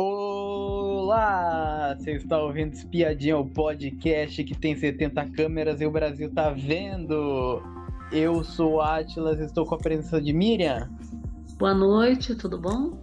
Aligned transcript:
Olá! 0.00 1.96
Você 1.98 2.12
está 2.12 2.40
ouvindo 2.40 2.72
Espiadinha, 2.72 3.36
o 3.36 3.44
podcast 3.44 4.44
que 4.44 4.56
tem 4.56 4.76
70 4.76 5.28
câmeras 5.30 5.80
e 5.80 5.86
o 5.86 5.90
Brasil 5.90 6.32
tá 6.32 6.50
vendo. 6.50 7.60
Eu 8.12 8.44
sou 8.44 8.80
Atlas, 8.80 9.40
estou 9.40 9.66
com 9.66 9.74
a 9.74 9.78
presença 9.78 10.22
de 10.22 10.32
Miriam. 10.32 10.88
Boa 11.58 11.74
noite, 11.74 12.36
tudo 12.36 12.56
bom? 12.56 12.96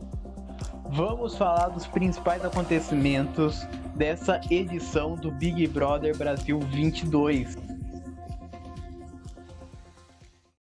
Vamos 0.90 1.36
falar 1.36 1.68
dos 1.68 1.86
principais 1.86 2.46
acontecimentos 2.46 3.68
dessa 3.98 4.40
edição 4.50 5.16
do 5.16 5.32
Big 5.32 5.68
Brother 5.68 6.18
Brasil 6.18 6.62
22. 6.62 7.58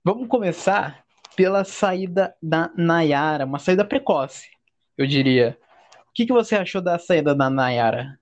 Vamos 0.04 0.28
começar 0.28 1.02
pela 1.38 1.64
saída 1.64 2.36
da 2.44 2.70
Nayara, 2.76 3.46
uma 3.46 3.58
saída 3.58 3.86
precoce, 3.86 4.50
eu 4.98 5.08
diria. 5.08 5.58
O 6.20 6.22
que, 6.22 6.26
que 6.26 6.34
você 6.34 6.58
achou 6.58 6.82
da 6.82 7.00
saída 7.00 7.34
da 7.34 7.50
Nayara? 7.50 8.20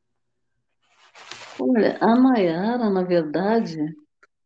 Olha, 1.59 1.97
a 1.99 2.15
Nayara, 2.15 2.91
na 2.91 3.01
verdade, 3.01 3.75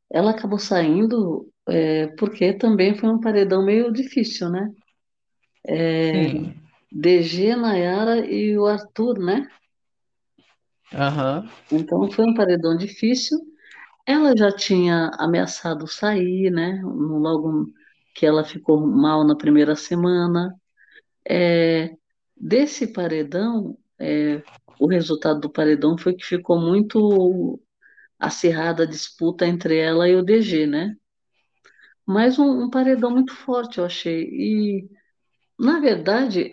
ela 0.10 0.32
acabou 0.32 0.58
saindo 0.58 1.52
é, 1.68 2.08
porque 2.18 2.54
também 2.54 2.96
foi 2.98 3.10
um 3.10 3.20
paredão 3.20 3.66
meio 3.66 3.92
difícil, 3.92 4.50
né? 4.50 4.72
É, 5.68 6.12
Sim. 6.30 6.56
DG, 6.94 7.58
Nayara 7.58 8.26
e 8.26 8.58
o 8.58 8.66
Arthur, 8.66 9.20
né? 9.20 9.46
Aham. 10.94 11.50
Então 11.74 12.10
foi 12.10 12.24
um 12.24 12.34
paredão 12.34 12.78
difícil. 12.78 13.38
Ela 14.08 14.34
já 14.34 14.50
tinha 14.56 15.12
ameaçado 15.20 15.90
sair, 15.90 16.50
né? 16.50 16.82
Logo 16.86 17.66
que 18.16 18.26
ela 18.26 18.46
ficou 18.46 18.80
mal 18.80 19.28
na 19.28 19.36
primeira 19.36 19.76
semana. 19.76 20.56
É, 21.30 21.94
desse 22.42 22.88
paredão, 22.88 23.78
é, 24.00 24.44
o 24.80 24.88
resultado 24.88 25.40
do 25.42 25.50
paredão 25.52 25.98
foi 25.98 26.16
que 26.16 26.26
ficou 26.26 26.60
muito 26.60 27.62
acirrada 28.20 28.84
a 28.84 28.88
disputa 28.88 29.46
entre 29.46 29.78
ela 29.78 30.10
e 30.10 30.16
o 30.16 30.24
DG, 30.24 30.66
né? 30.68 30.96
Mas 32.06 32.40
um, 32.40 32.64
um 32.64 32.70
paredão 32.70 33.12
muito 33.12 33.34
forte, 33.36 33.78
eu 33.78 33.86
achei. 33.86 34.24
E, 34.24 34.90
na 35.60 35.80
verdade, 35.80 36.52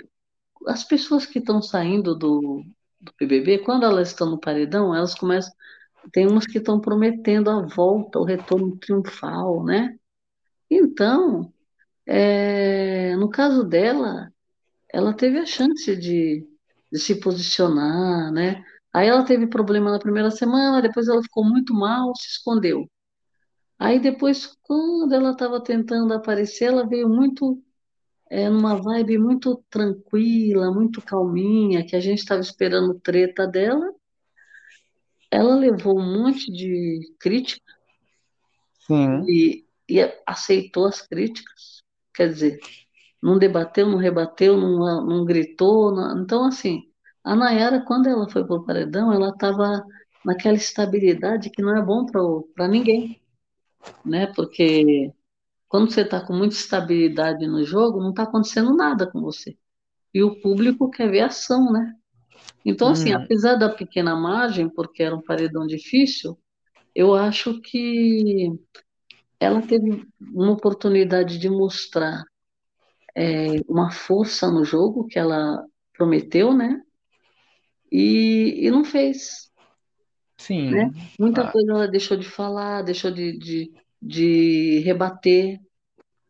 as 0.66 0.84
pessoas 0.84 1.26
que 1.26 1.38
estão 1.38 1.62
saindo 1.62 2.14
do, 2.14 2.62
do 3.00 3.12
BBB, 3.18 3.58
quando 3.60 3.84
elas 3.84 4.08
estão 4.10 4.30
no 4.30 4.40
paredão, 4.40 4.94
elas 4.94 5.14
começam. 5.14 5.52
Tem 6.12 6.26
umas 6.26 6.46
que 6.46 6.58
estão 6.58 6.80
prometendo 6.80 7.50
a 7.50 7.66
volta, 7.66 8.18
o 8.18 8.24
retorno 8.24 8.76
triunfal, 8.78 9.64
né? 9.64 9.98
Então, 10.70 11.52
é, 12.06 13.16
no 13.16 13.30
caso 13.30 13.64
dela, 13.64 14.32
ela 14.98 15.14
teve 15.14 15.38
a 15.38 15.46
chance 15.46 15.96
de, 15.96 16.44
de 16.90 16.98
se 16.98 17.20
posicionar, 17.20 18.32
né? 18.32 18.64
Aí 18.92 19.06
ela 19.08 19.24
teve 19.24 19.46
problema 19.46 19.92
na 19.92 19.98
primeira 19.98 20.30
semana, 20.30 20.82
depois 20.82 21.08
ela 21.08 21.22
ficou 21.22 21.44
muito 21.44 21.72
mal, 21.72 22.14
se 22.16 22.28
escondeu. 22.28 22.90
Aí 23.78 24.00
depois, 24.00 24.56
quando 24.62 25.14
ela 25.14 25.30
estava 25.30 25.62
tentando 25.62 26.12
aparecer, 26.12 26.64
ela 26.64 26.86
veio 26.86 27.08
muito, 27.08 27.62
é, 28.28 28.48
numa 28.50 28.74
vibe 28.74 29.18
muito 29.18 29.62
tranquila, 29.70 30.72
muito 30.72 31.00
calminha, 31.00 31.86
que 31.86 31.94
a 31.94 32.00
gente 32.00 32.18
estava 32.18 32.40
esperando 32.40 32.98
treta 32.98 33.46
dela. 33.46 33.94
Ela 35.30 35.54
levou 35.54 35.96
um 35.96 36.22
monte 36.22 36.50
de 36.50 37.14
crítica 37.20 37.72
Sim. 38.80 39.22
e, 39.28 39.64
e 39.88 40.00
aceitou 40.26 40.86
as 40.86 41.00
críticas. 41.02 41.84
Quer 42.12 42.30
dizer, 42.30 42.58
não 43.22 43.38
debateu, 43.38 43.86
não 43.88 43.98
rebateu, 43.98 44.56
não, 44.56 45.04
não 45.06 45.24
gritou. 45.24 45.92
não- 45.94 46.22
Então, 46.22 46.44
assim, 46.46 46.82
a 47.24 47.34
Nayara, 47.36 47.82
quando 47.86 48.08
ela 48.08 48.28
foi 48.30 48.44
pro 48.46 48.64
paredão, 48.64 49.12
ela 49.12 49.30
estava 49.30 49.84
naquela 50.24 50.56
estabilidade 50.56 51.50
que 51.50 51.62
não 51.62 51.76
é 51.76 51.82
bom 51.82 52.06
para 52.54 52.68
ninguém, 52.68 53.20
né? 54.04 54.26
Porque 54.34 55.12
quando 55.68 55.92
você 55.92 56.02
está 56.02 56.20
com 56.26 56.34
muita 56.34 56.54
estabilidade 56.56 57.46
no 57.46 57.64
jogo, 57.64 58.00
não 58.00 58.10
está 58.10 58.24
acontecendo 58.24 58.74
nada 58.76 59.10
com 59.10 59.20
você. 59.22 59.56
E 60.14 60.22
o 60.24 60.40
público 60.42 60.90
quer 60.90 61.10
ver 61.10 61.22
ação, 61.22 61.72
né? 61.72 61.94
Então, 62.64 62.90
assim, 62.90 63.12
Hum, 63.12 63.12
apesar 63.12 63.56
da 63.56 63.68
pequena 63.70 64.16
margem, 64.16 64.68
porque 64.70 65.02
era 65.02 65.16
um 65.16 65.22
paredão 65.22 65.66
difícil, 65.66 66.38
eu 66.94 67.14
acho 67.14 67.60
que 67.62 68.52
ela 69.40 69.62
teve 69.62 70.06
uma 70.20 70.52
oportunidade 70.52 71.38
de 71.38 71.48
mostrar 71.50 72.24
é, 73.18 73.60
uma 73.68 73.90
força 73.90 74.50
no 74.50 74.64
jogo 74.64 75.06
que 75.06 75.18
ela 75.18 75.64
prometeu, 75.92 76.54
né? 76.54 76.80
E, 77.90 78.66
e 78.66 78.70
não 78.70 78.84
fez, 78.84 79.50
né? 80.70 80.90
sim. 80.90 80.94
Muita 81.18 81.42
Ah, 81.42 81.52
coisa 81.52 81.72
ela 81.72 81.88
deixou 81.88 82.16
de 82.16 82.28
falar, 82.28 82.82
deixou 82.82 83.10
de, 83.10 83.36
de, 83.38 83.72
de 84.00 84.80
rebater. 84.80 85.60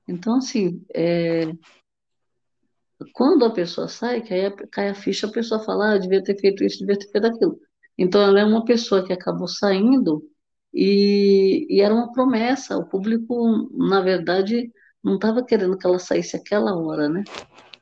Então, 0.09 0.37
assim, 0.37 0.85
é, 0.95 1.47
quando 3.13 3.45
a 3.45 3.51
pessoa 3.53 3.89
sai, 3.89 4.23
cai 4.23 4.47
a, 4.47 4.51
cai 4.69 4.89
a 4.91 4.95
ficha, 4.95 5.27
a 5.27 5.33
pessoa 5.33 5.61
fala, 5.65 5.93
ah, 5.93 5.97
eu 5.97 6.01
devia 6.01 6.23
ter 6.23 6.39
feito 6.39 6.65
isso, 6.65 6.79
devia 6.81 6.99
ter 6.99 7.11
feito 7.11 7.27
aquilo. 7.27 7.59
Então, 7.97 8.21
ela 8.23 8.41
é 8.41 8.45
uma 8.45 8.65
pessoa 8.65 9.05
que 9.05 9.13
acabou 9.13 9.49
saindo 9.49 10.23
e, 10.73 11.67
e 11.71 11.81
era 11.81 11.95
uma 11.95 12.13
promessa. 12.13 12.77
O 12.79 12.89
público, 12.89 13.71
na 13.77 14.01
verdade, 14.01 14.71
não 15.09 15.17
estava 15.17 15.45
querendo 15.45 15.77
que 15.77 15.87
ela 15.87 15.99
saísse 15.99 16.37
aquela 16.37 16.77
hora, 16.77 17.09
né? 17.09 17.25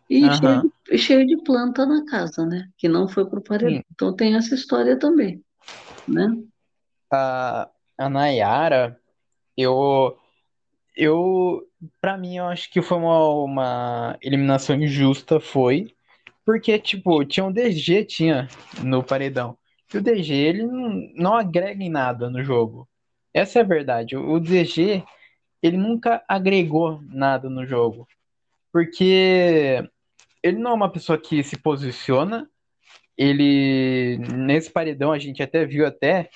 E 0.09 0.21
cheio 0.31 0.61
Aham. 0.61 0.71
de, 0.91 0.99
cheio 0.99 1.27
de 1.27 1.37
planta 1.43 1.85
na 1.85 2.05
casa, 2.07 2.47
né? 2.47 2.69
Que 2.79 2.89
não 2.89 3.09
foi 3.09 3.29
pro 3.29 3.43
paredão. 3.43 3.77
Sim. 3.77 3.83
Então 3.93 4.15
tem 4.15 4.37
essa 4.37 4.55
história 4.55 4.99
também, 4.99 5.43
né? 6.07 6.33
A, 7.13 7.69
a 7.99 8.09
Nayara, 8.09 8.99
eu, 9.57 10.17
eu, 10.97 11.67
pra 12.01 12.17
mim, 12.17 12.37
eu 12.37 12.47
acho 12.47 12.71
que 12.71 12.81
foi 12.81 12.99
uma, 12.99 13.29
uma 13.45 14.19
eliminação 14.23 14.77
injusta, 14.77 15.41
foi. 15.41 15.93
Porque, 16.45 16.79
tipo, 16.79 17.25
tinha 17.25 17.45
um 17.45 17.53
DG, 17.53 18.05
tinha 18.05 18.49
no 18.79 19.03
paredão. 19.03 19.59
E 19.93 19.99
o 19.99 20.03
DG, 20.03 20.33
ele 20.33 20.67
não, 20.67 21.11
não 21.17 21.35
agrega 21.35 21.83
em 21.83 21.91
nada 21.91 22.31
no 22.31 22.43
jogo. 22.45 22.89
Essa 23.35 23.59
é 23.59 23.63
a 23.63 23.67
verdade. 23.67 24.17
O 24.17 24.39
DG, 24.39 25.03
ele 25.63 25.77
nunca 25.77 26.23
agregou 26.29 27.01
nada 27.09 27.49
no 27.49 27.67
jogo. 27.67 28.07
Porque 28.73 29.83
ele 30.43 30.59
não 30.59 30.73
é 30.73 30.75
uma 30.75 30.93
pessoa 30.93 31.19
que 31.19 31.43
se 31.43 31.57
posiciona. 31.57 32.49
Ele, 33.17 34.19
nesse 34.35 34.71
paredão, 34.71 35.13
a 35.13 35.19
gente 35.19 35.43
até 35.43 35.65
viu 35.65 35.87
até 35.87 36.29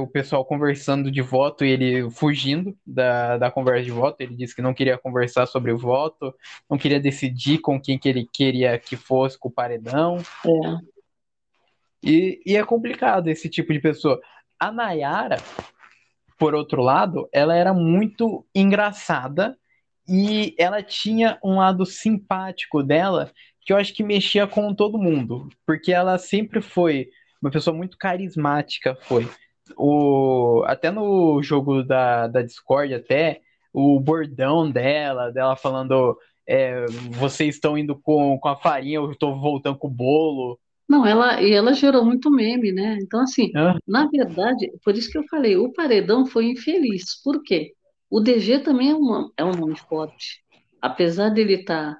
o 0.00 0.06
pessoal 0.06 0.44
conversando 0.44 1.10
de 1.10 1.20
voto 1.20 1.64
e 1.64 1.70
ele 1.70 2.10
fugindo 2.10 2.76
da, 2.86 3.36
da 3.36 3.50
conversa 3.50 3.84
de 3.84 3.90
voto. 3.90 4.20
Ele 4.20 4.34
disse 4.34 4.54
que 4.54 4.62
não 4.62 4.74
queria 4.74 4.98
conversar 4.98 5.46
sobre 5.46 5.70
o 5.70 5.78
voto, 5.78 6.34
não 6.68 6.78
queria 6.78 6.98
decidir 6.98 7.58
com 7.58 7.80
quem 7.80 7.98
que 7.98 8.08
ele 8.08 8.26
queria 8.32 8.78
que 8.78 8.96
fosse 8.96 9.38
com 9.38 9.48
o 9.48 9.52
paredão. 9.52 10.18
É, 10.44 10.98
E, 12.02 12.40
e 12.46 12.56
é 12.56 12.64
complicado 12.64 13.28
esse 13.28 13.48
tipo 13.48 13.72
de 13.72 13.80
pessoa. 13.80 14.20
A 14.58 14.72
Nayara, 14.72 15.36
por 16.38 16.54
outro 16.54 16.82
lado, 16.82 17.28
ela 17.32 17.54
era 17.54 17.74
muito 17.74 18.46
engraçada 18.54 19.58
e 20.08 20.54
ela 20.58 20.82
tinha 20.82 21.38
um 21.44 21.56
lado 21.56 21.84
simpático 21.84 22.82
dela 22.82 23.30
que 23.60 23.72
eu 23.72 23.76
acho 23.76 23.92
que 23.92 24.02
mexia 24.02 24.46
com 24.46 24.72
todo 24.72 24.96
mundo, 24.96 25.48
porque 25.66 25.92
ela 25.92 26.16
sempre 26.16 26.62
foi 26.62 27.08
uma 27.42 27.50
pessoa 27.50 27.76
muito 27.76 27.98
carismática, 27.98 28.96
foi. 29.02 29.28
O, 29.76 30.62
até 30.66 30.90
no 30.90 31.42
jogo 31.42 31.82
da, 31.82 32.26
da 32.26 32.40
Discord, 32.40 32.94
até, 32.94 33.42
o 33.72 34.00
bordão 34.00 34.70
dela, 34.70 35.30
dela 35.30 35.54
falando 35.54 36.16
é, 36.46 36.86
vocês 37.10 37.56
estão 37.56 37.76
indo 37.76 37.94
com, 37.94 38.38
com 38.38 38.48
a 38.48 38.56
farinha, 38.56 38.96
eu 38.96 39.12
estou 39.12 39.38
voltando 39.38 39.76
com 39.76 39.88
o 39.88 39.90
bolo. 39.90 40.58
Não, 40.88 41.06
ela, 41.06 41.42
e 41.42 41.52
ela 41.52 41.72
gerou 41.74 42.04
muito 42.04 42.30
meme, 42.30 42.72
né? 42.72 42.98
Então, 43.02 43.20
assim, 43.20 43.50
Ah, 43.54 43.78
na 43.86 44.06
verdade, 44.08 44.70
por 44.84 44.94
isso 44.96 45.10
que 45.10 45.18
eu 45.18 45.24
falei, 45.28 45.56
o 45.56 45.72
Paredão 45.72 46.26
foi 46.26 46.46
infeliz. 46.46 47.20
Por 47.22 47.42
quê? 47.42 47.74
O 48.10 48.20
DG 48.20 48.60
também 48.60 48.90
é 48.90 48.94
um, 48.94 49.30
é 49.36 49.44
um 49.44 49.52
nome 49.52 49.76
forte. 49.88 50.42
Apesar 50.80 51.28
dele 51.30 51.54
estar 51.54 51.96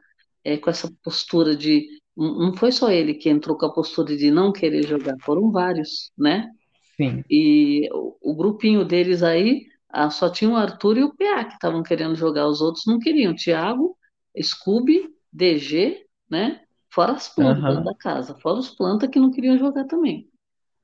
com 0.63 0.71
essa 0.71 0.91
postura 1.03 1.57
de. 1.57 1.87
Não 2.17 2.39
não 2.39 2.57
foi 2.57 2.73
só 2.73 2.91
ele 2.91 3.15
que 3.15 3.29
entrou 3.29 3.57
com 3.57 3.67
a 3.67 3.73
postura 3.73 4.17
de 4.17 4.31
não 4.31 4.53
querer 4.53 4.85
jogar, 4.87 5.15
foram 5.23 5.51
vários, 5.53 6.11
né? 6.19 6.49
sim. 6.97 7.25
E 7.31 7.89
o, 7.93 8.17
o 8.33 8.35
grupinho 8.37 8.85
deles 8.85 9.23
aí, 9.23 9.67
ah, 9.89 10.11
só 10.11 10.31
tinha 10.31 10.51
o 10.51 10.57
Arthur 10.57 10.99
e 10.99 11.05
o 11.05 11.15
PA 11.15 11.45
que 11.45 11.55
estavam 11.55 11.83
querendo 11.83 12.15
jogar, 12.15 12.47
os 12.49 12.61
outros 12.61 12.85
não 12.87 12.99
queriam. 12.99 13.35
Thiago, 13.35 13.97
Scooby, 14.41 15.09
DG, 15.33 16.07
né? 16.31 16.61
Fora 16.91 17.13
as 17.13 17.29
plantas 17.29 17.63
Aham. 17.63 17.85
da 17.85 17.95
casa, 17.95 18.35
fora 18.37 18.59
os 18.59 18.71
plantas 18.71 19.11
que 19.11 19.21
não 19.21 19.31
queriam 19.31 19.59
jogar 19.59 19.85
também. 19.85 20.29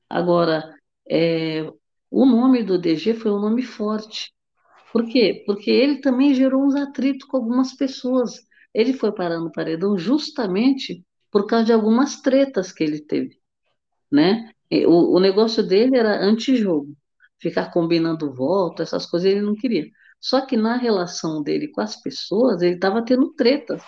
Agora, 0.09 0.73
é, 1.09 1.63
o 2.11 2.25
nome 2.25 2.63
do 2.63 2.77
DG 2.77 3.15
foi 3.15 3.31
um 3.31 3.39
nome 3.39 3.63
forte. 3.63 4.33
Por 4.91 5.05
quê? 5.05 5.43
Porque 5.45 5.69
ele 5.69 5.99
também 5.99 6.33
gerou 6.33 6.63
uns 6.63 6.75
atritos 6.75 7.27
com 7.27 7.37
algumas 7.37 7.75
pessoas. 7.75 8.33
Ele 8.73 8.93
foi 8.93 9.11
parar 9.11 9.39
no 9.39 9.51
paredão 9.51 9.97
justamente 9.97 11.03
por 11.31 11.47
causa 11.47 11.65
de 11.65 11.73
algumas 11.73 12.21
tretas 12.21 12.71
que 12.71 12.83
ele 12.83 13.01
teve, 13.01 13.37
né? 14.11 14.51
O, 14.87 15.17
o 15.17 15.19
negócio 15.19 15.61
dele 15.61 15.97
era 15.97 16.23
antijogo, 16.23 16.95
ficar 17.39 17.71
combinando 17.71 18.33
voto, 18.33 18.81
essas 18.81 19.05
coisas 19.05 19.29
ele 19.29 19.41
não 19.41 19.55
queria. 19.55 19.85
Só 20.19 20.45
que 20.45 20.55
na 20.55 20.77
relação 20.77 21.43
dele 21.43 21.67
com 21.67 21.81
as 21.81 22.01
pessoas, 22.01 22.61
ele 22.61 22.75
estava 22.75 23.03
tendo 23.03 23.33
tretas, 23.33 23.83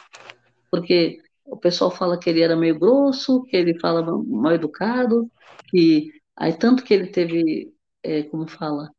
porque 0.69 1.19
o 1.47 1.57
pessoal 1.57 1.91
fala 1.91 2.19
que 2.19 2.29
ele 2.29 2.41
era 2.41 2.55
meio 2.55 2.77
grosso, 2.79 3.43
que 3.43 3.57
ele 3.57 3.79
falava 3.79 4.11
mal 4.25 4.53
educado, 4.53 5.31
que 5.69 6.11
aí 6.35 6.53
tanto 6.53 6.83
que 6.83 6.93
ele 6.93 7.07
teve, 7.07 7.73
é, 8.03 8.23
como 8.23 8.47
fala, 8.47 8.91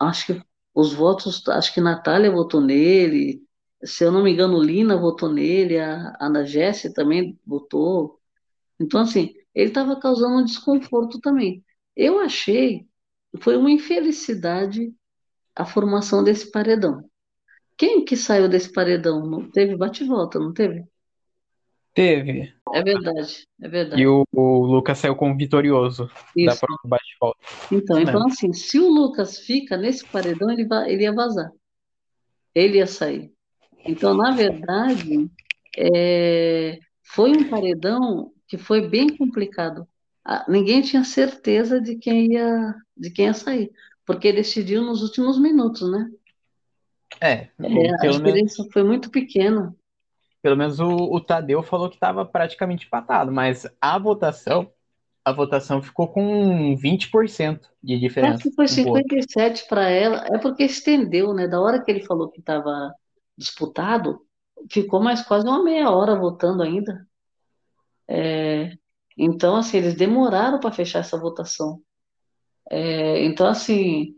acho 0.00 0.26
que 0.26 0.42
os 0.74 0.92
votos, 0.94 1.46
acho 1.48 1.74
que 1.74 1.80
Natália 1.80 2.30
votou 2.30 2.60
nele, 2.60 3.42
se 3.84 4.04
eu 4.04 4.12
não 4.12 4.22
me 4.22 4.32
engano, 4.32 4.62
Lina 4.62 4.96
votou 4.96 5.32
nele, 5.32 5.78
a 5.78 6.16
Ana 6.20 6.44
Jesse 6.44 6.92
também 6.92 7.38
votou. 7.46 8.18
Então, 8.80 9.00
assim, 9.00 9.34
ele 9.54 9.68
estava 9.70 9.98
causando 10.00 10.38
um 10.38 10.44
desconforto 10.44 11.20
também. 11.20 11.64
Eu 11.96 12.20
achei 12.20 12.88
foi 13.40 13.56
uma 13.56 13.70
infelicidade 13.70 14.92
a 15.54 15.64
formação 15.66 16.24
desse 16.24 16.50
paredão. 16.50 17.08
Quem 17.76 18.04
que 18.04 18.16
saiu 18.16 18.48
desse 18.48 18.72
paredão? 18.72 19.26
Não 19.26 19.50
teve 19.50 19.76
bate-volta, 19.76 20.38
não 20.38 20.52
teve? 20.52 20.84
Teve. 21.98 22.54
É 22.72 22.80
verdade, 22.80 23.44
é 23.60 23.66
E 23.66 23.70
verdade. 23.70 24.06
o, 24.06 24.24
o 24.32 24.66
Lucas 24.66 24.98
saiu 24.98 25.16
como 25.16 25.36
vitorioso 25.36 26.06
da 26.06 26.12
Isso. 26.46 26.60
prova 26.60 26.78
do 26.84 26.88
bate-volta. 26.88 27.40
Então, 27.72 27.98
então 27.98 28.24
assim, 28.26 28.52
se 28.52 28.78
o 28.78 28.88
Lucas 28.88 29.38
fica 29.40 29.76
nesse 29.76 30.08
paredão, 30.08 30.48
ele, 30.48 30.64
va- 30.64 30.88
ele 30.88 31.02
ia 31.02 31.12
vazar, 31.12 31.50
ele 32.54 32.78
ia 32.78 32.86
sair. 32.86 33.32
Então, 33.84 34.14
na 34.14 34.30
verdade, 34.36 35.28
é, 35.76 36.78
foi 37.02 37.32
um 37.32 37.48
paredão 37.48 38.32
que 38.46 38.56
foi 38.56 38.88
bem 38.88 39.16
complicado. 39.16 39.88
Ah, 40.24 40.44
Ninguém 40.48 40.82
tinha 40.82 41.02
certeza 41.04 41.80
de 41.80 41.96
quem 41.96 42.32
ia, 42.34 42.74
de 42.96 43.10
quem 43.10 43.26
ia 43.26 43.34
sair, 43.34 43.70
porque 44.06 44.32
decidiu 44.32 44.82
nos 44.82 45.02
últimos 45.02 45.38
minutos, 45.40 45.90
né? 45.90 46.08
É, 47.20 47.48
É, 47.60 47.90
a 47.94 47.96
pelo 47.98 48.18
menos, 48.20 48.40
diferença 48.40 48.64
foi 48.72 48.84
muito 48.84 49.10
pequena. 49.10 49.74
Pelo 50.42 50.56
menos 50.56 50.78
o, 50.80 50.88
o 50.88 51.20
Tadeu 51.20 51.62
falou 51.62 51.88
que 51.88 51.96
estava 51.96 52.24
praticamente 52.24 52.86
empatado, 52.86 53.32
mas 53.32 53.66
a 53.80 53.98
votação, 53.98 54.70
a 55.24 55.32
votação 55.32 55.82
ficou 55.82 56.08
com 56.08 56.76
20% 56.76 57.60
de 57.82 57.94
Acho 57.94 58.00
diferença 58.00 58.42
que 58.42 58.52
foi 58.52 58.64
um 58.64 58.68
pro 58.68 58.92
outro. 58.92 59.16
57 59.16 59.68
para 59.68 59.88
ela, 59.88 60.24
é 60.32 60.38
porque 60.38 60.64
estendeu, 60.64 61.34
né? 61.34 61.48
Da 61.48 61.60
hora 61.60 61.82
que 61.82 61.90
ele 61.90 62.04
falou 62.04 62.30
que 62.30 62.40
estava 62.40 62.92
disputado, 63.36 64.20
ficou 64.70 65.00
mais 65.00 65.22
quase 65.22 65.46
uma 65.46 65.62
meia 65.62 65.90
hora 65.90 66.18
votando 66.18 66.62
ainda. 66.62 67.06
É, 68.06 68.72
então, 69.16 69.56
assim, 69.56 69.78
eles 69.78 69.94
demoraram 69.94 70.60
para 70.60 70.72
fechar 70.72 71.00
essa 71.00 71.18
votação. 71.18 71.80
É, 72.70 73.24
então, 73.24 73.46
assim, 73.46 74.14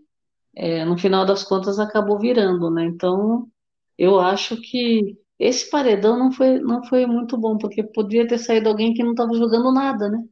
é, 0.54 0.84
no 0.84 0.98
final 0.98 1.24
das 1.24 1.42
contas 1.42 1.78
acabou 1.78 2.18
virando, 2.18 2.70
né? 2.70 2.84
Então, 2.84 3.48
eu 3.96 4.20
acho 4.20 4.60
que 4.60 5.18
esse 5.40 5.70
paredão 5.70 6.18
não 6.18 6.30
foi, 6.30 6.58
não 6.60 6.84
foi 6.84 7.06
muito 7.06 7.36
bom, 7.38 7.56
porque 7.56 7.82
podia 7.82 8.28
ter 8.28 8.38
saído 8.38 8.68
alguém 8.68 8.92
que 8.92 9.02
não 9.02 9.12
estava 9.12 9.32
jogando 9.34 9.72
nada, 9.72 10.10
né? 10.10 10.22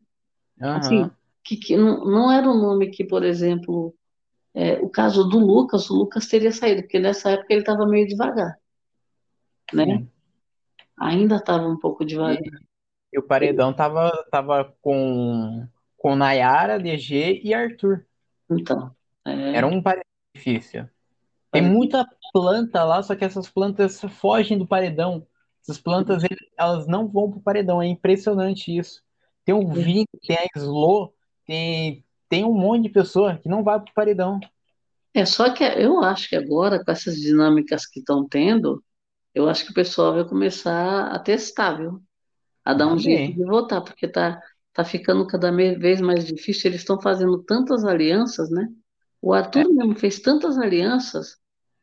Assim, 0.75 1.05
Aham, 1.05 1.10
que, 1.43 1.56
que 1.56 1.76
não, 1.76 2.05
não 2.05 2.31
era 2.31 2.49
um 2.49 2.60
nome 2.60 2.90
que, 2.90 3.05
por 3.05 3.25
exemplo, 3.25 3.94
é, 4.55 4.75
o 4.81 4.90
caso 4.90 5.25
do 5.25 5.38
Lucas, 5.38 5.88
o 5.88 5.94
Lucas 5.94 6.28
teria 6.28 6.52
saído, 6.52 6.82
porque 6.82 6.99
nessa 6.99 7.31
época 7.31 7.52
ele 7.52 7.60
estava 7.62 7.87
meio 7.87 8.06
devagar, 8.06 8.58
né? 9.72 9.84
sim. 9.84 10.10
Ainda 11.00 11.37
estava 11.37 11.66
um 11.66 11.78
pouco 11.78 12.05
devagar. 12.05 12.38
E, 12.43 13.16
e 13.16 13.19
o 13.19 13.22
paredão 13.22 13.72
tava, 13.72 14.10
tava 14.31 14.76
com, 14.82 15.66
com 15.96 16.16
Nayara, 16.16 16.78
DG 16.78 17.40
e 17.43 17.55
Arthur. 17.55 18.06
Então, 18.50 18.94
Era 19.25 19.66
é, 19.66 19.70
um 19.70 19.82
paredão 19.82 20.05
difícil. 20.34 20.88
Tem 21.50 21.62
muita 21.62 22.06
planta 22.32 22.84
lá, 22.84 23.02
só 23.02 23.14
que 23.16 23.24
essas 23.24 23.48
plantas 23.48 24.00
fogem 24.20 24.58
do 24.58 24.66
paredão. 24.66 25.26
Essas 25.62 25.78
plantas, 25.78 26.22
elas 26.56 26.86
não 26.86 27.08
vão 27.08 27.30
pro 27.30 27.40
paredão. 27.40 27.82
É 27.82 27.86
impressionante 27.86 28.76
isso. 28.76 29.02
Tem 29.44 29.54
o 29.54 29.66
Vini, 29.68 30.06
tem 30.26 30.36
a 30.36 30.58
Slo, 30.58 31.12
tem, 31.46 32.04
tem 32.28 32.44
um 32.44 32.52
monte 32.54 32.84
de 32.84 32.88
pessoa 32.90 33.38
que 33.38 33.48
não 33.48 33.64
vai 33.64 33.80
pro 33.80 33.92
paredão. 33.94 34.40
é 35.14 35.24
só 35.26 35.52
que 35.52 35.64
eu 35.64 36.00
acho 36.02 36.28
que 36.28 36.36
agora, 36.36 36.84
com 36.84 36.90
essas 36.90 37.16
dinâmicas 37.16 37.86
que 37.86 38.00
estão 38.00 38.26
tendo, 38.28 38.82
eu 39.34 39.48
acho 39.48 39.64
que 39.64 39.70
o 39.72 39.74
pessoal 39.74 40.14
vai 40.14 40.24
começar 40.28 41.08
a 41.08 41.18
testar, 41.18 41.74
viu? 41.78 42.02
A 42.64 42.74
dar 42.74 42.88
um 42.88 42.98
jeito 42.98 43.32
de 43.34 43.44
votar, 43.44 43.82
porque 43.82 44.08
tá, 44.08 44.40
tá 44.72 44.84
ficando 44.84 45.26
cada 45.26 45.50
vez 45.52 46.00
mais 46.00 46.26
difícil. 46.26 46.70
Eles 46.70 46.82
estão 46.82 47.00
fazendo 47.00 47.42
tantas 47.44 47.84
alianças, 47.84 48.50
né? 48.50 48.68
O 49.23 49.35
É, 49.55 49.62
Arthur 49.62 49.69
mesmo 49.73 49.97
fez 49.97 50.20
tantas 50.20 50.59
alianças 50.59 51.37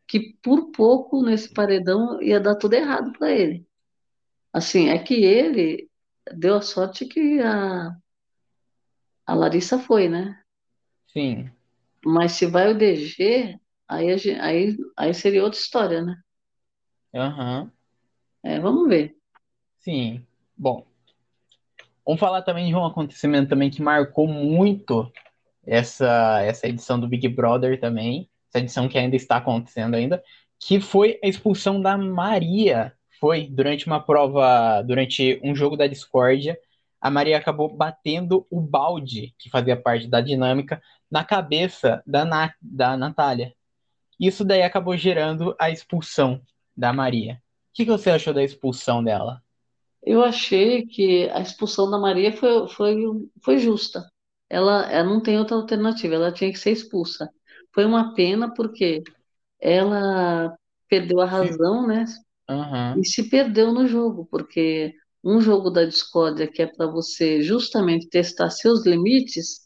que 0.07 0.35
por 0.43 0.71
pouco 0.71 1.23
nesse 1.23 1.53
paredão 1.53 2.21
ia 2.21 2.39
dar 2.39 2.55
tudo 2.55 2.73
errado 2.75 3.11
para 3.13 3.31
ele. 3.31 3.65
Assim, 4.53 4.89
é 4.89 4.99
que 4.99 5.15
ele 5.25 5.89
deu 6.35 6.55
a 6.55 6.61
sorte 6.61 7.05
que 7.05 7.39
a, 7.41 7.95
a 9.27 9.33
Larissa 9.35 9.77
foi, 9.77 10.09
né? 10.09 10.41
sim. 11.07 11.51
Mas 12.05 12.31
se 12.33 12.45
vai 12.45 12.71
o 12.71 12.77
DG, 12.77 13.59
aí, 13.87 14.07
aí, 14.39 14.77
aí 14.97 15.13
seria 15.13 15.43
outra 15.43 15.59
história, 15.59 16.01
né? 16.01 16.15
Aham. 17.13 17.71
É, 18.43 18.59
vamos 18.59 18.87
ver. 18.87 19.15
Sim. 19.77 20.25
Bom, 20.57 20.85
vamos 22.05 22.19
falar 22.19 22.41
também 22.41 22.67
de 22.67 22.75
um 22.75 22.85
acontecimento 22.85 23.49
também 23.49 23.69
que 23.69 23.81
marcou 23.81 24.27
muito 24.27 25.11
essa, 25.65 26.41
essa 26.43 26.67
edição 26.67 26.99
do 26.99 27.07
Big 27.07 27.27
Brother 27.27 27.79
também, 27.79 28.29
essa 28.49 28.63
edição 28.63 28.87
que 28.87 28.97
ainda 28.97 29.15
está 29.15 29.37
acontecendo 29.37 29.95
ainda, 29.95 30.23
que 30.59 30.79
foi 30.79 31.19
a 31.23 31.27
expulsão 31.27 31.81
da 31.81 31.97
Maria. 31.97 32.93
Foi 33.19 33.47
durante 33.47 33.87
uma 33.87 33.99
prova, 33.99 34.81
durante 34.81 35.39
um 35.43 35.55
jogo 35.55 35.77
da 35.77 35.87
discórdia, 35.87 36.57
a 36.99 37.09
Maria 37.09 37.37
acabou 37.37 37.73
batendo 37.73 38.47
o 38.49 38.59
balde, 38.59 39.33
que 39.37 39.49
fazia 39.49 39.79
parte 39.79 40.07
da 40.07 40.21
dinâmica, 40.21 40.81
na 41.09 41.23
cabeça 41.23 42.01
da, 42.05 42.25
Na, 42.25 42.53
da 42.59 42.97
Natália. 42.97 43.53
Isso 44.19 44.43
daí 44.43 44.63
acabou 44.63 44.97
gerando 44.97 45.55
a 45.59 45.69
expulsão 45.69 46.41
da 46.75 46.91
Maria. 46.91 47.33
O 47.33 47.75
que, 47.75 47.85
que 47.85 47.91
você 47.91 48.09
achou 48.09 48.33
da 48.33 48.43
expulsão 48.43 49.03
dela? 49.03 49.41
Eu 50.01 50.23
achei 50.23 50.85
que 50.85 51.29
a 51.29 51.41
expulsão 51.41 51.89
da 51.89 51.97
Maria 51.97 52.31
foi, 52.31 52.67
foi, 52.69 52.95
foi 53.41 53.59
justa. 53.59 54.09
Ela, 54.49 54.91
ela 54.91 55.03
não 55.09 55.21
tem 55.21 55.37
outra 55.39 55.55
alternativa, 55.57 56.15
ela 56.15 56.31
tinha 56.31 56.51
que 56.51 56.59
ser 56.59 56.71
expulsa. 56.71 57.29
Foi 57.73 57.85
uma 57.85 58.13
pena 58.15 58.53
porque 58.53 59.03
ela 59.61 60.55
perdeu 60.89 61.21
a 61.21 61.25
razão, 61.25 61.87
né? 61.87 62.05
Aham, 62.47 63.01
E 63.01 63.05
se 63.05 63.29
perdeu 63.29 63.71
no 63.73 63.87
jogo, 63.87 64.25
porque 64.31 64.93
um 65.23 65.41
jogo 65.41 65.69
da 65.69 65.85
discórdia 65.85 66.47
que 66.51 66.61
é 66.61 66.67
para 66.67 66.87
você 66.87 67.41
justamente 67.41 68.07
testar 68.09 68.49
seus 68.49 68.85
limites, 68.85 69.61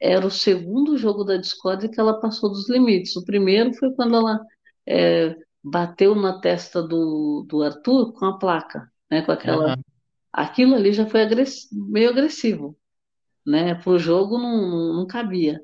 era 0.00 0.26
o 0.26 0.30
segundo 0.30 0.96
jogo 0.98 1.24
da 1.24 1.36
discórdia 1.36 1.88
que 1.90 2.00
ela 2.00 2.20
passou 2.20 2.50
dos 2.50 2.68
limites. 2.68 3.16
O 3.16 3.24
primeiro 3.24 3.74
foi 3.74 3.92
quando 3.94 4.16
ela 4.16 4.40
é, 4.86 5.36
bateu 5.64 6.14
na 6.14 6.40
testa 6.40 6.82
do, 6.82 7.44
do 7.48 7.62
Arthur 7.62 8.12
com 8.14 8.26
a 8.26 8.38
placa, 8.38 8.90
né? 9.10 9.22
Com 9.22 9.32
aquela. 9.32 9.64
aham, 9.66 9.82
Aquilo 10.32 10.74
ali 10.76 10.92
já 10.92 11.06
foi 11.06 11.22
agress- 11.22 11.68
meio 11.72 12.10
agressivo, 12.10 12.78
né? 13.46 13.80
O 13.86 13.98
jogo 13.98 14.38
não, 14.38 14.94
não, 14.94 15.06
cabia. 15.06 15.60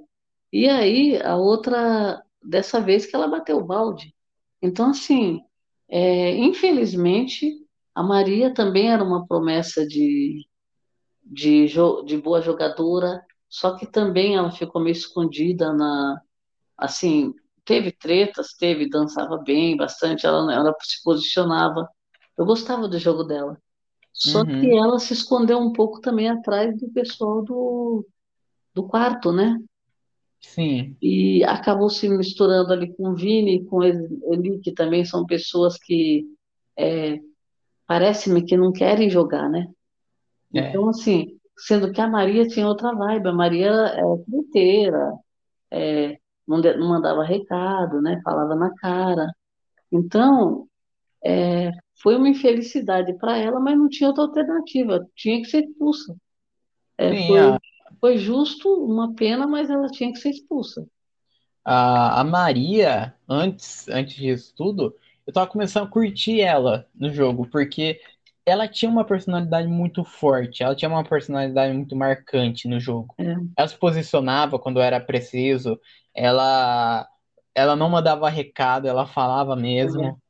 E 0.52 0.68
aí 0.68 1.20
a 1.22 1.36
outra, 1.36 2.22
dessa 2.42 2.80
vez 2.80 3.06
que 3.06 3.16
ela 3.16 3.28
bateu 3.28 3.58
o 3.58 3.64
balde. 3.64 4.14
Então, 4.62 4.90
assim, 4.90 5.40
é, 5.88 6.36
infelizmente, 6.36 7.52
a 7.94 8.02
Maria 8.02 8.54
também 8.54 8.90
era 8.90 9.02
uma 9.04 9.26
promessa 9.26 9.86
de, 9.86 10.46
de, 11.24 11.66
de 12.06 12.16
boa 12.18 12.40
jogadora, 12.40 13.24
só 13.48 13.76
que 13.76 13.86
também 13.86 14.36
ela 14.36 14.50
ficou 14.52 14.82
meio 14.82 14.92
escondida 14.92 15.72
na, 15.72 16.20
assim, 16.78 17.34
teve 17.64 17.92
tretas, 17.92 18.54
teve, 18.54 18.88
dançava 18.88 19.38
bem, 19.38 19.76
bastante, 19.76 20.26
ela, 20.26 20.52
ela 20.52 20.74
se 20.82 21.02
posicionava. 21.02 21.88
Eu 22.36 22.44
gostava 22.46 22.88
do 22.88 22.98
jogo 22.98 23.24
dela. 23.24 23.60
Só 24.12 24.44
que 24.46 24.66
uhum, 24.66 24.78
ela 24.78 24.98
se 24.98 25.12
escondeu 25.14 25.58
um 25.58 25.72
pouco 25.72 26.00
também 26.00 26.28
atrás 26.30 26.78
do 26.78 26.90
pessoal 26.92 27.42
do, 27.44 28.06
do 28.74 28.86
quarto, 28.88 29.32
né? 29.32 29.58
sim, 30.40 30.98
E 31.00 31.42
acabou 31.44 31.90
se 31.90 32.08
misturando 32.08 32.72
ali 32.72 32.94
com 32.94 33.10
o 33.10 33.14
Vini, 33.16 33.56
e 33.56 33.64
com 33.66 33.78
o 33.78 33.84
Eli, 33.84 34.60
que 34.62 34.72
também 34.72 35.04
são 35.04 35.26
pessoas 35.26 35.76
que 35.78 36.24
é, 36.78 37.18
parece-me 37.86 38.44
que 38.44 38.56
não 38.56 38.72
querem 38.72 39.10
jogar, 39.10 39.48
né? 39.50 39.66
é, 40.54 40.78
Então, 40.78 40.88
assim, 40.90 41.38
sendo 41.58 41.92
que 41.92 42.00
a 42.00 42.08
Maria 42.08 42.46
tinha 42.48 42.66
outra 42.68 42.94
vibe, 42.94 43.28
a 43.28 43.32
Maria 43.34 43.70
é 43.70 44.02
fruteira, 44.26 45.12
é, 45.72 46.18
não, 46.48 46.60
de- 46.60 46.76
não 46.76 46.88
mandava 46.90 47.24
recado, 47.24 48.02
né? 48.02 48.20
Falava 48.24 48.54
na 48.56 48.74
cara. 48.76 49.28
Então, 49.92 50.68
foi 51.96 52.16
uma 52.16 52.28
infelicidade 52.28 53.14
para 53.18 53.36
ela, 53.38 53.60
mas 53.60 53.78
não 53.78 53.88
tinha 53.88 54.08
outra 54.08 54.24
alternativa, 54.24 55.06
tinha 55.16 55.40
que 55.42 55.48
ser 55.48 55.64
expulsa. 55.64 56.16
É, 56.98 57.14
Sim, 57.14 57.26
foi, 57.26 57.56
a, 57.56 57.58
foi 58.00 58.18
justo, 58.18 58.68
uma 58.84 59.14
pena, 59.14 59.46
mas 59.46 59.70
ela 59.70 59.88
tinha 59.88 60.12
que 60.12 60.18
ser 60.20 60.30
expulsa. 60.30 60.86
a, 61.64 62.20
a 62.20 62.24
Maria, 62.24 63.14
antes, 63.28 63.88
antes 63.88 64.16
disso 64.16 64.54
tudo, 64.56 64.96
eu 65.26 65.32
tava 65.32 65.46
começando 65.46 65.84
a 65.86 65.90
curtir 65.90 66.40
ela 66.40 66.88
no 66.94 67.12
jogo, 67.12 67.46
porque 67.48 68.00
ela 68.44 68.66
tinha 68.68 68.90
uma 68.90 69.04
personalidade 69.04 69.68
muito 69.68 70.04
forte, 70.04 70.62
ela 70.62 70.74
tinha 70.74 70.88
uma 70.88 71.04
personalidade 71.04 71.72
muito 71.74 71.94
marcante 71.96 72.66
no 72.68 72.80
jogo. 72.80 73.16
É, 73.18 73.52
Ela 73.56 73.68
se 73.68 73.78
posicionava 73.78 74.58
quando 74.58 74.80
era 74.80 75.00
preciso, 75.00 75.78
ela, 76.14 77.08
ela 77.54 77.76
não 77.76 77.88
mandava 77.88 78.28
recado, 78.28 78.88
ela 78.88 79.06
falava 79.06 79.54
é, 79.80 79.86
mesmo. 79.86 80.20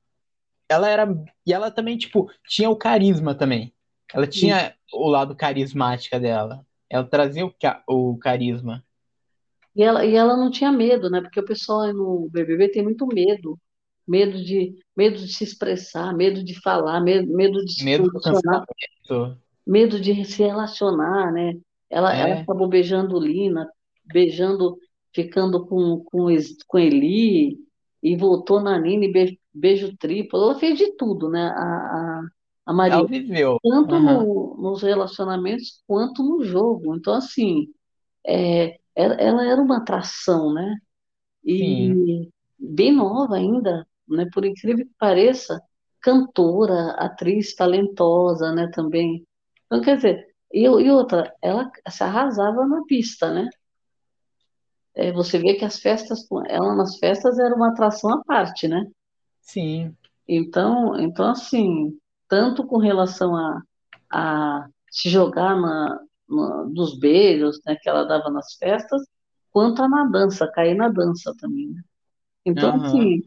Ela 0.73 0.89
era. 0.89 1.07
E 1.47 1.53
ela 1.53 1.71
também, 1.71 1.99
tipo, 1.99 2.31
tinha 2.49 2.71
o 2.71 2.77
carisma 2.77 3.35
também. 3.35 3.75
Ela 4.13 4.27
tinha 4.27 4.75
o 4.93 5.09
lado 5.09 5.37
carismática 5.37 6.21
dela. 6.21 6.67
Ela 6.91 7.05
trazia 7.09 7.47
o, 7.47 7.53
ca- 7.53 7.83
o 7.89 8.19
carisma. 8.19 8.85
E 9.75 9.83
ela, 9.83 10.05
e 10.05 10.15
ela 10.15 10.37
não 10.37 10.51
tinha 10.51 10.71
medo, 10.73 11.09
né? 11.11 11.21
Porque 11.21 11.41
o 11.41 11.45
pessoal 11.45 11.93
no 11.95 12.29
BBB 12.31 12.69
tem 12.71 12.83
muito 12.83 13.07
medo, 13.07 13.59
medo 14.07 14.43
de, 14.45 14.75
medo 14.97 15.17
de 15.19 15.33
se 15.33 15.45
expressar, 15.45 16.15
medo 16.15 16.45
de 16.45 16.61
falar, 16.61 17.01
medo, 17.01 17.33
medo 17.35 17.65
de 17.65 17.73
se 17.73 17.87
Medo 17.87 18.11
cancelamento. 18.23 18.67
medo 19.67 20.01
de 20.01 20.25
se 20.25 20.43
relacionar, 20.43 21.33
né? 21.33 21.55
Ela, 21.91 22.15
ela 22.15 22.35
É, 22.35 22.43
acabou 22.43 22.69
beijando 22.69 23.19
Lina, 23.21 23.69
beijando, 24.05 24.79
ficando 25.15 25.67
com, 25.67 26.03
com, 26.05 26.27
com 26.67 26.79
Eli, 26.79 27.59
e 28.03 28.17
voltou 28.17 28.61
na 28.61 28.79
Nina 28.79 29.05
e 29.07 29.13
be- 29.13 29.41
beijo 29.55 29.97
triplo. 29.97 30.39
Ela 30.43 30.59
fez 30.59 30.79
de 30.79 30.93
tudo, 30.97 31.29
né? 31.31 31.49
A, 31.51 32.21
a, 32.21 32.23
a 32.67 32.73
ela 32.85 33.03
Maria, 33.03 33.09
viveu. 33.09 33.59
tanto 33.63 33.99
Aham. 33.99 34.01
no, 34.01 34.57
nos 34.59 34.83
relacionamentos 34.83 35.83
quanto 35.87 36.23
no 36.23 36.45
jogo. 36.45 36.97
Então, 36.97 37.15
assim, 37.15 37.69
é, 38.27 38.79
ela, 38.97 39.15
ela 39.17 39.47
era 39.47 39.63
uma 39.63 39.79
atração, 39.79 40.53
né? 40.55 40.77
Sim, 41.59 41.97
E 41.97 42.31
bem 42.59 42.93
nova 42.93 43.37
ainda, 43.37 43.87
né? 44.09 44.27
Por 44.33 44.45
incrível 44.45 44.87
que 44.87 44.93
pareça, 44.99 45.61
cantora, 46.01 46.93
atriz 46.93 47.55
talentosa, 47.55 48.53
né? 48.53 48.69
Também. 48.73 49.25
Então, 49.67 49.81
quer 49.83 49.97
dizer, 49.97 50.27
e, 50.53 50.63
e 50.65 50.91
outra, 50.91 51.35
ela 51.43 51.71
se 51.91 52.03
arrasava 52.05 52.67
na 52.67 52.85
pista, 52.87 53.33
né? 53.33 53.49
É, 54.95 55.13
você 55.13 55.39
vê 55.39 55.55
que 55.55 55.65
as 55.65 55.81
festas, 55.81 56.27
ela 56.49 56.75
nas 56.75 56.99
festas 56.99 57.39
era 57.39 57.55
uma 57.55 57.71
atração 57.71 58.11
à 58.13 58.25
parte, 58.25 58.69
né? 58.69 58.87
sim. 59.41 59.97
Então, 60.29 60.99
então 61.01 61.31
assim, 61.31 61.99
tanto 62.29 62.67
com 62.67 62.79
relação 62.79 63.35
a, 63.37 63.63
a 64.11 64.69
se 64.91 65.11
jogar 65.11 65.57
na, 65.61 66.01
na- 66.29 66.65
dos 66.65 66.99
beijos, 66.99 67.61
né, 67.67 67.77
que 67.81 67.89
ela 67.89 68.05
dava 68.05 68.31
nas 68.31 68.55
festas, 68.57 69.03
quanto 69.51 69.83
a 69.83 69.89
na 69.89 70.05
dança, 70.07 70.51
cair 70.53 70.75
na 70.77 70.89
dança 70.89 71.35
também, 71.39 71.69
né? 71.71 71.83
Então, 72.47 72.75
Aham. 72.75 72.77
assim, 72.77 73.23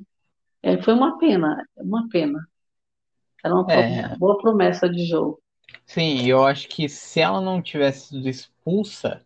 é, 0.63 0.81
foi 0.84 0.93
uma 0.93 1.17
pena, 1.19 1.65
uma 1.77 2.10
pena. 2.10 2.39
Era 3.45 3.55
uma 3.55 3.65
É, 3.67 4.17
boa 4.17 4.38
promessa 4.39 4.89
de 4.89 5.05
jogo. 5.05 5.41
sim, 5.86 6.25
eu 6.27 6.45
acho 6.45 6.67
que 6.67 6.88
se 6.89 7.19
ela 7.19 7.41
não 7.41 7.62
tivesse 7.62 8.10
sido 8.10 8.27
expulsa, 8.29 9.25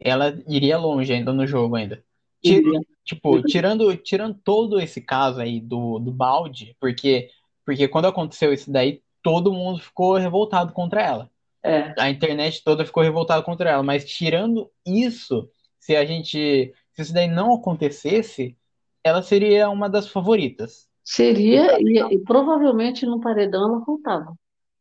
ela 0.00 0.34
iria 0.48 0.78
longe 0.78 1.12
ainda 1.12 1.32
no 1.32 1.46
jogo 1.46 1.76
ainda. 1.76 2.04
Iria. 2.42 2.80
Ti- 2.80 2.86
tipo, 3.04 3.42
tirando, 3.42 3.96
tirando 3.96 4.38
todo 4.42 4.80
esse 4.80 5.00
caso 5.00 5.40
aí 5.40 5.60
do, 5.60 5.98
do 5.98 6.10
balde, 6.12 6.76
porque, 6.80 7.30
porque 7.64 7.88
quando 7.88 8.06
aconteceu 8.06 8.52
isso 8.52 8.70
daí, 8.70 9.02
todo 9.22 9.52
mundo 9.52 9.80
ficou 9.80 10.16
revoltado 10.16 10.72
contra 10.72 11.02
ela. 11.02 11.30
É, 11.62 11.94
A 11.98 12.10
internet 12.10 12.62
toda 12.64 12.84
ficou 12.84 13.02
revoltada 13.02 13.42
contra 13.42 13.70
ela. 13.70 13.82
Mas 13.82 14.04
tirando 14.04 14.70
isso, 14.86 15.50
se 15.78 15.96
a 15.96 16.04
gente, 16.04 16.72
se 16.92 17.02
isso 17.02 17.12
daí 17.14 17.28
não 17.28 17.54
acontecesse, 17.54 18.56
ela 19.02 19.22
seria 19.22 19.68
uma 19.70 19.88
das 19.88 20.08
favoritas. 20.08 20.88
Seria, 21.02 21.78
e, 21.80 22.14
e 22.14 22.18
provavelmente 22.24 23.06
no 23.06 23.18
paredão 23.20 23.68
ela 23.68 23.84
voltava. 23.84 24.36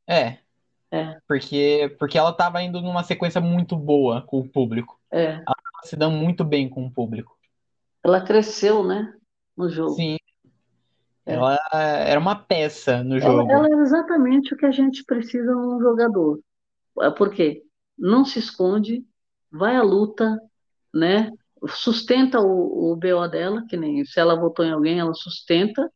é, 0.07 0.39
É, 0.93 1.17
porque 1.27 1.95
porque 1.97 2.17
ela 2.19 2.31
tava 2.31 2.61
indo 2.61 2.79
numa 2.79 3.03
sequência 3.03 3.41
muito 3.41 3.75
boa 3.75 4.21
com 4.21 4.39
o 4.39 4.47
público. 4.47 4.99
é. 5.11 5.33
Ela 5.33 5.43
tava 5.45 5.85
se 5.85 5.95
dando 5.95 6.15
muito 6.17 6.43
bem 6.43 6.69
com 6.69 6.85
o 6.85 6.91
público. 6.91 7.35
Ela 8.03 8.21
cresceu, 8.21 8.83
né, 8.83 9.11
no 9.57 9.69
jogo. 9.69 9.95
Sim, 9.95 10.17
É. 11.25 11.33
ela 11.33 11.57
era 11.73 12.19
uma 12.19 12.35
peça 12.35 13.03
no 13.03 13.15
Ela, 13.17 13.21
jogo. 13.21 13.51
ela 13.51 13.67
é 13.67 13.81
exatamente 13.81 14.53
o 14.53 14.57
que 14.57 14.65
a 14.65 14.71
gente 14.71 15.03
precisa 15.05 15.51
num 15.55 15.79
jogador. 15.81 16.39
É 17.01 17.09
Porque 17.09 17.63
não 17.97 18.23
se 18.23 18.37
esconde, 18.39 19.03
vai 19.51 19.75
à 19.75 19.81
luta, 19.81 20.37
né? 20.93 21.31
Sustenta 21.69 22.39
o, 22.39 22.91
o 22.91 22.95
BO 22.95 23.27
dela, 23.29 23.65
que 23.67 23.77
nem 23.77 24.03
se 24.05 24.19
ela 24.19 24.35
votou 24.39 24.63
em 24.65 24.71
alguém, 24.71 24.99
ela 24.99 25.13
sustenta. 25.13 25.89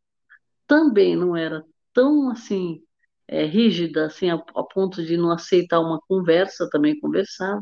Também 0.65 1.15
não 1.15 1.35
era 1.35 1.63
tão 1.93 2.29
assim 2.31 2.81
é, 3.27 3.45
rígida, 3.45 4.05
assim, 4.07 4.29
a, 4.29 4.35
a 4.35 4.63
ponto 4.63 5.03
de 5.05 5.17
não 5.17 5.31
aceitar 5.31 5.79
uma 5.79 5.99
conversa, 6.07 6.69
também 6.71 6.99
conversava, 6.99 7.61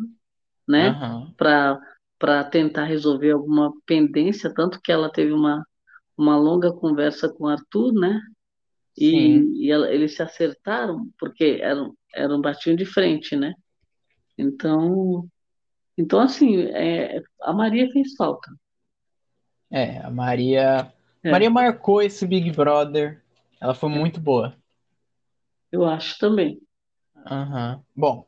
né? 0.68 0.98
Aham, 0.98 1.36
Para 1.38 2.44
tentar 2.46 2.86
resolver 2.86 3.32
alguma 3.32 3.74
pendência, 3.86 4.54
tanto 4.54 4.80
que 4.82 4.92
ela 4.92 5.12
teve 5.12 5.34
uma, 5.34 5.66
uma 6.18 6.38
longa 6.38 6.74
conversa 6.74 7.30
com 7.34 7.46
o 7.46 7.50
Arthur, 7.50 7.94
né? 7.94 8.20
sim, 8.94 9.50
E, 9.50 9.68
e 9.68 9.72
ela- 9.72 9.92
eles 9.94 10.16
se 10.16 10.24
acertaram 10.24 11.10
porque 11.20 11.60
eram, 11.62 11.96
eram 12.16 12.42
batiam 12.42 12.76
de 12.76 12.86
frente, 12.86 13.36
né? 13.36 13.54
Então, 14.38 15.28
então 15.98 16.20
assim, 16.22 16.58
é, 16.68 17.22
a 17.44 17.54
Maria 17.54 17.90
fez 17.92 18.16
falta. 18.18 18.50
é, 19.70 20.00
a 20.00 20.10
Maria, 20.10 20.92
É, 21.24 21.30
Maria 21.30 21.50
marcou 21.50 22.02
esse 22.02 22.26
Big 22.26 22.52
Brother. 22.52 23.22
Ela 23.60 23.74
foi 23.74 23.90
muito 23.90 24.20
boa. 24.20 24.56
Eu 25.76 25.86
acho 25.86 26.18
também. 26.18 26.60
Bom, 27.96 28.28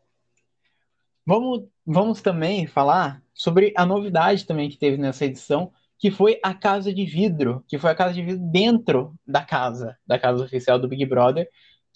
Vamos, 1.27 1.67
vamos 1.85 2.21
também 2.21 2.65
falar 2.65 3.21
sobre 3.33 3.73
a 3.75 3.85
novidade 3.85 4.45
também 4.45 4.69
que 4.69 4.77
teve 4.77 4.95
nessa 4.95 5.25
edição, 5.25 5.73
que 5.99 6.09
foi 6.09 6.39
a 6.41 6.53
Casa 6.53 6.93
de 6.93 7.03
Vidro, 7.03 7.65
que 7.67 7.77
foi 7.77 7.91
a 7.91 7.95
Casa 7.95 8.13
de 8.13 8.21
Vidro 8.21 8.41
dentro 8.49 9.13
da 9.27 9.43
casa, 9.43 9.97
da 10.07 10.17
casa 10.17 10.45
oficial 10.45 10.79
do 10.79 10.87
Big 10.87 11.05
Brother, 11.05 11.49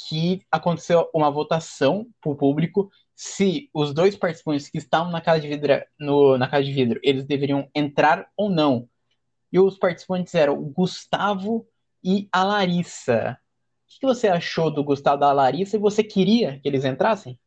que 0.05 0.41
aconteceu 0.51 1.10
uma 1.13 1.31
votação 1.31 2.08
para 2.20 2.29
o 2.29 2.36
público 2.36 2.91
se 3.15 3.70
os 3.74 3.93
dois 3.93 4.17
participantes 4.17 4.67
que 4.67 4.79
estavam 4.79 5.10
na 5.10 5.22
Casa 5.22 5.39
de 5.39 5.48
Vidro, 5.48 5.81
no, 5.98 6.38
na 6.38 6.50
Casa 6.50 6.65
de 6.65 6.74
Vidro, 6.74 7.00
eles 7.01 7.24
deveriam 7.24 7.70
entrar 7.74 8.27
ou 8.36 8.50
não. 8.50 8.89
E 9.50 9.58
os 9.62 9.77
participantes 9.77 10.36
eram 10.36 10.55
o 10.55 10.65
Gustavo 10.65 11.65
e 12.03 12.27
a 12.34 12.43
Larissa. 12.43 13.38
O 13.98 14.00
que 14.00 14.05
você 14.07 14.27
achou 14.27 14.71
do 14.71 14.83
Gustavo 14.83 15.19
da 15.19 15.31
Larissa 15.31 15.77
e 15.77 15.79
você 15.79 16.03
queria 16.03 16.60
que 16.60 16.67
eles 16.67 16.86
entrassem? 16.86 17.38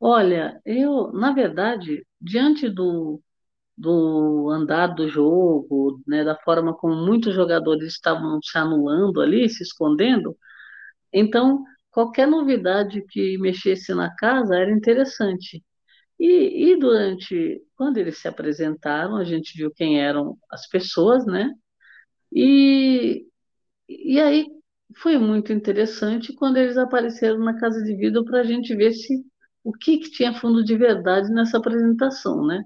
Olha, 0.00 0.60
eu, 0.64 1.12
na 1.12 1.32
verdade, 1.32 2.04
diante 2.20 2.68
do, 2.68 3.20
do 3.76 4.50
andar 4.50 4.88
do 4.88 5.08
jogo, 5.08 6.00
né, 6.06 6.24
da 6.24 6.36
forma 6.36 6.74
como 6.74 6.96
muitos 6.96 7.34
jogadores 7.34 7.94
estavam 7.94 8.40
se 8.42 8.58
anulando 8.58 9.20
ali, 9.20 9.48
se 9.48 9.62
escondendo, 9.62 10.36
então 11.12 11.64
qualquer 11.90 12.26
novidade 12.28 13.02
que 13.08 13.38
mexesse 13.38 13.94
na 13.94 14.14
casa 14.16 14.56
era 14.56 14.72
interessante. 14.72 15.62
E, 16.20 16.72
e 16.72 16.76
durante, 16.78 17.62
quando 17.76 17.98
eles 17.98 18.18
se 18.18 18.28
apresentaram, 18.28 19.16
a 19.16 19.24
gente 19.24 19.56
viu 19.56 19.72
quem 19.74 20.00
eram 20.00 20.36
as 20.50 20.68
pessoas, 20.68 21.26
né? 21.26 21.50
E, 22.32 23.26
e 23.88 24.20
aí 24.20 24.46
foi 24.96 25.18
muito 25.18 25.52
interessante 25.52 26.34
quando 26.34 26.56
eles 26.58 26.76
apareceram 26.76 27.38
na 27.38 27.58
Casa 27.58 27.82
de 27.82 27.94
Vidro 27.96 28.24
para 28.24 28.40
a 28.40 28.44
gente 28.44 28.74
ver 28.74 28.92
se 28.92 29.24
o 29.64 29.72
que, 29.72 29.98
que 29.98 30.10
tinha 30.10 30.34
fundo 30.34 30.64
de 30.64 30.76
verdade 30.76 31.30
nessa 31.32 31.58
apresentação, 31.58 32.46
né? 32.46 32.62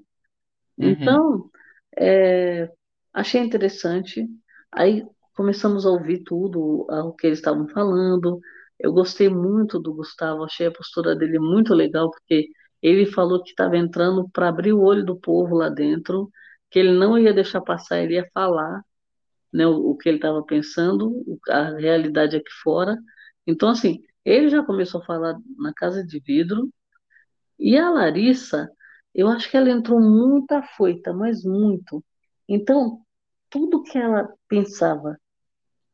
Uhum, 0.78 1.20
Então, 1.20 1.50
é, 1.98 2.70
achei 3.14 3.40
interessante. 3.42 4.26
Aí 4.72 5.04
começamos 5.34 5.86
a 5.86 5.90
ouvir 5.90 6.22
tudo 6.24 6.86
o 6.90 7.12
que 7.14 7.26
eles 7.28 7.38
estavam 7.40 7.68
falando. 7.68 8.40
Eu 8.78 8.92
gostei 8.92 9.28
muito 9.28 9.78
do 9.80 9.94
Gustavo, 9.94 10.44
achei 10.44 10.66
a 10.66 10.72
postura 10.72 11.16
dele 11.16 11.38
muito 11.38 11.74
legal, 11.74 12.10
porque 12.10 12.48
ele 12.82 13.06
falou 13.06 13.42
que 13.42 13.50
estava 13.50 13.76
entrando 13.76 14.28
para 14.30 14.48
abrir 14.48 14.72
o 14.72 14.82
olho 14.82 15.04
do 15.04 15.16
povo 15.18 15.56
lá 15.56 15.68
dentro, 15.68 16.30
que 16.70 16.78
ele 16.78 16.92
não 16.92 17.18
ia 17.18 17.32
deixar 17.34 17.60
passar, 17.62 18.00
ele 18.00 18.14
ia 18.14 18.28
falar, 18.34 18.82
né, 19.56 19.66
o, 19.66 19.90
o 19.90 19.96
que 19.96 20.08
ele 20.08 20.18
estava 20.18 20.42
pensando, 20.42 21.24
a 21.48 21.70
realidade 21.70 22.36
aqui 22.36 22.50
fora. 22.62 22.96
Então, 23.46 23.70
assim, 23.70 24.02
ele 24.24 24.50
já 24.50 24.62
começou 24.62 25.00
a 25.00 25.04
falar 25.04 25.34
na 25.56 25.72
Casa 25.72 26.04
de 26.04 26.20
Vidro, 26.20 26.68
e 27.58 27.76
a 27.78 27.88
Larissa, 27.88 28.70
eu 29.14 29.28
acho 29.28 29.50
que 29.50 29.56
ela 29.56 29.70
entrou 29.70 29.98
muito 29.98 30.52
afoita, 30.52 31.14
mas 31.14 31.42
muito. 31.42 32.04
Então, 32.46 33.00
tudo 33.48 33.82
que 33.82 33.96
ela 33.96 34.28
pensava 34.46 35.18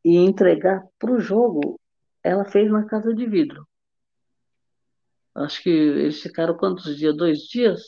e 0.04 0.16
entregar 0.16 0.84
para 0.98 1.12
o 1.12 1.20
jogo, 1.20 1.78
ela 2.20 2.44
fez 2.44 2.68
na 2.68 2.84
casa 2.84 3.14
de 3.14 3.24
vidro. 3.26 3.64
Acho 5.36 5.62
que 5.62 5.70
eles 5.70 6.20
ficaram 6.20 6.56
quantos 6.56 6.96
dias? 6.96 7.16
Dois 7.16 7.38
dias? 7.38 7.80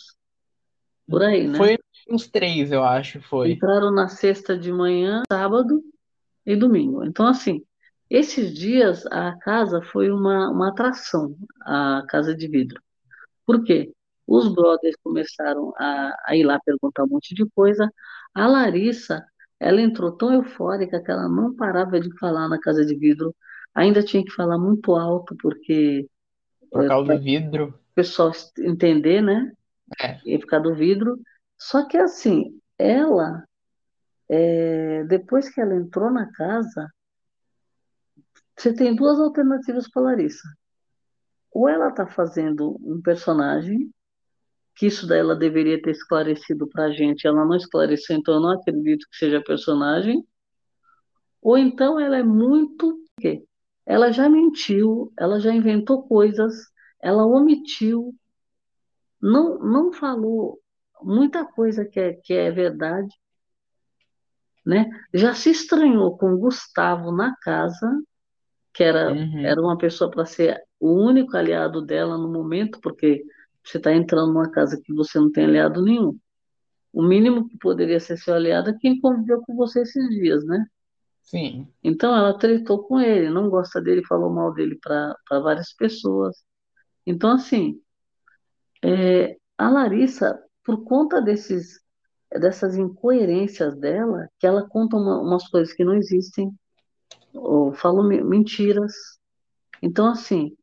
Por 1.09 1.23
aí, 1.25 1.49
né? 1.49 1.59
Foi 1.59 1.79
uns 2.09 2.27
três, 2.29 2.71
eu 2.71 2.83
acho, 2.85 3.21
foi. 3.23 3.53
Entraram 3.53 3.91
na 3.91 4.09
sexta 4.09 4.57
de 4.57 4.73
manhã, 4.73 5.23
sábado 5.31 5.83
e 6.45 6.55
domingo. 6.57 7.05
Então, 7.05 7.27
assim, 7.27 7.65
esses 8.09 8.55
dias 8.55 9.07
a 9.07 9.37
casa 9.39 9.81
foi 9.83 10.11
uma, 10.11 10.51
uma 10.51 10.69
atração, 10.69 11.37
a 11.63 12.05
casa 12.09 12.35
de 12.35 12.47
vidro. 12.49 12.81
Por 13.47 13.65
quê? 13.65 13.93
Os 14.27 14.49
brothers 14.55 14.97
começaram 15.03 15.73
a, 15.79 16.15
a 16.27 16.37
ir 16.37 16.45
lá 16.45 16.59
perguntar 16.65 17.05
um 17.05 17.09
monte 17.09 17.35
de 17.35 17.45
coisa. 17.55 17.91
A 18.35 18.47
Larissa, 18.47 19.25
ela 19.61 19.81
entrou 19.81 20.13
tão 20.13 20.33
eufórica 20.33 21.03
que 21.03 21.11
ela 21.11 21.29
não 21.29 21.55
parava 21.55 22.01
de 22.01 22.11
falar 22.19 22.49
na 22.49 22.59
casa 22.59 22.85
de 22.85 22.97
vidro. 22.97 23.35
Ainda 23.75 24.03
tinha 24.03 24.25
que 24.25 24.33
falar 24.33 24.59
muito 24.59 24.95
alto, 24.95 25.37
porque 25.37 26.07
Por 26.71 26.85
é, 26.85 26.89
causa 26.89 27.17
do 27.17 27.23
vidro. 27.23 27.69
o 27.69 27.95
pessoal 27.95 28.33
entender, 28.59 29.23
né? 29.23 29.53
É. 30.01 30.19
E 30.25 30.39
ficar 30.39 30.59
do 30.61 30.75
vidro. 30.75 31.19
Só 31.59 31.87
que 31.87 31.97
assim, 31.97 32.61
ela, 32.79 33.45
é, 34.29 35.05
depois 35.05 35.49
que 35.49 35.61
ela 35.61 35.75
entrou 35.75 36.11
na 36.11 36.31
casa, 36.33 36.89
você 38.57 38.75
tem 38.75 38.95
duas 38.95 39.19
alternativas 39.19 39.89
para 39.91 40.03
Larissa. 40.03 40.49
Ou 41.53 41.69
ela 41.69 41.89
está 41.89 42.07
fazendo 42.07 42.77
um 42.83 43.01
personagem, 43.01 43.91
que 44.75 44.87
isso 44.87 45.07
daí 45.07 45.21
ela 45.21 45.37
deveria 45.37 45.81
ter 45.81 45.93
esclarecido 45.93 46.69
para 46.69 46.87
a 46.87 46.91
gente, 46.91 47.27
ela 47.27 47.45
não 47.45 47.57
esclareceu, 47.57 48.17
então 48.17 48.35
eu 48.35 48.41
não 48.41 48.51
acredito 48.51 49.07
que 49.11 49.17
seja 49.17 49.43
personagem. 49.43 50.27
Ou 51.41 51.57
então 51.57 52.01
ela 52.01 52.17
é 52.19 52.23
muito. 52.23 53.01
Ela 53.87 54.11
já 54.11 54.29
mentiu, 54.29 55.13
ela 55.19 55.39
já 55.39 55.55
inventou 55.55 56.03
coisas, 56.09 56.55
ela 57.01 57.25
omitiu, 57.25 58.15
não, 59.21 59.59
não 59.59 59.93
falou 59.93 60.59
muita 61.03 61.45
coisa 61.45 61.85
que 61.85 62.01
é, 62.01 62.15
que 62.15 62.35
é 62.35 62.51
verdade, 62.51 63.09
né? 64.65 64.87
Já 65.13 65.35
se 65.35 65.51
estranhou 65.51 66.17
com 66.17 66.33
o 66.33 66.39
Gustavo 66.39 67.13
na 67.13 67.37
casa, 67.43 67.87
que 68.75 68.85
era, 68.85 69.13
Uhum. 69.13 69.47
era 69.47 69.61
uma 69.61 69.79
pessoa 69.79 70.11
para 70.11 70.27
ser 70.27 70.63
o 70.81 70.93
único 70.93 71.37
aliado 71.37 71.83
dela 71.83 72.19
no 72.19 72.33
momento, 72.33 72.81
porque 72.83 73.25
você 73.65 73.79
está 73.79 73.93
entrando 73.95 74.33
numa 74.33 74.51
casa 74.51 74.81
que 74.83 74.93
você 74.95 75.19
não 75.19 75.33
tem 75.33 75.45
aliado 75.47 75.83
nenhum. 75.83 76.19
O 76.93 77.03
mínimo 77.03 77.49
que 77.49 77.59
poderia 77.59 78.01
ser 78.01 78.17
seu 78.19 78.35
aliado 78.35 78.71
é 78.71 78.79
quem 78.81 79.01
conviveu 79.01 79.43
com 79.43 79.57
você 79.57 79.83
esses 79.83 80.09
dias, 80.11 80.45
né? 80.47 80.65
Sim. 81.23 81.73
Então 81.83 82.17
ela 82.17 82.37
tretou 82.39 82.85
com 82.85 83.01
ele, 83.01 83.31
não 83.31 83.49
gosta 83.49 83.81
dele, 83.81 84.05
falou 84.07 84.31
mal 84.33 84.53
dele 84.53 84.79
para 84.83 85.17
várias 85.31 85.73
pessoas. 85.75 86.37
Então, 87.07 87.33
assim, 87.33 87.81
é, 88.83 89.37
a 89.59 89.71
Larissa, 89.71 90.39
por 90.65 90.83
conta 90.85 91.21
desses, 91.21 91.81
dessas 92.31 92.77
incoerências 92.77 93.77
dela, 93.77 94.29
que 94.39 94.47
ela 94.47 94.67
conta 94.69 94.97
uma- 94.97 95.21
umas 95.21 95.47
coisas 95.49 95.75
que 95.75 95.85
não 95.85 95.95
existem, 95.95 96.51
ou 97.35 97.73
fala 97.73 98.03
me- 98.07 98.23
mentiras. 98.23 98.93
Então, 99.83 100.07
assim, 100.09 100.57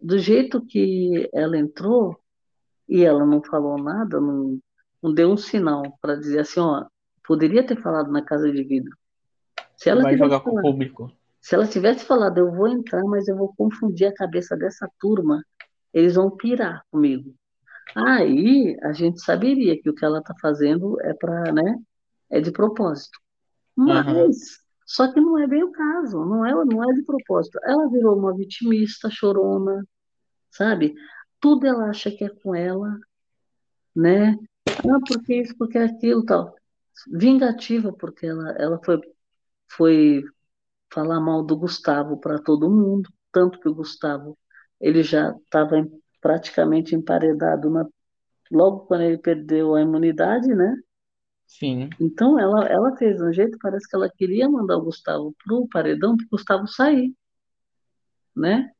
do 0.00 0.18
jeito 0.18 0.64
que 0.64 1.28
ela 1.32 1.56
entrou, 1.56 2.18
e 2.88 3.04
ela 3.04 3.24
não 3.24 3.42
falou 3.42 3.78
nada, 3.82 4.20
não, 4.20 4.58
não 5.02 5.14
deu 5.14 5.30
um 5.30 5.36
sinal 5.36 5.82
para 6.00 6.16
dizer 6.16 6.40
assim, 6.40 6.60
ó, 6.60 6.86
poderia 7.24 7.64
ter 7.66 7.80
falado 7.80 8.10
na 8.10 8.22
casa 8.22 8.50
de 8.50 8.64
vidro. 8.64 8.96
Se 9.76 9.88
ela 9.88 10.02
Vai 10.02 10.12
tivesse 10.14 10.30
jogar 10.30 10.40
com 10.44 10.50
o 10.50 10.54
falado, 10.54 10.72
público. 10.72 11.12
se 11.40 11.54
ela 11.54 11.66
tivesse 11.66 12.04
falado, 12.04 12.38
eu 12.38 12.52
vou 12.52 12.68
entrar, 12.68 13.02
mas 13.04 13.28
eu 13.28 13.36
vou 13.36 13.52
confundir 13.56 14.06
a 14.08 14.14
cabeça 14.14 14.56
dessa 14.56 14.88
turma, 15.00 15.44
eles 15.92 16.14
vão 16.14 16.30
pirar 16.30 16.84
comigo. 16.90 17.34
Aí 17.94 18.76
a 18.82 18.92
gente 18.92 19.20
saberia 19.20 19.80
que 19.80 19.90
o 19.90 19.94
que 19.94 20.04
ela 20.04 20.18
está 20.18 20.34
fazendo 20.40 21.00
é 21.02 21.12
para, 21.14 21.52
né, 21.52 21.78
é 22.30 22.40
de 22.40 22.50
propósito. 22.50 23.18
Mas 23.76 24.62
só 24.86 25.12
que 25.12 25.20
não 25.20 25.38
é 25.38 25.46
bem 25.46 25.62
o 25.62 25.72
caso, 25.72 26.24
não 26.24 26.44
é, 26.44 26.52
não 26.52 26.90
é 26.90 26.94
de 26.94 27.02
propósito. 27.02 27.58
Ela 27.64 27.88
virou 27.88 28.18
uma 28.18 28.36
vitimista, 28.36 29.10
chorona, 29.10 29.86
sabe? 30.50 30.94
Tudo 31.40 31.66
ela 31.66 31.88
acha 31.88 32.10
que 32.10 32.24
é 32.24 32.28
com 32.28 32.54
ela, 32.54 32.98
né? 33.94 34.36
Ah, 34.68 34.98
porque 35.06 35.40
isso, 35.40 35.56
porque 35.56 35.78
aquilo, 35.78 36.24
tal. 36.24 36.54
Vingativa, 37.10 37.92
porque 37.92 38.26
ela, 38.26 38.50
ela 38.52 38.80
foi, 38.84 39.00
foi 39.70 40.24
falar 40.92 41.20
mal 41.20 41.42
do 41.42 41.56
Gustavo 41.56 42.18
para 42.18 42.38
todo 42.38 42.70
mundo, 42.70 43.08
tanto 43.32 43.58
que 43.60 43.68
o 43.68 43.74
Gustavo 43.74 44.38
ele 44.80 45.02
já 45.02 45.30
estava 45.30 45.88
praticamente 46.22 46.94
emparedado 46.94 47.68
na, 47.68 47.86
logo 48.50 48.86
quando 48.86 49.02
ele 49.02 49.18
perdeu 49.18 49.74
a 49.74 49.82
imunidade, 49.82 50.48
né? 50.54 50.74
Sim. 51.46 51.90
Então 52.00 52.38
ela, 52.38 52.66
ela 52.66 52.96
fez 52.96 53.20
um 53.20 53.32
jeito, 53.32 53.58
parece 53.60 53.86
que 53.86 53.94
ela 53.94 54.08
queria 54.08 54.48
mandar 54.48 54.78
o 54.78 54.84
Gustavo 54.84 55.34
pro 55.44 55.68
paredão 55.68 56.16
para 56.16 56.24
o 56.24 56.30
Gustavo 56.30 56.66
sair, 56.66 57.12
né? 58.34 58.70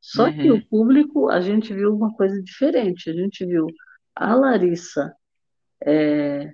Só 0.00 0.32
que 0.32 0.50
Uhum. 0.50 0.56
o 0.56 0.66
público, 0.66 1.28
a 1.28 1.40
gente 1.40 1.72
viu 1.74 1.94
uma 1.94 2.12
coisa 2.14 2.42
diferente. 2.42 3.10
A 3.10 3.12
gente 3.12 3.44
viu 3.46 3.66
a 4.16 4.34
Larissa 4.34 5.14
é, 5.84 6.52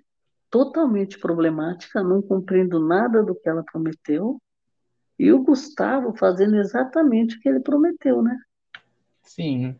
totalmente 0.50 1.18
problemática, 1.18 2.02
não 2.02 2.20
cumprindo 2.20 2.78
nada 2.78 3.22
do 3.22 3.34
que 3.34 3.48
ela 3.48 3.64
prometeu, 3.64 4.40
e 5.18 5.32
o 5.32 5.42
Gustavo 5.42 6.14
fazendo 6.16 6.56
exatamente 6.56 7.36
o 7.36 7.40
que 7.40 7.48
ele 7.48 7.60
prometeu, 7.60 8.22
né? 8.22 8.36
Sim. 9.22 9.78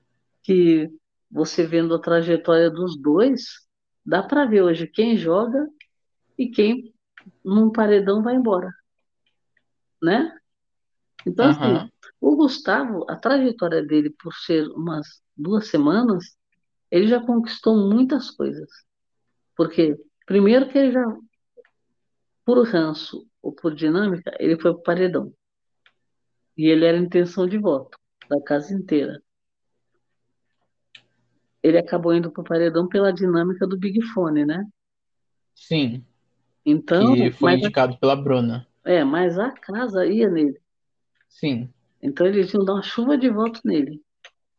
Que 0.48 0.88
você 1.30 1.66
vendo 1.66 1.94
a 1.94 2.00
trajetória 2.00 2.70
dos 2.70 2.98
dois, 2.98 3.66
dá 4.02 4.22
para 4.22 4.46
ver 4.46 4.62
hoje 4.62 4.86
quem 4.86 5.14
joga 5.14 5.68
e 6.38 6.48
quem 6.48 6.94
num 7.44 7.70
paredão 7.70 8.22
vai 8.22 8.34
embora, 8.34 8.72
né? 10.02 10.34
Então, 11.26 11.50
assim, 11.50 11.60
Aham. 11.60 11.90
o 12.18 12.34
Gustavo, 12.34 13.04
a 13.10 13.16
trajetória 13.16 13.84
dele 13.84 14.08
por 14.08 14.32
ser 14.32 14.66
umas 14.68 15.20
duas 15.36 15.68
semanas, 15.68 16.24
ele 16.90 17.08
já 17.08 17.20
conquistou 17.20 17.76
muitas 17.76 18.30
coisas. 18.30 18.70
Porque, 19.54 20.02
primeiro 20.24 20.66
que 20.70 20.78
ele 20.78 20.92
já, 20.92 21.04
por 22.42 22.66
ranço 22.66 23.28
ou 23.42 23.52
por 23.52 23.74
dinâmica, 23.74 24.34
ele 24.40 24.58
foi 24.58 24.72
pro 24.72 24.82
paredão. 24.82 25.30
E 26.56 26.68
ele 26.68 26.86
era 26.86 26.96
intenção 26.96 27.46
de 27.46 27.58
voto 27.58 27.98
da 28.30 28.40
casa 28.40 28.72
inteira. 28.72 29.22
Ele 31.62 31.78
acabou 31.78 32.14
indo 32.14 32.30
pro 32.30 32.44
paredão 32.44 32.88
pela 32.88 33.12
dinâmica 33.12 33.66
do 33.66 33.76
Big 33.76 34.00
Fone, 34.02 34.44
né? 34.44 34.64
Sim. 35.54 36.04
Então, 36.64 37.14
Que 37.14 37.30
foi 37.30 37.54
indicado 37.54 37.98
pela 37.98 38.14
Bruna. 38.14 38.66
é, 38.84 39.02
mas 39.02 39.38
a 39.38 39.50
casa 39.50 40.06
ia 40.06 40.28
nele. 40.30 40.60
Sim. 41.28 41.72
Então 42.00 42.26
eles 42.26 42.52
iam 42.52 42.64
dar 42.64 42.74
uma 42.74 42.82
chuva 42.82 43.18
de 43.18 43.28
votos 43.28 43.60
nele. 43.64 44.02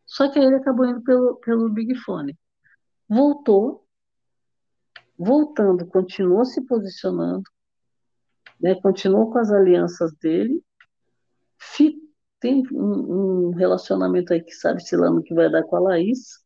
Só 0.06 0.30
que 0.30 0.40
aí 0.40 0.46
ele 0.46 0.56
acabou 0.56 0.86
indo 0.86 1.02
pelo, 1.02 1.36
pelo 1.36 1.70
Big 1.70 1.96
Fone. 1.96 2.38
Voltou, 3.08 3.86
voltando, 5.18 5.86
continuou 5.86 6.44
se 6.46 6.66
posicionando, 6.66 7.44
né, 8.60 8.76
continuou 8.76 9.32
com 9.32 9.38
as 9.38 9.52
alianças 9.52 10.12
dele. 10.16 10.62
Tem 12.40 12.64
um, 12.72 13.50
um 13.50 13.52
relacionamento 13.52 14.32
aí 14.34 14.42
que 14.42 14.54
sabe-se 14.54 14.96
lá 14.96 15.10
no 15.10 15.22
que 15.22 15.34
vai 15.34 15.52
dar 15.52 15.64
com 15.64 15.76
a 15.76 15.80
Laís. 15.80 16.40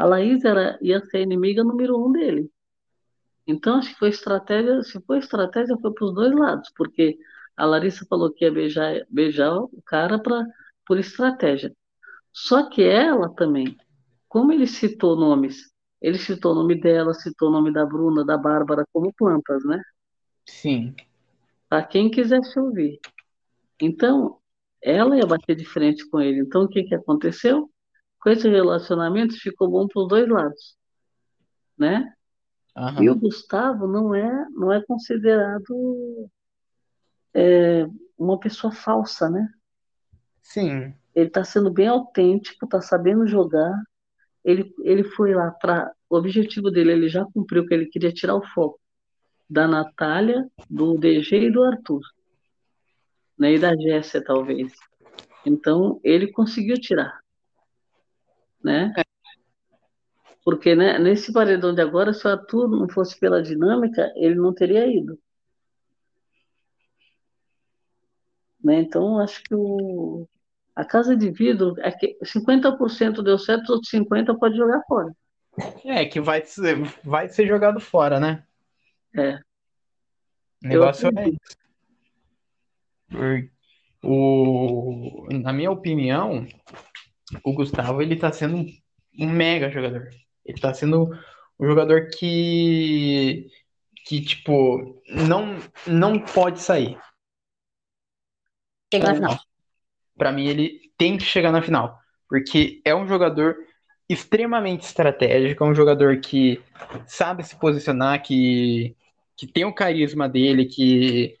A 0.00 0.06
Laís 0.06 0.42
era, 0.46 0.78
ia 0.80 1.04
ser 1.04 1.18
a 1.18 1.20
inimiga 1.20 1.62
número 1.62 2.02
um 2.02 2.10
dele. 2.10 2.50
Então, 3.46 3.76
acho 3.76 3.92
que 3.92 3.98
foi 3.98 4.08
estratégia, 4.08 4.82
se 4.82 4.98
foi 5.02 5.18
estratégia, 5.18 5.76
foi 5.76 5.92
para 5.92 6.06
os 6.06 6.14
dois 6.14 6.32
lados, 6.34 6.72
porque 6.74 7.18
a 7.54 7.66
Larissa 7.66 8.06
falou 8.08 8.32
que 8.32 8.46
ia 8.46 8.50
beijar, 8.50 9.04
beijar 9.10 9.54
o 9.54 9.82
cara 9.84 10.18
pra, 10.18 10.42
por 10.86 10.98
estratégia. 10.98 11.76
Só 12.32 12.70
que 12.70 12.82
ela 12.82 13.28
também, 13.34 13.76
como 14.26 14.52
ele 14.52 14.66
citou 14.66 15.16
nomes, 15.16 15.70
ele 16.00 16.16
citou 16.16 16.52
o 16.52 16.54
nome 16.54 16.80
dela, 16.80 17.12
citou 17.12 17.50
o 17.50 17.52
nome 17.52 17.70
da 17.70 17.84
Bruna, 17.84 18.24
da 18.24 18.38
Bárbara, 18.38 18.86
como 18.94 19.12
plantas, 19.12 19.62
né? 19.66 19.82
Sim. 20.46 20.94
Para 21.68 21.84
quem 21.84 22.10
quisesse 22.10 22.58
ouvir. 22.58 22.98
Então, 23.78 24.38
ela 24.82 25.18
ia 25.18 25.26
bater 25.26 25.54
de 25.54 25.66
frente 25.66 26.08
com 26.08 26.18
ele. 26.22 26.40
Então, 26.40 26.62
o 26.62 26.68
que 26.68 26.84
que 26.84 26.94
aconteceu? 26.94 27.70
Com 28.20 28.30
esse 28.30 28.48
relacionamento, 28.48 29.34
ficou 29.40 29.68
bom 29.68 29.88
para 29.88 30.02
os 30.02 30.08
dois 30.08 30.28
lados, 30.28 30.76
né? 31.76 32.12
E 33.00 33.10
o. 33.10 33.16
Gustavo 33.16 33.86
não 33.86 34.14
é, 34.14 34.46
não 34.50 34.72
é 34.72 34.82
considerado 34.82 36.30
é, 37.34 37.86
uma 38.16 38.38
pessoa 38.38 38.72
falsa, 38.72 39.28
né? 39.28 39.48
Sim. 40.42 40.94
Ele 41.14 41.26
está 41.26 41.44
sendo 41.44 41.70
bem 41.70 41.88
autêntico, 41.88 42.64
está 42.64 42.80
sabendo 42.80 43.26
jogar. 43.26 43.72
Ele, 44.44 44.72
ele 44.82 45.04
foi 45.04 45.34
lá 45.34 45.50
para. 45.50 45.92
O 46.08 46.16
objetivo 46.16 46.70
dele, 46.70 46.92
ele 46.92 47.08
já 47.08 47.24
cumpriu, 47.24 47.64
que 47.66 47.72
ele 47.72 47.86
queria 47.86 48.12
tirar 48.12 48.34
o 48.34 48.44
foco 48.48 48.80
da 49.48 49.66
Natália, 49.66 50.48
do 50.68 50.98
DG 50.98 51.46
e 51.46 51.50
do 51.52 51.62
Arthur, 51.62 52.00
né? 53.38 53.54
E 53.54 53.58
da 53.58 53.76
Jéssica, 53.76 54.24
talvez. 54.24 54.72
Então, 55.44 56.00
ele 56.02 56.32
conseguiu 56.32 56.80
tirar, 56.80 57.19
né? 58.62 58.92
Porque 60.44 60.74
né, 60.74 60.98
nesse 60.98 61.32
paredão 61.32 61.74
de 61.74 61.80
agora, 61.80 62.12
se 62.12 62.26
o 62.26 62.30
Arthur 62.30 62.68
não 62.68 62.88
fosse 62.88 63.18
pela 63.18 63.42
dinâmica, 63.42 64.12
ele 64.16 64.36
não 64.36 64.54
teria 64.54 64.86
ido. 64.86 65.18
Né? 68.62 68.80
Então, 68.80 69.18
acho 69.18 69.42
que 69.42 69.54
o, 69.54 70.26
a 70.74 70.84
casa 70.84 71.16
de 71.16 71.30
vidro, 71.30 71.74
é 71.78 71.90
que 71.90 72.18
50% 72.24 73.22
deu 73.22 73.38
certo, 73.38 73.64
os 73.64 73.70
outros 73.70 73.90
50% 73.90 74.38
pode 74.38 74.56
jogar 74.56 74.82
fora. 74.86 75.14
É, 75.84 76.04
que 76.04 76.20
vai 76.20 76.44
ser, 76.44 76.76
vai 77.04 77.28
ser 77.28 77.46
jogado 77.46 77.80
fora, 77.80 78.20
né? 78.20 78.44
É. 79.14 79.34
O 80.64 80.68
negócio 80.68 81.10
é 81.16 81.28
isso. 81.28 81.60
O, 84.02 85.26
na 85.30 85.52
minha 85.52 85.70
opinião, 85.70 86.46
o 87.44 87.52
Gustavo 87.52 88.02
ele 88.02 88.16
tá 88.16 88.32
sendo 88.32 88.66
um 89.18 89.28
mega 89.28 89.70
jogador. 89.70 90.08
Ele 90.44 90.60
tá 90.60 90.72
sendo 90.72 91.10
um 91.58 91.66
jogador 91.66 92.08
que 92.08 93.46
que 94.06 94.20
tipo 94.20 95.02
não 95.08 95.58
não 95.86 96.18
pode 96.18 96.60
sair. 96.60 96.98
Chegar 98.92 99.08
na 99.08 99.14
final. 99.14 99.38
Para 100.16 100.32
mim 100.32 100.46
ele 100.46 100.80
tem 100.96 101.16
que 101.16 101.24
chegar 101.24 101.52
na 101.52 101.62
final, 101.62 101.98
porque 102.28 102.80
é 102.84 102.94
um 102.94 103.06
jogador 103.06 103.56
extremamente 104.08 104.82
estratégico, 104.82 105.64
é 105.64 105.66
um 105.66 105.74
jogador 105.74 106.20
que 106.20 106.60
sabe 107.06 107.44
se 107.44 107.56
posicionar, 107.56 108.22
que 108.22 108.96
que 109.36 109.46
tem 109.46 109.64
o 109.64 109.74
carisma 109.74 110.28
dele, 110.28 110.66
que 110.66 111.38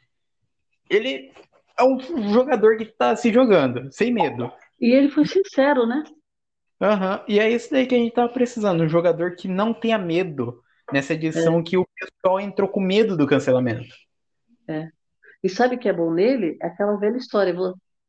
ele 0.88 1.30
é 1.78 1.84
um 1.84 2.32
jogador 2.32 2.76
que 2.76 2.86
tá 2.86 3.14
se 3.14 3.32
jogando, 3.32 3.92
sem 3.92 4.12
medo. 4.12 4.50
E 4.80 4.92
ele 4.92 5.10
foi 5.10 5.26
sincero, 5.26 5.86
né? 5.86 6.02
Uhum. 6.80 7.24
E 7.28 7.38
é 7.38 7.50
isso 7.50 7.70
daí 7.70 7.86
que 7.86 7.94
a 7.94 7.98
gente 7.98 8.14
tava 8.14 8.32
precisando, 8.32 8.82
um 8.82 8.88
jogador 8.88 9.36
que 9.36 9.46
não 9.46 9.74
tenha 9.74 9.98
medo 9.98 10.62
nessa 10.92 11.14
edição 11.14 11.60
É. 11.60 11.62
que 11.62 11.76
o 11.76 11.86
pessoal 11.94 12.40
entrou 12.40 12.68
com 12.68 12.80
medo 12.80 13.16
do 13.16 13.26
cancelamento. 13.26 13.94
É. 14.66 14.90
E 15.42 15.48
sabe 15.48 15.76
o 15.76 15.78
que 15.78 15.88
é 15.88 15.92
bom 15.92 16.12
nele? 16.12 16.56
É 16.60 16.66
aquela 16.66 16.96
velha 16.96 17.16
história. 17.16 17.54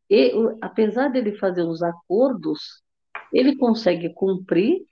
E, 0.10 0.34
apesar 0.62 1.10
dele 1.10 1.38
fazer 1.38 1.64
os 1.64 1.82
acordos, 1.82 2.82
ele 3.32 3.56
consegue 3.58 4.14
cumprir, 4.14 4.86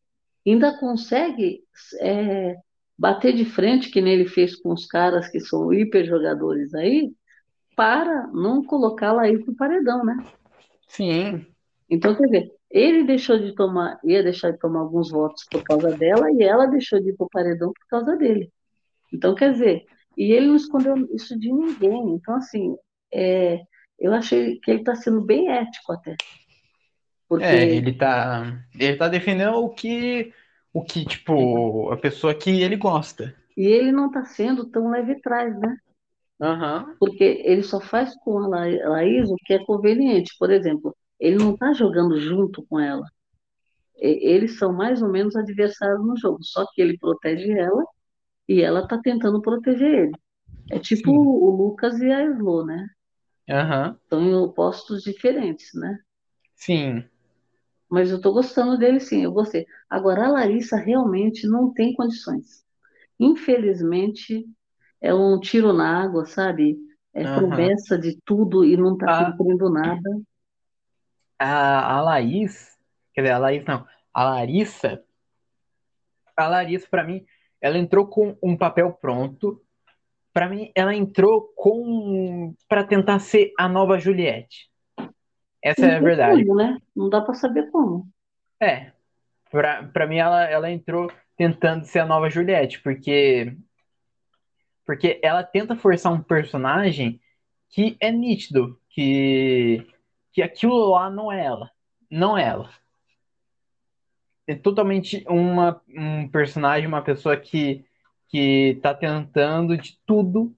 ainda 0.46 0.78
consegue 0.78 1.62
é, 2.02 2.56
bater 2.98 3.34
de 3.34 3.46
frente, 3.46 3.92
que 3.92 4.02
nem 4.02 4.14
ele 4.14 4.28
fez 4.28 4.56
com 4.56 4.74
os 4.74 4.86
caras 4.86 5.30
que 5.30 5.40
são 5.40 5.74
hiper 5.74 6.06
jogadores 6.06 6.74
aí, 6.74 7.14
para 7.76 8.28
não 8.28 8.64
colocá-la 8.64 9.24
aí 9.24 9.38
pro 9.44 9.56
paredão, 9.56 10.04
né? 10.04 10.18
Sim, 10.88 11.46
Então, 11.90 12.16
quer 12.16 12.26
dizer, 12.26 12.52
ele 12.70 13.04
deixou 13.04 13.38
de 13.40 13.54
tomar, 13.56 14.00
ia 14.04 14.24
deixar 14.24 14.52
de 14.52 14.60
tomar 14.60 14.82
alguns 14.82 15.10
votos 15.12 15.46
por 15.52 15.64
causa 15.64 15.92
dela 15.94 16.32
e 16.32 16.44
ela 16.44 16.68
deixou 16.68 17.02
de 17.02 17.10
ir 17.10 17.18
pro 17.18 17.30
paredão 17.30 17.74
por 17.74 17.88
causa 17.90 18.16
dele. 18.18 18.52
Então, 19.14 19.36
quer 19.36 19.54
dizer, 19.54 19.86
e 20.18 20.32
ele 20.34 20.48
não 20.48 20.56
escondeu 20.58 20.96
isso 21.16 21.38
de 21.40 21.52
ninguém. 21.52 22.12
Então, 22.16 22.36
assim, 22.36 22.76
é, 23.14 23.62
eu 24.00 24.14
achei 24.14 24.60
que 24.62 24.72
ele 24.72 24.82
está 24.82 24.96
sendo 24.96 25.22
bem 25.22 25.50
ético 25.52 25.94
até. 25.94 26.18
Porque, 27.28 27.56
é, 27.56 27.66
ele 27.76 27.94
tá, 27.94 28.64
ele 28.78 28.98
tá 28.98 29.08
defendendo 29.08 29.56
o 29.58 29.70
que, 29.70 30.34
o 30.74 30.84
que, 30.84 31.06
tipo, 31.06 31.92
a 31.92 31.98
pessoa 31.98 32.36
que 32.36 32.62
ele 32.62 32.76
gosta. 32.76 33.34
e 33.56 33.64
ele 33.68 33.92
não 33.92 34.08
está 34.08 34.26
sendo 34.26 34.66
tão 34.72 34.90
leve 34.90 35.22
trás, 35.22 35.56
né? 35.60 35.78
Aham, 36.40 37.00
Porque 37.00 37.24
ele 37.46 37.64
só 37.64 37.80
faz 37.80 38.16
com 38.24 38.38
a 38.40 38.48
La- 38.48 38.90
Laís 38.90 39.30
o 39.30 39.36
que 39.46 39.54
é 39.54 39.66
conveniente. 39.66 40.34
Por 40.38 40.52
exemplo, 40.52 40.96
ele 41.20 41.38
não 41.38 41.54
está 41.54 41.74
jogando 41.74 42.20
junto 42.20 42.66
com 42.68 42.80
ela. 42.80 43.06
Eles 43.98 44.58
são 44.58 44.74
mais 44.74 45.02
ou 45.02 45.10
menos 45.10 45.36
adversários 45.36 46.06
no 46.06 46.18
jogo, 46.18 46.44
só 46.44 46.66
que 46.74 46.82
ele 46.82 46.98
protege 46.98 47.52
ela 47.52 47.84
e 48.50 48.62
ela 48.62 48.82
está 48.82 49.00
tentando 49.02 49.42
proteger 49.42 49.90
ele. 50.08 50.14
É 50.72 50.80
tipo 50.80 51.12
Sim. 51.12 51.14
o 51.14 51.52
Lucas 51.52 52.00
e 52.02 52.12
a 52.12 52.24
Slo, 52.26 52.66
né? 52.66 52.88
aham, 53.50 54.00
Estão 54.04 54.22
em 54.24 54.34
opostos 54.36 55.04
diferentes, 55.04 55.70
né? 55.74 56.00
sim, 56.56 57.10
Mas 57.90 58.12
eu 58.12 58.22
tô 58.22 58.32
gostando 58.34 58.78
dele 58.78 59.00
sim, 59.00 59.24
eu 59.24 59.32
gostei. 59.32 59.66
Agora, 59.90 60.26
a 60.28 60.32
Larissa 60.32 60.78
realmente 60.78 61.48
não 61.48 61.74
tem 61.74 61.94
condições. 61.94 62.64
Infelizmente, 63.20 64.46
é 65.02 65.14
um 65.14 65.40
tiro 65.40 65.74
na 65.74 66.04
água, 66.04 66.26
sabe? 66.26 66.78
É 67.14 67.26
aham. 67.26 67.74
promessa 67.74 67.98
de 68.00 68.20
tudo 68.26 68.66
e 68.66 68.78
não 68.78 68.98
tá 68.98 69.08
A, 69.08 69.16
cumprindo 69.16 69.70
nada. 69.72 70.10
A, 71.40 71.96
a 71.98 72.02
Laís, 72.02 72.78
quer 73.14 73.22
dizer, 73.22 73.34
a 73.34 73.38
Laís 73.38 73.66
não, 73.66 73.88
a 74.14 74.24
Larissa, 74.24 75.04
a 76.36 76.48
Larissa, 76.48 76.88
pra 76.90 77.04
mim, 77.04 77.26
ela 77.62 77.78
entrou 77.78 78.08
com 78.08 78.38
um 78.42 78.56
papel 78.56 78.94
pronto. 78.94 79.62
Pra 80.32 80.48
mim, 80.48 80.72
ela 80.76 80.96
entrou 80.96 81.52
com 81.56 82.54
para 82.68 82.84
tentar 82.84 83.20
ser 83.20 83.52
a 83.58 83.68
nova 83.68 83.98
Juliette. 84.00 84.70
Essa 85.62 85.82
Não 85.82 85.90
é 85.90 85.98
a 85.98 86.00
verdade. 86.00 86.46
como, 86.46 86.56
né? 86.56 86.78
Não 86.96 87.10
dá 87.10 87.22
para 87.22 87.34
saber 87.34 87.70
como. 87.72 88.08
É, 88.62 88.92
pra, 89.52 89.84
pra 89.84 90.08
mim 90.08 90.18
ela, 90.18 90.44
ela 90.44 90.72
entrou 90.72 91.12
tentando 91.36 91.86
ser 91.86 92.00
a 92.00 92.06
nova 92.06 92.30
Juliette, 92.30 92.82
porque 92.82 93.56
porque 94.86 95.20
ela 95.22 95.44
tenta 95.44 95.76
forçar 95.76 96.12
um 96.12 96.22
personagem 96.22 97.22
que 97.70 97.96
é 98.00 98.12
nítido, 98.12 98.80
que 98.90 99.86
que 100.32 100.42
aquilo 100.42 100.92
lá 100.92 101.10
não 101.10 101.32
é 101.32 101.46
ela, 101.46 101.72
não 102.10 102.38
é 102.38 102.44
ela. 102.46 102.70
É 104.48 104.56
totalmente 104.56 105.24
uma, 105.28 105.82
um 105.88 106.28
personagem, 106.28 106.88
uma 106.88 107.04
pessoa 107.04 107.38
que 107.38 107.86
que 108.32 108.80
tá 108.84 108.94
tentando 108.94 109.76
de 109.76 110.00
tudo 110.06 110.56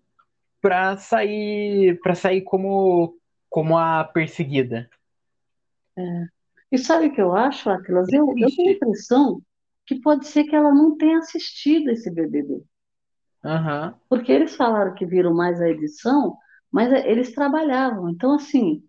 pra 0.62 0.98
sair 0.98 1.98
para 2.02 2.14
sair 2.14 2.42
como 2.42 3.18
como 3.50 3.78
a 3.78 4.04
perseguida. 4.04 4.90
E 6.72 6.78
sabe 6.78 7.08
o 7.08 7.14
que 7.14 7.22
eu 7.22 7.36
acho, 7.36 7.70
Atlas? 7.70 8.08
É 8.12 8.18
Eu, 8.18 8.28
eu 8.38 8.48
tenho 8.56 8.70
a 8.70 8.74
impressão 8.74 9.42
que 9.86 10.00
pode 10.00 10.28
ser 10.28 10.46
que 10.46 10.56
ela 10.56 10.74
não 10.74 10.96
tenha 10.98 11.18
assistido 11.18 11.90
esse 11.90 12.10
BBB. 12.10 12.64
Aham. 13.44 13.96
Porque 14.08 14.32
eles 14.32 14.56
falaram 14.56 14.94
que 14.94 15.06
viram 15.06 15.34
mais 15.34 15.60
a 15.60 15.70
edição, 15.70 16.38
mas 16.72 16.92
é, 16.94 17.10
eles 17.12 17.34
trabalhavam. 17.34 18.10
Então, 18.10 18.36
assim, 18.36 18.84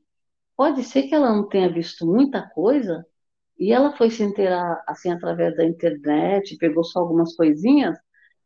pode 0.57 0.83
ser 0.85 1.05
que 1.05 1.15
ela 1.15 1.33
não 1.33 1.49
tenha 1.49 1.73
visto 1.73 2.07
muita 2.07 2.49
coisa 2.51 3.07
e 3.59 3.73
ela 3.73 3.97
foi 3.97 4.11
se 4.11 4.23
inteirar, 4.23 4.83
assim, 4.87 5.11
através 5.11 5.57
da 5.57 5.65
internet, 5.65 6.57
pegou 6.57 6.85
só 6.85 7.01
algumas 7.01 7.35
coisinhas 7.37 7.97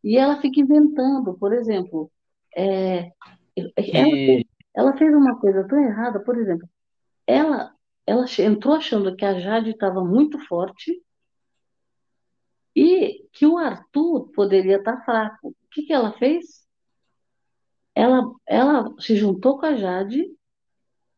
e 0.04 0.16
ela 0.16 0.40
fica 0.40 0.60
inventando. 0.60 1.34
Por 1.38 1.52
exemplo, 1.52 2.10
é, 2.54 3.10
ela 3.56 3.72
fez, 3.76 4.42
Que 4.42 4.46
ela 4.74 4.96
fez 4.96 5.14
uma 5.14 5.38
coisa 5.40 5.66
tão 5.66 5.78
errada, 5.78 6.20
por 6.20 6.36
exemplo, 6.38 6.68
ela, 7.26 7.72
ela 8.06 8.26
entrou 8.38 8.74
achando 8.74 9.16
que 9.16 9.24
a 9.24 9.40
Jade 9.40 9.70
estava 9.70 10.04
muito 10.04 10.38
forte 10.46 11.02
e 12.74 13.26
que 13.32 13.46
o 13.46 13.56
Arthur 13.56 14.30
poderia 14.32 14.76
estar 14.76 15.02
fraco. 15.04 15.48
O 15.48 15.54
que 15.70 15.82
que 15.82 15.92
ela 15.92 16.12
fez? 16.18 16.66
Ela, 17.94 18.30
ela 18.46 18.94
se 19.00 19.16
juntou 19.16 19.58
com 19.58 19.64
a 19.64 19.74
Jade 19.76 20.30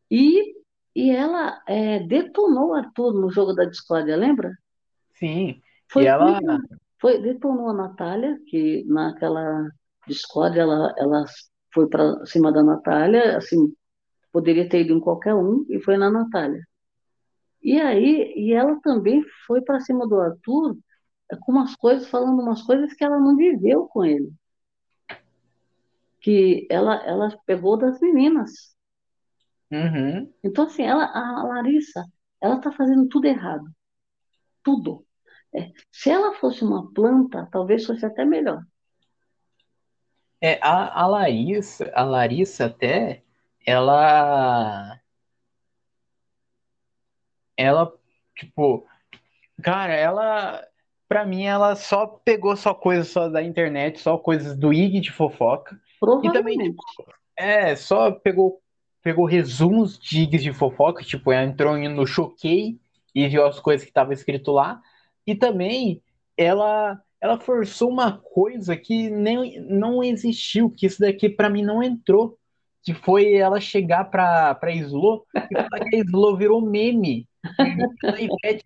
e, 0.09 0.55
e 0.99 1.11
ela 1.11 1.63
é, 1.65 1.99
detonou 1.99 2.71
o 2.71 2.73
Arthur 2.73 3.13
no 3.13 3.31
jogo 3.31 3.53
da 3.53 3.63
discórdia, 3.63 4.17
lembra? 4.17 4.51
sim. 5.15 5.47
E 5.49 5.61
Foi, 5.87 6.05
ela 6.05 6.39
foi, 6.99 7.21
detonou 7.21 7.69
a 7.69 7.73
Natália, 7.73 8.37
que 8.47 8.83
naquela 8.85 9.69
discórdia 10.05 10.61
ela, 10.61 10.93
ela 10.97 11.23
foi 11.73 11.87
para 11.87 12.25
cima 12.25 12.51
da 12.51 12.61
Natália, 12.61 13.37
assim, 13.37 13.73
poderia 14.29 14.67
ter 14.67 14.81
ido 14.81 14.93
em 14.93 14.99
qualquer 14.99 15.33
um, 15.33 15.65
e 15.69 15.79
foi 15.79 15.95
na 15.95 16.11
Natália. 16.11 16.61
E 17.63 17.79
aí, 17.79 18.33
e 18.35 18.51
ela 18.51 18.77
também 18.81 19.23
foi 19.47 19.61
para 19.61 19.79
cima 19.79 20.05
do 20.05 20.19
Arthur 20.19 20.77
é, 21.31 21.37
com 21.37 21.53
umas 21.53 21.75
coisas, 21.77 22.09
falando 22.09 22.41
umas 22.41 22.61
coisas 22.63 22.93
que 22.93 23.05
ela 23.05 23.19
não 23.19 23.37
viveu 23.37 23.85
com 23.85 24.03
ele. 24.03 24.33
Que 26.19 26.67
ela, 26.69 26.95
ela 27.05 27.37
pegou 27.45 27.77
das 27.77 28.01
meninas. 28.01 28.77
Uhum. 29.71 30.31
Então, 30.43 30.65
assim, 30.65 30.83
ela, 30.83 31.05
a 31.05 31.43
Larissa, 31.43 32.03
ela 32.41 32.55
está 32.55 32.71
fazendo 32.71 33.07
tudo 33.07 33.25
errado. 33.25 33.65
Tudo. 34.63 35.05
É, 35.53 35.71
se 35.91 36.09
ela 36.09 36.33
fosse 36.35 36.63
uma 36.63 36.91
planta, 36.93 37.47
talvez 37.51 37.85
fosse 37.85 38.05
até 38.05 38.25
melhor. 38.25 38.63
É, 40.41 40.59
a, 40.61 41.03
a 41.03 41.07
Larissa, 41.07 41.91
a 41.93 42.03
Larissa 42.03 42.65
até, 42.65 43.23
ela, 43.65 44.99
ela, 47.57 47.93
tipo, 48.35 48.87
cara, 49.61 49.93
ela, 49.93 50.65
pra 51.07 51.25
mim, 51.25 51.43
ela 51.43 51.75
só 51.75 52.07
pegou 52.07 52.55
só 52.55 52.73
coisas 52.73 53.09
só 53.09 53.27
da 53.27 53.43
internet, 53.43 53.99
só 53.99 54.17
coisas 54.17 54.57
do 54.57 54.71
IG 54.71 55.01
de 55.01 55.11
fofoca, 55.11 55.79
e 56.23 56.31
também, 56.31 56.57
tipo, 56.57 56.81
é, 57.35 57.75
só 57.75 58.11
pegou 58.11 58.61
pegou 59.01 59.25
resumos 59.25 59.97
de 59.97 60.19
gigs 60.19 60.43
de 60.43 60.53
fofoca, 60.53 61.03
tipo, 61.03 61.31
ela 61.31 61.45
entrou 61.45 61.77
no 61.77 62.05
Choquei 62.05 62.77
e 63.13 63.27
viu 63.27 63.45
as 63.45 63.59
coisas 63.59 63.83
que 63.83 63.89
estavam 63.89 64.13
escrito 64.13 64.51
lá. 64.51 64.81
E 65.25 65.35
também 65.35 66.01
ela 66.37 67.01
ela 67.21 67.37
forçou 67.37 67.89
uma 67.89 68.17
coisa 68.17 68.77
que 68.77 69.09
nem 69.09 69.59
não 69.61 70.01
existiu, 70.03 70.69
que 70.69 70.85
isso 70.85 71.01
daqui 71.01 71.29
para 71.29 71.49
mim 71.49 71.61
não 71.61 71.83
entrou, 71.83 72.37
que 72.81 72.93
foi 72.93 73.33
ela 73.33 73.59
chegar 73.59 74.05
pra, 74.05 74.55
pra 74.55 74.71
Slo 74.71 75.25
e 75.35 75.55
falar 75.55 75.89
que 75.89 75.97
a 75.97 75.99
Slo 75.99 76.37
virou 76.37 76.61
meme. 76.61 77.27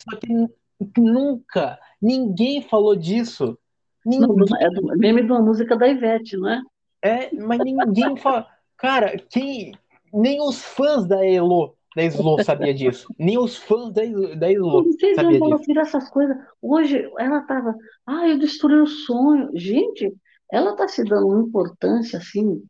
só 0.09 0.17
que 0.17 1.01
nunca, 1.01 1.79
ninguém 2.01 2.61
falou 2.61 2.95
disso. 2.95 3.57
Ninguém... 4.05 4.27
Não, 4.27 4.57
é 4.59 4.69
do, 4.69 4.97
meme 4.97 5.23
de 5.23 5.31
uma 5.31 5.41
música 5.41 5.75
da 5.75 5.87
Ivete, 5.87 6.37
não 6.37 6.49
é? 6.49 6.61
É, 7.01 7.35
mas 7.35 7.59
ninguém 7.59 8.15
fala. 8.17 8.47
Cara, 8.77 9.17
quem. 9.29 9.73
Nem 10.13 10.39
os 10.41 10.63
fãs 10.63 11.07
da 11.07 11.25
Elo, 11.25 11.75
da 11.95 12.03
Slo 12.03 12.43
sabia 12.43 12.73
disso. 12.73 13.13
Nem 13.17 13.37
os 13.37 13.57
fãs 13.57 13.91
da, 13.91 14.01
da 14.35 14.51
Elo 14.51 14.83
Vocês 14.83 15.15
sabia 15.15 15.39
disso. 15.39 15.49
Vocês 15.49 15.77
essas 15.77 16.09
coisas. 16.09 16.37
Hoje 16.61 17.09
ela 17.17 17.41
tava. 17.41 17.75
Ah, 18.05 18.27
eu 18.27 18.37
destruí 18.37 18.79
o 18.79 18.87
sonho. 18.87 19.49
Gente, 19.53 20.13
ela 20.51 20.75
tá 20.75 20.87
se 20.87 21.03
dando 21.03 21.27
uma 21.27 21.41
importância 21.41 22.19
assim. 22.19 22.63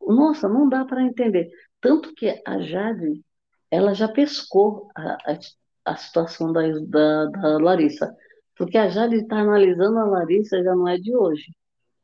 Nossa, 0.00 0.48
não 0.48 0.68
dá 0.68 0.84
para 0.84 1.02
entender. 1.02 1.50
Tanto 1.80 2.14
que 2.14 2.40
a 2.46 2.60
Jade, 2.60 3.20
ela 3.70 3.94
já 3.94 4.08
pescou 4.08 4.88
a, 4.94 5.16
a, 5.32 5.38
a 5.84 5.96
situação 5.96 6.52
da, 6.52 6.62
da, 6.86 7.26
da 7.26 7.58
Larissa. 7.58 8.14
Porque 8.56 8.78
a 8.78 8.88
Jade 8.88 9.16
está 9.16 9.38
analisando 9.38 9.98
a 9.98 10.04
Larissa 10.04 10.62
já 10.62 10.74
não 10.74 10.86
é 10.86 10.96
de 10.96 11.16
hoje. 11.16 11.52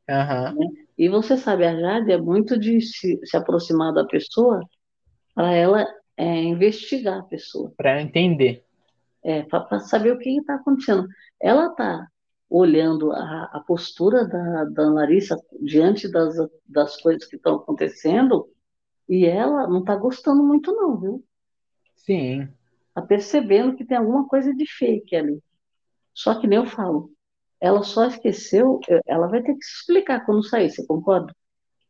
Uhum. 0.09 0.59
Né? 0.59 0.67
E 1.01 1.09
você 1.09 1.35
sabe, 1.35 1.65
a 1.65 1.75
Jade 1.75 2.11
é 2.11 2.21
muito 2.21 2.59
de 2.59 2.79
se, 2.79 3.19
se 3.25 3.35
aproximar 3.35 3.91
da 3.91 4.05
pessoa 4.05 4.61
para 5.33 5.51
ela 5.51 5.83
é, 6.15 6.43
investigar 6.43 7.21
a 7.21 7.23
pessoa. 7.23 7.73
Para 7.75 7.99
entender. 7.99 8.63
É, 9.23 9.41
para 9.41 9.79
saber 9.79 10.13
o 10.13 10.19
que 10.19 10.29
está 10.29 10.53
acontecendo. 10.53 11.07
Ela 11.41 11.71
está 11.71 12.05
olhando 12.47 13.11
a, 13.13 13.49
a 13.51 13.63
postura 13.65 14.27
da, 14.27 14.65
da 14.65 14.91
Larissa 14.91 15.35
diante 15.59 16.07
das, 16.07 16.35
das 16.67 17.01
coisas 17.01 17.25
que 17.27 17.35
estão 17.35 17.55
acontecendo 17.55 18.47
e 19.09 19.25
ela 19.25 19.67
não 19.67 19.79
está 19.79 19.95
gostando 19.95 20.43
muito, 20.43 20.71
não, 20.71 20.99
viu? 20.99 21.25
Sim. 21.95 22.47
Está 22.89 23.01
percebendo 23.01 23.75
que 23.75 23.85
tem 23.85 23.97
alguma 23.97 24.27
coisa 24.27 24.53
de 24.53 24.71
fake 24.71 25.15
ali. 25.15 25.41
Só 26.13 26.39
que 26.39 26.45
nem 26.45 26.59
eu 26.59 26.67
falo, 26.67 27.11
ela 27.61 27.83
só 27.83 28.07
esqueceu, 28.07 28.79
ela 29.05 29.27
vai 29.27 29.43
ter 29.43 29.53
que 29.53 29.63
se 29.63 29.81
explicar 29.81 30.25
quando 30.25 30.43
sair, 30.43 30.71
você 30.71 30.85
concorda? 30.85 31.33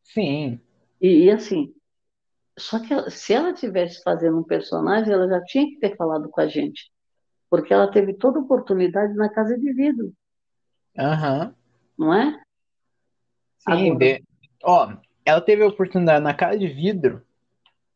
Sim. 0.04 0.60
E, 1.00 1.24
e 1.24 1.32
assim, 1.32 1.74
só 2.60 2.78
que 2.80 3.10
se 3.10 3.34
ela 3.34 3.54
tivesse 3.54 4.04
fazendo 4.04 4.38
um 4.38 4.44
personagem, 4.44 5.14
ela 5.14 5.30
já 5.30 5.42
tinha 5.46 5.66
que 5.66 5.80
ter 5.80 5.96
falado 5.96 6.30
com 6.30 6.42
a 6.42 6.48
gente. 6.48 6.92
Porque 7.50 7.74
ela 7.74 7.90
teve 7.90 8.14
toda 8.14 8.38
a 8.38 8.42
oportunidade 8.42 9.14
na 9.14 9.30
casa 9.30 9.58
de 9.58 9.74
vidro. 9.74 10.14
Aham. 10.98 11.56
Uhum. 11.98 12.06
Não 12.06 12.14
é? 12.14 12.42
Sim, 13.60 13.98
de... 13.98 14.24
ó, 14.64 14.94
ela 15.24 15.40
teve 15.40 15.64
a 15.64 15.68
oportunidade 15.68 16.24
na 16.24 16.34
casa 16.34 16.58
de 16.58 16.68
vidro. 16.68 17.26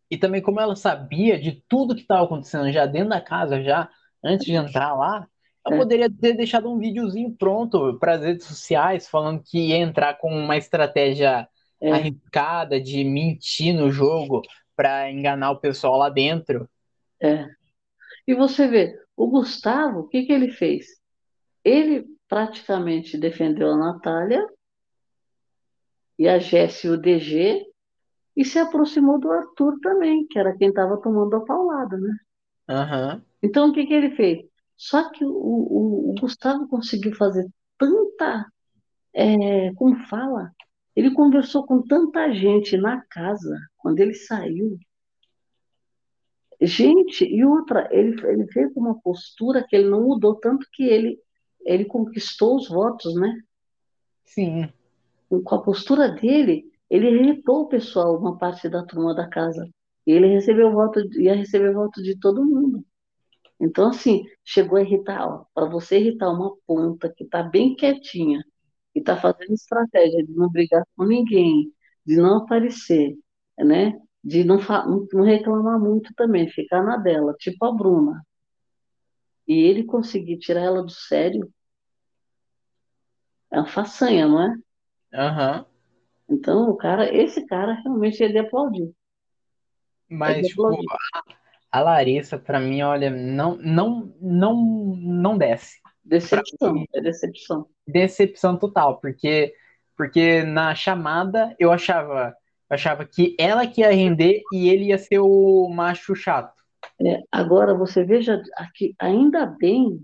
E 0.09 0.17
também 0.17 0.41
como 0.41 0.59
ela 0.59 0.75
sabia 0.75 1.39
de 1.39 1.63
tudo 1.67 1.95
que 1.95 2.01
estava 2.01 2.23
acontecendo 2.23 2.71
já 2.71 2.85
dentro 2.85 3.09
da 3.09 3.19
casa, 3.19 3.61
já 3.61 3.89
antes 4.23 4.45
de 4.45 4.53
entrar 4.53 4.93
lá, 4.93 5.27
ela 5.65 5.75
é. 5.75 5.79
poderia 5.79 6.09
ter 6.09 6.33
deixado 6.33 6.71
um 6.71 6.77
videozinho 6.77 7.35
pronto 7.35 7.97
para 7.99 8.13
as 8.13 8.21
redes 8.21 8.45
sociais, 8.45 9.07
falando 9.07 9.41
que 9.43 9.69
ia 9.69 9.77
entrar 9.77 10.15
com 10.15 10.29
uma 10.29 10.55
estratégia 10.55 11.47
é. 11.81 11.91
arriscada 11.91 12.79
de 12.79 13.03
mentir 13.03 13.73
no 13.73 13.91
jogo 13.91 14.41
para 14.75 15.11
enganar 15.11 15.51
o 15.51 15.59
pessoal 15.59 15.97
lá 15.97 16.09
dentro. 16.09 16.69
É. 17.19 17.47
E 18.27 18.35
você 18.35 18.67
vê, 18.67 18.99
o 19.15 19.27
Gustavo, 19.27 20.01
o 20.01 20.07
que, 20.07 20.23
que 20.23 20.33
ele 20.33 20.51
fez? 20.51 20.85
Ele 21.63 22.05
praticamente 22.27 23.17
defendeu 23.17 23.71
a 23.71 23.77
Natália 23.77 24.45
e 26.17 26.27
a 26.27 26.37
Jéssica 26.37 26.87
e 26.87 26.91
o 26.91 26.97
DG 26.97 27.65
e 28.35 28.43
se 28.45 28.59
aproximou 28.59 29.19
do 29.19 29.31
Arthur 29.31 29.79
também, 29.81 30.27
que 30.27 30.37
era 30.37 30.55
quem 30.55 30.69
estava 30.69 31.01
tomando 31.01 31.35
a 31.35 31.45
paulada, 31.45 31.97
né? 31.97 32.15
Uhum. 32.69 33.21
Então, 33.41 33.69
o 33.69 33.73
que, 33.73 33.85
que 33.85 33.93
ele 33.93 34.11
fez? 34.15 34.45
Só 34.77 35.09
que 35.09 35.23
o, 35.23 35.31
o, 35.31 36.11
o 36.11 36.15
Gustavo 36.19 36.67
conseguiu 36.67 37.15
fazer 37.15 37.47
tanta, 37.77 38.45
é, 39.13 39.73
como 39.73 39.95
fala, 40.07 40.51
ele 40.95 41.11
conversou 41.11 41.65
com 41.65 41.81
tanta 41.81 42.33
gente 42.33 42.77
na 42.77 43.01
casa, 43.09 43.57
quando 43.77 43.99
ele 43.99 44.13
saiu. 44.13 44.77
Gente, 46.61 47.25
e 47.25 47.43
outra, 47.43 47.87
ele, 47.91 48.15
ele 48.27 48.45
veio 48.45 48.73
com 48.73 48.79
uma 48.79 48.99
postura 49.01 49.65
que 49.67 49.75
ele 49.75 49.89
não 49.89 50.03
mudou, 50.03 50.35
tanto 50.35 50.65
que 50.71 50.83
ele, 50.83 51.19
ele 51.65 51.85
conquistou 51.85 52.55
os 52.55 52.69
votos, 52.69 53.13
né? 53.15 53.41
Sim. 54.23 54.69
Com 55.29 55.55
a 55.55 55.61
postura 55.61 56.09
dele, 56.09 56.71
ele 56.89 57.09
irritou 57.09 57.63
o 57.63 57.67
pessoal, 57.67 58.17
uma 58.17 58.37
parte 58.37 58.69
da 58.69 58.83
turma 58.85 59.13
da 59.13 59.27
casa. 59.27 59.67
E 60.07 60.11
ele 60.11 60.27
recebeu 60.27 60.71
voto, 60.71 60.99
ia 61.19 61.35
receber 61.35 61.73
voto 61.73 62.01
de 62.01 62.17
todo 62.17 62.45
mundo. 62.45 62.85
Então, 63.59 63.89
assim, 63.89 64.25
chegou 64.43 64.77
a 64.77 64.81
irritar, 64.81 65.43
para 65.53 65.65
você 65.65 65.97
irritar 65.99 66.29
uma 66.29 66.55
ponta 66.67 67.11
que 67.11 67.23
está 67.23 67.41
bem 67.41 67.75
quietinha 67.75 68.43
e 68.93 68.99
está 68.99 69.15
fazendo 69.15 69.53
estratégia 69.53 70.23
de 70.25 70.33
não 70.33 70.49
brigar 70.49 70.83
com 70.95 71.05
ninguém, 71.05 71.71
de 72.05 72.17
não 72.17 72.37
aparecer, 72.37 73.15
né? 73.57 73.93
De 74.23 74.43
não, 74.43 74.57
não 75.13 75.23
reclamar 75.23 75.79
muito 75.79 76.13
também, 76.15 76.49
ficar 76.49 76.83
na 76.83 76.97
dela, 76.97 77.33
tipo 77.39 77.63
a 77.65 77.71
Bruna. 77.71 78.21
E 79.47 79.53
ele 79.53 79.83
conseguir 79.83 80.37
tirar 80.39 80.61
ela 80.61 80.83
do 80.83 80.91
sério, 80.91 81.49
é 83.51 83.59
uma 83.59 83.67
façanha, 83.67 84.27
não 84.27 84.41
é? 84.41 84.55
Aham. 85.13 85.59
Uhum. 85.59 85.75
Então, 86.27 86.69
o 86.69 86.75
cara, 86.75 87.13
esse 87.15 87.45
cara 87.45 87.73
realmente 87.73 88.21
ele 88.23 88.39
aplaudiu. 88.39 88.93
Mas, 90.09 90.37
ele 90.37 90.47
tipo, 90.47 90.63
a 91.75 91.81
Larissa, 91.81 92.39
para 92.39 92.57
mim, 92.57 92.81
olha, 92.83 93.09
não, 93.09 93.57
não, 93.57 94.15
não, 94.21 94.55
não 94.95 95.37
desce. 95.37 95.75
Decepção, 96.01 96.85
é 96.93 97.01
decepção. 97.01 97.67
Decepção 97.85 98.57
total, 98.57 98.97
porque, 99.01 99.53
porque 99.97 100.41
na 100.43 100.73
chamada 100.73 101.53
eu 101.59 101.73
achava, 101.73 102.33
achava 102.69 103.03
que 103.03 103.35
ela 103.37 103.67
que 103.67 103.81
ia 103.81 103.91
render 103.91 104.41
e 104.53 104.69
ele 104.69 104.85
ia 104.85 104.97
ser 104.97 105.19
o 105.19 105.67
macho 105.67 106.15
chato. 106.15 106.55
É, 107.05 107.21
agora 107.29 107.73
você 107.73 108.05
veja 108.05 108.41
aqui, 108.55 108.95
ainda 108.97 109.45
bem 109.45 109.99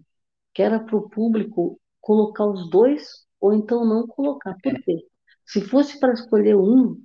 que 0.53 0.62
era 0.62 0.77
para 0.77 0.97
o 0.97 1.10
público 1.10 1.79
colocar 2.01 2.47
os 2.47 2.69
dois 2.69 3.25
ou 3.39 3.53
então 3.53 3.86
não 3.86 4.05
colocar. 4.05 4.57
Por 4.62 4.75
é. 4.75 4.81
quê? 4.81 4.97
Se 5.45 5.62
fosse 5.62 5.97
para 6.01 6.12
escolher 6.12 6.57
um, 6.57 7.01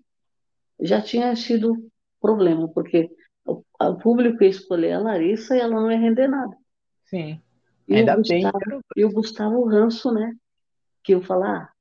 já 0.80 1.00
tinha 1.00 1.36
sido 1.36 1.88
problema, 2.20 2.66
porque 2.66 3.08
o, 3.80 3.96
público 3.96 4.42
ia 4.42 4.50
escolher 4.50 4.92
a 4.92 5.00
Larissa 5.00 5.56
e 5.56 5.60
ela 5.60 5.80
não 5.80 5.90
ia 5.90 5.98
render 5.98 6.28
nada. 6.28 6.56
Sim. 7.04 7.40
E 7.88 7.96
Ainda 7.96 8.14
o 8.14 8.16
Gustavo, 8.18 8.58
bem. 8.68 8.80
E 8.96 9.04
o 9.04 9.12
Gustavo 9.12 9.64
Ranço, 9.64 10.12
né? 10.12 10.34
Que 11.02 11.14
eu 11.14 11.22
falar, 11.22 11.62
ah, 11.62 11.72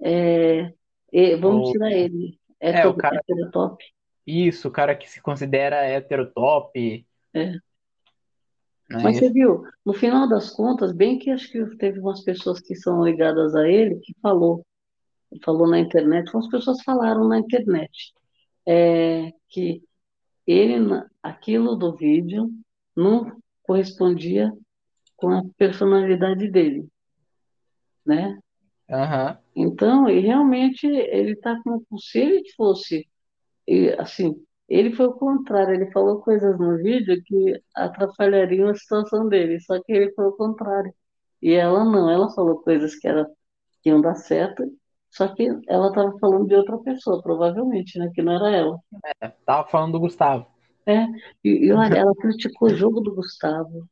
é, 0.00 0.72
é, 1.12 1.36
vamos 1.36 1.68
o, 1.68 1.72
tirar 1.72 1.90
ele. 1.90 2.38
É, 2.60 2.80
é 2.80 2.86
o 2.86 2.94
cara, 2.94 3.20
top. 3.52 3.84
Isso, 4.26 4.68
o 4.68 4.70
cara 4.70 4.94
que 4.94 5.08
se 5.08 5.20
considera 5.20 5.88
heterotop. 5.88 7.06
É. 7.34 7.54
Mas, 8.90 9.02
Mas 9.02 9.18
você 9.18 9.30
viu, 9.30 9.64
no 9.84 9.92
final 9.92 10.28
das 10.28 10.50
contas, 10.50 10.92
bem 10.92 11.18
que 11.18 11.30
acho 11.30 11.50
que 11.50 11.76
teve 11.76 11.98
umas 11.98 12.22
pessoas 12.22 12.60
que 12.60 12.74
são 12.74 13.04
ligadas 13.04 13.54
a 13.54 13.68
ele 13.68 13.96
que 13.96 14.14
falou, 14.22 14.64
falou 15.44 15.68
na 15.68 15.78
internet, 15.78 16.32
umas 16.32 16.48
pessoas 16.48 16.82
falaram 16.82 17.28
na 17.28 17.38
internet 17.38 18.14
é, 18.68 19.32
que 19.48 19.82
ele, 20.52 20.76
aquilo 21.22 21.76
do 21.76 21.94
vídeo 21.94 22.50
não 22.96 23.36
correspondia 23.62 24.50
com 25.16 25.30
a 25.30 25.42
personalidade 25.56 26.50
dele, 26.50 26.88
né? 28.06 28.38
Uhum. 28.88 29.36
Então, 29.54 30.08
e 30.08 30.20
realmente 30.20 30.86
ele 30.86 31.32
está 31.32 31.60
como 31.62 31.84
se 31.98 32.18
ele 32.18 32.42
fosse, 32.56 33.06
e, 33.66 33.90
assim, 33.98 34.42
ele 34.68 34.94
foi 34.94 35.06
o 35.06 35.12
contrário, 35.12 35.74
ele 35.74 35.90
falou 35.92 36.20
coisas 36.20 36.58
no 36.58 36.78
vídeo 36.78 37.22
que 37.24 37.62
atrapalhariam 37.74 38.68
a 38.70 38.74
situação 38.74 39.28
dele, 39.28 39.60
só 39.60 39.82
que 39.82 39.92
ele 39.92 40.12
foi 40.12 40.26
o 40.26 40.32
contrário. 40.32 40.94
E 41.42 41.52
ela 41.52 41.84
não, 41.84 42.10
ela 42.10 42.30
falou 42.30 42.60
coisas 42.62 42.94
que, 42.96 43.06
era, 43.06 43.26
que 43.82 43.90
iam 43.90 44.00
dar 44.00 44.14
certo, 44.14 44.64
só 45.10 45.28
que 45.28 45.48
ela 45.68 45.88
estava 45.88 46.18
falando 46.18 46.46
de 46.46 46.54
outra 46.54 46.78
pessoa, 46.78 47.22
provavelmente, 47.22 47.98
né? 47.98 48.10
Que 48.14 48.22
não 48.22 48.34
era 48.34 48.56
ela. 48.56 48.78
É, 49.20 49.28
tava 49.44 49.68
falando 49.68 49.92
do 49.92 50.00
Gustavo. 50.00 50.46
É, 50.86 51.06
e, 51.44 51.66
e 51.66 51.72
olha, 51.72 51.98
ela 51.98 52.14
criticou 52.14 52.68
o 52.68 52.74
jogo 52.74 53.00
do 53.00 53.14
Gustavo. 53.14 53.88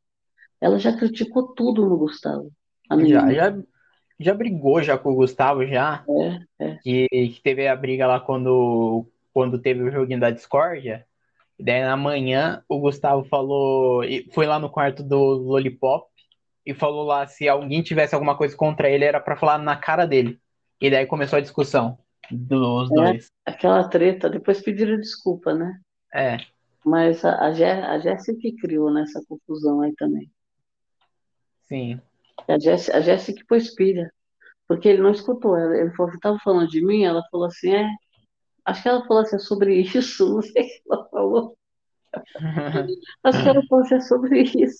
Ela 0.60 0.78
já 0.78 0.96
criticou 0.96 1.54
tudo 1.54 1.86
no 1.86 1.96
Gustavo. 1.96 2.50
Já, 3.06 3.32
já, 3.32 3.58
já 4.18 4.34
brigou 4.34 4.82
já 4.82 4.96
com 4.96 5.12
o 5.12 5.16
Gustavo, 5.16 5.66
já. 5.66 6.04
É, 6.58 6.64
é. 6.64 6.78
Que, 6.82 7.08
que 7.08 7.40
teve 7.42 7.66
a 7.68 7.76
briga 7.76 8.06
lá 8.06 8.20
quando, 8.20 9.06
quando 9.32 9.60
teve 9.60 9.82
o 9.82 9.90
joguinho 9.90 10.20
da 10.20 10.30
discórdia. 10.30 11.04
E 11.58 11.64
daí 11.64 11.82
na 11.82 11.96
manhã 11.96 12.62
o 12.68 12.78
Gustavo 12.78 13.24
falou, 13.24 14.02
foi 14.32 14.46
lá 14.46 14.58
no 14.58 14.70
quarto 14.70 15.02
do 15.02 15.18
Lollipop 15.18 16.06
e 16.64 16.74
falou 16.74 17.04
lá 17.04 17.26
se 17.26 17.48
alguém 17.48 17.82
tivesse 17.82 18.14
alguma 18.14 18.36
coisa 18.36 18.56
contra 18.56 18.90
ele 18.90 19.04
era 19.04 19.20
pra 19.20 19.36
falar 19.36 19.58
na 19.58 19.76
cara 19.76 20.06
dele. 20.06 20.38
E 20.80 20.90
daí 20.90 21.06
começou 21.06 21.38
a 21.38 21.42
discussão 21.42 21.98
dos 22.30 22.92
É, 22.92 22.92
dois. 22.92 23.32
aquela 23.52 23.88
treta, 23.88 24.28
depois 24.30 24.60
pediram 24.62 24.96
desculpa, 24.98 25.54
né? 25.54 25.80
É, 26.12 26.38
Mas 26.86 27.22
a, 27.22 27.32
a, 27.48 27.52
Jé- 27.52 27.82
a 27.84 27.98
Jéssica 27.98 28.38
que 28.40 28.56
criou 28.56 28.90
nessa 28.90 29.22
confusão 29.28 29.82
aí 29.82 29.94
também. 29.94 30.30
sim. 31.68 32.00
A 32.48 32.58
Jéssica, 32.58 32.96
a 32.96 33.00
Jéssica 33.00 33.38
que 33.40 33.46
pôs 33.46 33.72
pilha, 33.74 34.12
porque 34.68 34.88
ele 34.88 35.02
não 35.02 35.12
escutou. 35.12 35.56
ela- 35.56 35.76
Ele 35.76 35.90
falou 35.96 36.10
que 36.12 36.18
estava 36.18 36.38
falando 36.44 36.68
de 36.70 36.84
mim, 36.84 37.04
ela 37.04 37.22
falou 37.30 37.46
assim, 37.48 37.72
é, 37.74 37.88
acho 38.66 38.82
que 38.82 38.88
ela 38.90 39.06
falou 39.06 39.22
assim, 39.22 39.36
é 39.36 39.38
sobre 39.40 39.80
isso, 39.82 40.26
não 40.34 40.42
sei 40.42 40.64
o 40.64 40.66
que 40.68 40.82
ela 40.92 41.08
falou. 41.10 41.58
Acho 43.24 43.42
que 43.42 43.48
ela 43.48 43.62
falou 43.68 43.84
assim, 43.84 43.94
é 43.96 44.00
sobre 44.00 44.42
isso. 44.42 44.78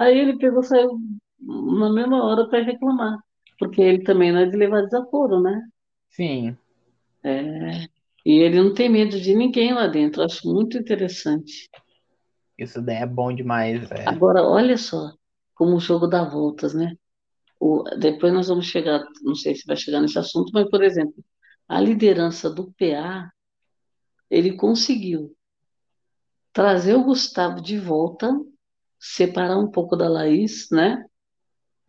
Aí 0.00 0.18
ele 0.18 0.38
pegou, 0.38 0.62
e 0.62 0.66
saiu 0.66 0.98
na 1.40 1.90
mesma 1.92 2.24
hora 2.24 2.48
para 2.48 2.64
reclamar, 2.64 3.18
porque 3.60 3.82
ele 3.82 4.02
também 4.02 4.32
não 4.32 4.40
é 4.40 4.46
de 4.46 4.56
levar 4.56 4.82
desaforo, 4.82 5.40
né? 5.40 5.62
Sim, 6.10 6.56
É, 7.22 7.84
e 8.24 8.38
ele 8.40 8.62
não 8.62 8.72
tem 8.72 8.88
medo 8.88 9.20
de 9.20 9.34
ninguém 9.34 9.74
lá 9.74 9.86
dentro. 9.86 10.22
Acho 10.22 10.48
muito 10.48 10.78
interessante. 10.78 11.68
isso 12.58 12.80
daí 12.80 12.96
é 12.96 13.06
bom 13.06 13.32
demais. 13.32 13.90
É. 13.92 14.08
Agora, 14.08 14.42
olha 14.42 14.76
só 14.78 15.12
como 15.54 15.76
o 15.76 15.80
jogo 15.80 16.06
dá 16.06 16.24
voltas, 16.24 16.72
né? 16.74 16.94
O, 17.60 17.84
depois 17.98 18.32
nós 18.32 18.48
vamos 18.48 18.66
chegar, 18.66 19.04
não 19.22 19.34
sei 19.34 19.54
se 19.54 19.66
vai 19.66 19.76
chegar 19.76 20.00
nesse 20.00 20.18
assunto, 20.18 20.50
mas, 20.54 20.68
por 20.70 20.82
exemplo, 20.82 21.22
a 21.68 21.80
liderança 21.80 22.48
do 22.48 22.72
PA, 22.72 23.30
ele 24.30 24.56
conseguiu 24.56 25.36
trazer 26.52 26.94
o 26.94 27.04
Gustavo 27.04 27.60
de 27.60 27.78
volta, 27.78 28.30
separar 28.98 29.58
um 29.58 29.70
pouco 29.70 29.96
da 29.96 30.08
Laís, 30.08 30.68
né? 30.70 31.04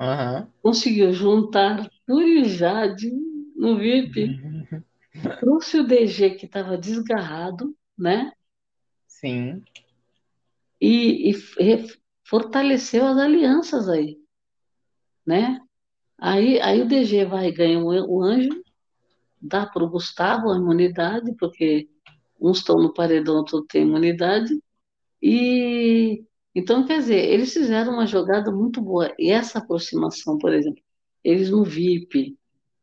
Aham. 0.02 0.52
Conseguiu 0.64 1.14
juntar 1.14 1.82
Arthur 1.82 2.24
e 2.24 2.46
Jade 2.46 3.12
no 3.56 3.78
VIP, 3.78 4.42
trouxe 5.40 5.80
o 5.80 5.86
DG 5.86 6.32
que 6.32 6.48
estava 6.48 6.76
desgarrado, 6.76 7.78
né? 7.96 8.32
Sim, 9.08 9.64
E, 10.82 11.30
e 11.30 11.34
fortaleceu 12.28 13.06
as 13.06 13.18
alianças 13.20 13.88
aí, 13.88 14.18
né? 15.24 15.60
Aí, 16.18 16.60
aí 16.60 16.82
o 16.82 16.88
DG 16.88 17.26
vai 17.26 17.50
e 17.50 17.52
ganha 17.52 17.80
o, 17.80 18.16
o 18.16 18.24
anjo, 18.24 18.64
dá 19.40 19.68
para 19.68 19.84
o 19.84 19.90
Gustavo 19.90 20.50
a 20.50 20.58
imunidade, 20.58 21.32
porque 21.36 21.88
uns 22.40 22.58
estão 22.58 22.78
no 22.78 22.92
paredão, 22.92 23.36
outros 23.36 23.66
têm 23.70 23.84
imunidade. 23.84 24.60
E 25.22 26.26
então, 26.56 26.86
quer 26.86 27.00
dizer, 27.00 27.18
eles 27.30 27.54
fizeram 27.54 27.94
uma 27.94 28.06
jogada 28.06 28.52
muito 28.52 28.82
boa. 28.82 29.14
E 29.18 29.32
essa 29.32 29.60
aproximação, 29.60 30.38
por 30.38 30.54
exemplo, 30.54 30.82
eles 31.24 31.50
no 31.50 31.64
VIP, 31.64 32.38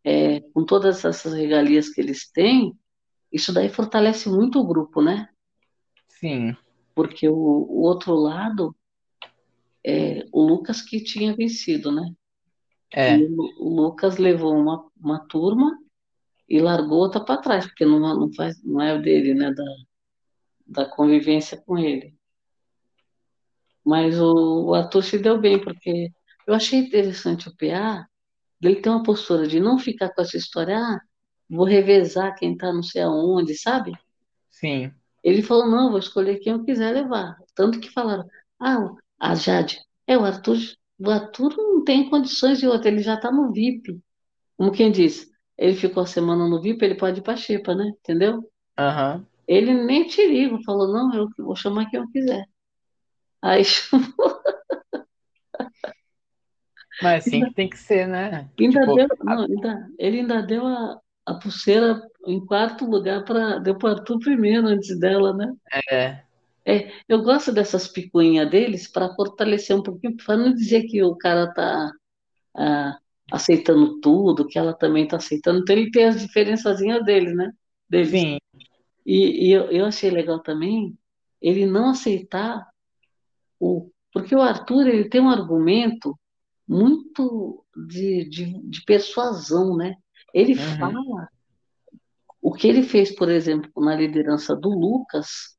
é, 0.04 0.40
com 0.52 0.64
todas 0.64 1.04
essas 1.04 1.34
regalias 1.34 1.88
que 1.90 2.00
eles 2.00 2.30
têm, 2.30 2.78
isso 3.32 3.52
daí 3.52 3.68
fortalece 3.68 4.28
muito 4.28 4.58
o 4.58 4.66
grupo, 4.66 5.02
né? 5.02 5.28
sim. 6.08 6.56
Porque 6.94 7.28
o, 7.28 7.34
o 7.34 7.82
outro 7.82 8.14
lado 8.14 8.74
é 9.84 10.24
o 10.32 10.42
Lucas 10.42 10.82
que 10.82 11.02
tinha 11.02 11.34
vencido, 11.36 11.92
né? 11.92 12.12
É, 12.92 13.16
E 13.16 13.24
o, 13.26 13.68
Lucas 13.68 14.18
levou 14.18 14.56
uma, 14.56 14.90
uma 14.96 15.20
turma 15.28 15.78
e 16.48 16.60
largou 16.60 16.98
outra 16.98 17.24
para 17.24 17.40
trás, 17.40 17.66
porque 17.66 17.84
não, 17.84 18.00
não, 18.00 18.32
faz, 18.34 18.62
não 18.64 18.80
é 18.80 18.94
o 18.94 19.02
dele, 19.02 19.34
né? 19.34 19.52
Da, 19.52 19.64
da 20.66 20.86
convivência 20.86 21.56
com 21.64 21.78
ele. 21.78 22.17
Mas 23.88 24.20
o, 24.20 24.66
o 24.70 24.74
Arthur 24.74 25.02
se 25.04 25.18
deu 25.18 25.40
bem, 25.40 25.60
porque 25.60 26.10
eu 26.46 26.54
achei 26.54 26.78
interessante 26.80 27.48
o 27.48 27.56
PA, 27.56 28.06
dele 28.60 28.80
ter 28.82 28.90
uma 28.90 29.02
postura 29.04 29.46
de 29.48 29.60
não 29.60 29.78
ficar 29.78 30.10
com 30.14 30.22
essa 30.22 30.36
história, 30.36 30.78
ah, 30.78 31.00
vou 31.50 31.66
revezar 31.66 32.34
quem 32.36 32.56
tá 32.56 32.72
não 32.72 32.82
sei 32.82 33.02
aonde, 33.02 33.56
sabe? 33.58 33.92
sim. 34.50 34.92
Ele 35.22 35.42
falou, 35.42 35.68
não, 35.70 35.90
vou 35.90 35.98
escolher 35.98 36.38
quem 36.40 36.52
eu 36.52 36.64
quiser 36.64 36.92
levar. 36.92 37.36
Tanto 37.54 37.80
que 37.80 37.90
falaram, 37.90 38.26
ah, 38.60 38.88
a 39.20 39.34
Jade, 39.34 39.80
é 40.06 40.16
o 40.16 40.24
Arthur, 40.24 40.56
o 40.98 41.10
Arthur 41.10 41.56
não 41.56 41.84
tem 41.84 42.08
condições 42.10 42.58
de 42.58 42.66
outra, 42.66 42.88
ele 42.88 43.02
já 43.02 43.16
tá 43.18 43.30
no 43.30 43.52
VIP. 43.52 44.00
Como 44.56 44.72
quem 44.72 44.92
diz, 44.92 45.30
ele 45.58 45.76
ficou 45.76 46.02
a 46.04 46.06
semana 46.06 46.48
no 46.48 46.60
VIP, 46.62 46.84
ele 46.84 46.96
pode 46.96 47.20
ir 47.20 47.22
pra 47.22 47.36
Xepa, 47.36 47.74
né? 47.74 47.92
Entendeu? 48.00 48.42
Aham. 48.76 49.26
Ele 49.48 49.74
nem 49.74 50.06
te 50.06 50.24
liga, 50.26 50.56
falou, 50.64 50.92
não, 50.92 51.12
eu 51.14 51.28
vou 51.38 51.56
chamar 51.56 51.90
quem 51.90 51.98
eu 52.00 52.08
quiser. 52.10 52.44
Aí 53.42 53.62
Mas 57.00 57.24
assim 57.26 57.44
que 57.44 57.54
tem 57.54 57.68
que 57.68 57.76
ser, 57.78 58.06
né? 58.06 58.50
ainda 58.58 58.86
Tipo, 58.86 58.92
deu, 58.92 59.08
não, 59.22 59.42
ainda, 59.42 59.88
ele 59.98 60.18
ainda 60.20 60.42
deu 60.42 60.66
a, 60.66 61.00
a 61.26 61.34
pulseira 61.34 62.00
em 62.26 62.44
quarto 62.44 62.84
lugar 62.86 63.24
para 63.24 63.58
deu 63.58 63.76
para 63.78 63.90
Arthur 64.00 64.18
primeiro 64.20 64.66
antes 64.68 64.98
dela, 64.98 65.32
né? 65.34 65.52
é, 65.72 66.24
É, 66.66 66.90
eu 67.08 67.22
gosto 67.22 67.50
dessas 67.52 67.88
picuinhas 67.88 68.50
deles 68.50 68.90
para 68.90 69.14
fortalecer 69.14 69.74
um 69.76 69.82
pouquinho, 69.82 70.16
para 70.18 70.36
não 70.36 70.52
dizer 70.54 70.82
que 70.86 71.02
o 71.02 71.16
cara 71.16 71.52
tá 71.52 71.90
ah, 72.56 72.98
aceitando 73.32 74.00
tudo, 74.00 74.46
que 74.48 74.58
ela 74.58 74.74
também 74.74 75.08
tá 75.08 75.16
aceitando. 75.18 75.60
Então 75.60 75.76
ele 75.76 75.90
tem 75.90 76.06
as 76.06 76.20
diferençazinhas 76.20 77.04
dele, 77.04 77.34
né? 77.34 77.52
Deles. 77.90 78.26
sim, 78.26 78.38
E, 79.06 79.48
e 79.48 79.52
eu, 79.52 79.70
eu 79.72 79.86
achei 79.86 80.10
legal 80.10 80.40
também 80.42 80.98
ele 81.42 81.66
não 81.66 81.90
aceitar 81.90 82.66
o. 83.60 83.90
Porque 84.12 84.34
o 84.34 84.40
Arthur 84.40 84.88
ele 84.88 85.08
tem 85.08 85.20
um 85.20 85.28
argumento 85.28 86.18
muito 86.66 87.64
de, 87.86 88.28
de, 88.28 88.68
de 88.68 88.84
persuasão, 88.84 89.76
né? 89.76 89.94
Ele 90.34 90.54
uhum, 90.54 90.78
fala 90.78 91.28
o 92.40 92.52
que 92.52 92.66
ele 92.66 92.82
fez, 92.82 93.14
por 93.14 93.28
exemplo, 93.28 93.70
na 93.84 93.94
liderança 93.94 94.54
do 94.54 94.70
Lucas, 94.70 95.56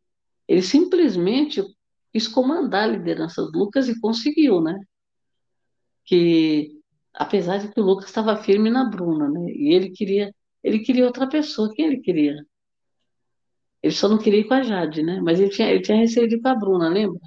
ele 0.47 0.62
simplesmente 0.62 1.63
quis 2.12 2.27
comandar 2.27 2.83
a 2.83 2.91
liderança 2.91 3.43
do 3.43 3.59
Lucas 3.59 3.88
e 3.88 3.99
conseguiu, 3.99 4.62
né? 4.62 4.79
Que 6.05 6.79
apesar 7.13 7.57
de 7.57 7.71
que 7.71 7.79
o 7.79 7.83
Lucas 7.83 8.05
estava 8.05 8.38
firme 8.38 8.69
na 8.69 8.85
Bruna, 8.85 9.29
né? 9.29 9.51
E 9.51 9.73
ele 9.73 9.91
queria, 9.91 10.33
ele 10.63 10.79
queria 10.79 11.05
outra 11.05 11.27
pessoa, 11.27 11.71
quem 11.73 11.85
ele 11.85 11.99
queria? 11.99 12.35
Ele 13.83 13.93
só 13.93 14.09
não 14.09 14.17
queria 14.17 14.39
ir 14.39 14.45
com 14.45 14.53
a 14.53 14.63
Jade, 14.63 15.03
né? 15.03 15.21
Mas 15.21 15.39
ele 15.39 15.49
tinha, 15.49 15.69
ele 15.69 15.81
tinha 15.81 15.97
receio 15.97 16.27
de 16.27 16.35
ir 16.35 16.41
com 16.41 16.47
a 16.49 16.55
Bruna, 16.55 16.89
lembra? 16.89 17.19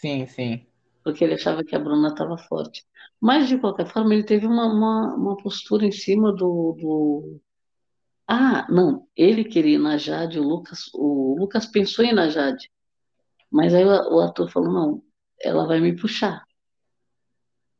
Sim, 0.00 0.26
sim. 0.26 0.66
Porque 1.02 1.24
ele 1.24 1.34
achava 1.34 1.64
que 1.64 1.74
a 1.74 1.78
Bruna 1.78 2.08
estava 2.08 2.36
forte. 2.36 2.84
Mas, 3.20 3.48
de 3.48 3.58
qualquer 3.58 3.86
forma, 3.86 4.14
ele 4.14 4.24
teve 4.24 4.46
uma, 4.46 4.66
uma, 4.66 5.14
uma 5.14 5.36
postura 5.36 5.86
em 5.86 5.92
cima 5.92 6.32
do, 6.32 6.76
do... 6.78 7.40
Ah, 8.26 8.66
não, 8.70 9.06
ele 9.16 9.44
queria 9.44 9.76
ir 9.76 9.78
na 9.78 9.96
Jade, 9.96 10.38
o 10.38 10.42
Lucas, 10.42 10.90
o 10.94 11.36
Lucas 11.38 11.66
pensou 11.66 12.04
em 12.04 12.10
ir 12.10 12.14
na 12.14 12.28
Jade. 12.28 12.70
Mas 13.50 13.74
aí 13.74 13.84
o, 13.84 14.20
ator 14.20 14.50
falou, 14.50 14.72
não, 14.72 15.02
ela 15.40 15.66
vai 15.66 15.80
me 15.80 15.96
puxar, 15.96 16.44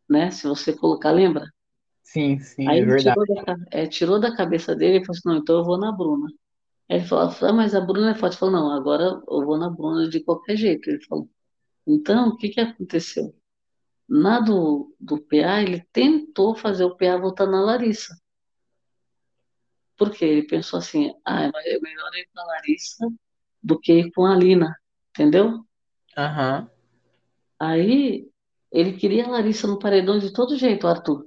né? 0.09 0.31
Se 0.31 0.46
você 0.48 0.72
colocar, 0.72 1.11
lembra? 1.11 1.52
Sim, 2.02 2.38
sim, 2.38 2.66
Aí 2.66 2.81
é 2.81 2.85
verdade. 2.85 3.20
tirou 3.20 3.44
da, 3.44 3.57
é, 3.70 3.87
tirou 3.87 4.20
da 4.20 4.35
cabeça 4.35 4.74
dele 4.74 4.98
e 4.98 5.04
falou 5.04 5.18
assim, 5.18 5.28
não, 5.28 5.37
então 5.37 5.59
eu 5.59 5.64
vou 5.64 5.78
na 5.78 5.92
Bruna. 5.92 6.28
Aí 6.88 6.98
ele 6.98 7.07
falou, 7.07 7.31
ah, 7.42 7.52
mas 7.52 7.74
a 7.74 7.81
Bruna 7.81 8.12
é 8.12 8.14
forte. 8.14 8.35
Ele 8.35 8.40
falou, 8.40 8.54
não, 8.54 8.72
agora 8.72 9.04
eu 9.04 9.44
vou 9.44 9.59
na 9.59 9.68
Bruna 9.70 10.09
de 10.09 10.20
qualquer 10.20 10.57
jeito. 10.57 10.88
Ele 10.88 11.04
falou, 11.04 11.28
então, 11.88 12.29
o 12.29 12.37
que 12.37 12.51
que 12.51 12.61
aconteceu? 12.61 13.35
Na 14.07 14.40
do, 14.40 14.94
do 15.01 15.18
PA, 15.18 15.62
ele 15.62 15.87
tentou 15.90 16.55
fazer 16.55 16.85
o 16.85 16.94
PA 16.94 17.16
voltar 17.16 17.46
na 17.46 17.62
Larissa. 17.62 18.14
Por 19.96 20.11
quê? 20.11 20.27
Ele 20.27 20.42
pensou 20.42 20.79
assim, 20.79 21.14
ah, 21.24 21.44
é 21.44 21.81
melhor 21.81 22.14
ir 22.14 22.29
com 22.33 22.40
a 22.40 22.44
Larissa 22.44 23.09
do 23.62 23.81
que 23.81 23.92
ir 23.92 24.12
com 24.12 24.27
a 24.27 24.37
Lina, 24.37 24.77
entendeu? 25.11 25.64
Aham, 26.16 26.71
Aí 27.58 28.31
ele 28.71 28.92
queria 28.98 29.25
a 29.25 29.31
Larissa 29.31 29.67
no 29.67 29.79
paredão 29.79 30.19
de 30.19 30.33
todo 30.33 30.58
jeito, 30.58 30.87
Arthur. 30.87 31.27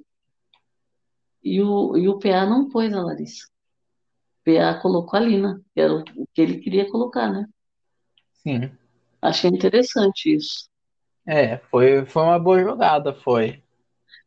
E 1.43 1.59
o, 1.61 1.97
e 1.97 2.07
o 2.07 2.19
PA 2.19 2.45
não 2.45 2.69
pôs 2.69 2.93
a 2.93 3.01
Larissa. 3.01 3.47
O 4.39 4.43
PA 4.45 4.79
colocou 4.79 5.17
a 5.17 5.23
Lina, 5.23 5.59
que 5.73 5.81
era 5.81 5.93
o, 5.93 6.03
o 6.17 6.27
que 6.33 6.41
ele 6.41 6.59
queria 6.59 6.89
colocar, 6.89 7.31
né? 7.31 7.47
sim. 8.43 8.71
Achei 9.21 9.49
interessante 9.49 10.35
isso. 10.35 10.69
É, 11.27 11.57
foi, 11.69 12.05
foi 12.05 12.23
uma 12.23 12.39
boa 12.39 12.59
jogada, 12.61 13.13
foi. 13.13 13.61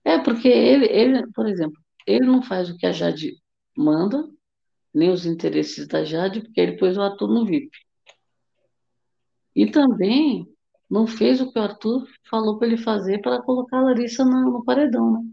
É, 0.05 0.19
porque 0.19 0.49
ele, 0.49 0.87
ele, 0.87 1.27
por 1.33 1.47
exemplo, 1.47 1.79
ele 2.07 2.27
não 2.27 2.43
faz 2.43 2.71
o 2.71 2.77
que 2.77 2.87
a 2.87 2.93
Jade 2.93 3.33
manda, 3.77 4.25
nem 4.95 5.11
os 5.11 5.27
interesses 5.27 5.89
da 5.89 6.05
Jade, 6.05 6.43
porque 6.43 6.61
ele 6.61 6.79
pôs 6.79 6.97
o 6.97 7.03
Arthur 7.03 7.29
no 7.29 7.47
VIP. 7.47 7.71
E 9.57 9.71
também 9.71 10.47
não 10.91 11.07
fez 11.07 11.41
o 11.41 11.51
que 11.51 11.59
o 11.59 11.63
Arthur 11.63 12.07
falou 12.29 12.59
para 12.59 12.69
ele 12.69 12.77
fazer 12.77 13.21
para 13.21 13.43
colocar 13.43 13.79
a 13.79 13.83
Larissa 13.83 14.25
no, 14.25 14.51
no 14.53 14.65
paredão, 14.65 15.13
né? 15.13 15.31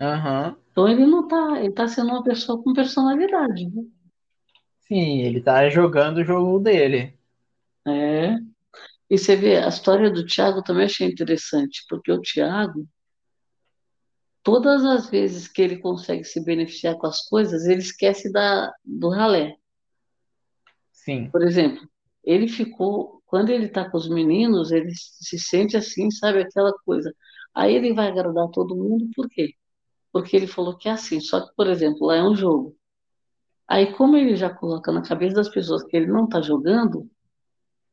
Aham. 0.00 0.56
Então 0.70 0.88
ele 0.88 1.06
não 1.06 1.26
tá, 1.28 1.60
ele 1.60 1.72
tá 1.72 1.86
sendo 1.88 2.10
uma 2.10 2.22
pessoa 2.22 2.62
com 2.62 2.72
personalidade, 2.74 3.68
né? 3.70 3.84
Sim, 4.80 5.20
ele 5.22 5.40
tá 5.40 5.68
jogando 5.70 6.18
o 6.18 6.24
jogo 6.24 6.58
dele. 6.58 7.18
É. 7.86 8.51
E 9.12 9.18
você 9.18 9.36
vê, 9.36 9.58
a 9.58 9.68
história 9.68 10.10
do 10.10 10.24
Tiago 10.24 10.62
também 10.62 10.86
achei 10.86 11.06
interessante, 11.06 11.84
porque 11.86 12.10
o 12.10 12.22
Tiago, 12.22 12.88
todas 14.42 14.82
as 14.86 15.10
vezes 15.10 15.46
que 15.46 15.60
ele 15.60 15.76
consegue 15.76 16.24
se 16.24 16.42
beneficiar 16.42 16.96
com 16.96 17.06
as 17.06 17.20
coisas, 17.28 17.66
ele 17.66 17.82
esquece 17.82 18.32
da, 18.32 18.72
do 18.82 19.10
ralé. 19.10 19.54
Sim. 20.92 21.28
Por 21.30 21.42
exemplo, 21.42 21.86
ele 22.24 22.48
ficou, 22.48 23.22
quando 23.26 23.50
ele 23.50 23.66
está 23.66 23.86
com 23.86 23.98
os 23.98 24.08
meninos, 24.08 24.72
ele 24.72 24.92
se 24.94 25.38
sente 25.38 25.76
assim, 25.76 26.10
sabe, 26.10 26.40
aquela 26.40 26.72
coisa. 26.82 27.14
Aí 27.54 27.74
ele 27.74 27.92
vai 27.92 28.08
agradar 28.08 28.48
todo 28.48 28.74
mundo, 28.74 29.10
por 29.14 29.28
quê? 29.28 29.52
Porque 30.10 30.34
ele 30.34 30.46
falou 30.46 30.78
que 30.78 30.88
é 30.88 30.92
assim. 30.92 31.20
Só 31.20 31.46
que, 31.46 31.54
por 31.54 31.66
exemplo, 31.66 32.06
lá 32.06 32.16
é 32.16 32.22
um 32.22 32.34
jogo. 32.34 32.74
Aí, 33.68 33.92
como 33.92 34.16
ele 34.16 34.36
já 34.36 34.48
coloca 34.48 34.90
na 34.90 35.02
cabeça 35.02 35.34
das 35.34 35.50
pessoas 35.50 35.82
que 35.82 35.98
ele 35.98 36.06
não 36.06 36.24
está 36.24 36.40
jogando, 36.40 37.10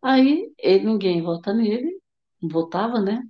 aí 0.02 0.52
ele, 0.58 0.86
ninguém 0.86 1.22
vota 1.22 1.54
nele, 1.54 2.00
não 2.42 2.50
votava, 2.50 3.02
né? 3.02 3.22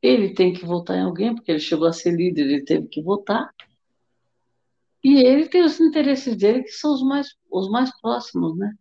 Ele 0.00 0.34
tem 0.34 0.52
que 0.52 0.64
votar 0.66 0.96
em 0.96 1.02
alguém, 1.02 1.34
porque 1.34 1.50
ele 1.50 1.60
chegou 1.60 1.86
a 1.86 1.92
ser 1.92 2.10
líder, 2.16 2.42
ele 2.42 2.64
teve 2.64 2.88
que 2.88 3.00
votar. 3.02 3.54
E 5.02 5.14
ele 5.24 5.48
tem 5.48 5.62
os 5.62 5.80
interesses 5.80 6.36
dele, 6.36 6.62
que 6.62 6.70
são 6.70 6.92
os 6.92 7.02
mais, 7.02 7.28
os 7.50 7.70
mais 7.70 7.90
próximos, 8.00 8.56
né? 8.56 8.72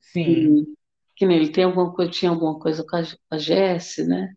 Sim. 0.00 0.60
E, 0.60 0.76
que 1.16 1.26
nem 1.26 1.38
ele 1.38 1.52
tem 1.52 1.64
alguma 1.64 1.92
coisa, 1.92 2.10
tinha 2.10 2.30
alguma 2.30 2.58
coisa 2.58 2.84
com 2.84 2.96
a, 2.96 3.02
com 3.02 3.34
a 3.34 3.38
Jesse, 3.38 4.04
né? 4.06 4.34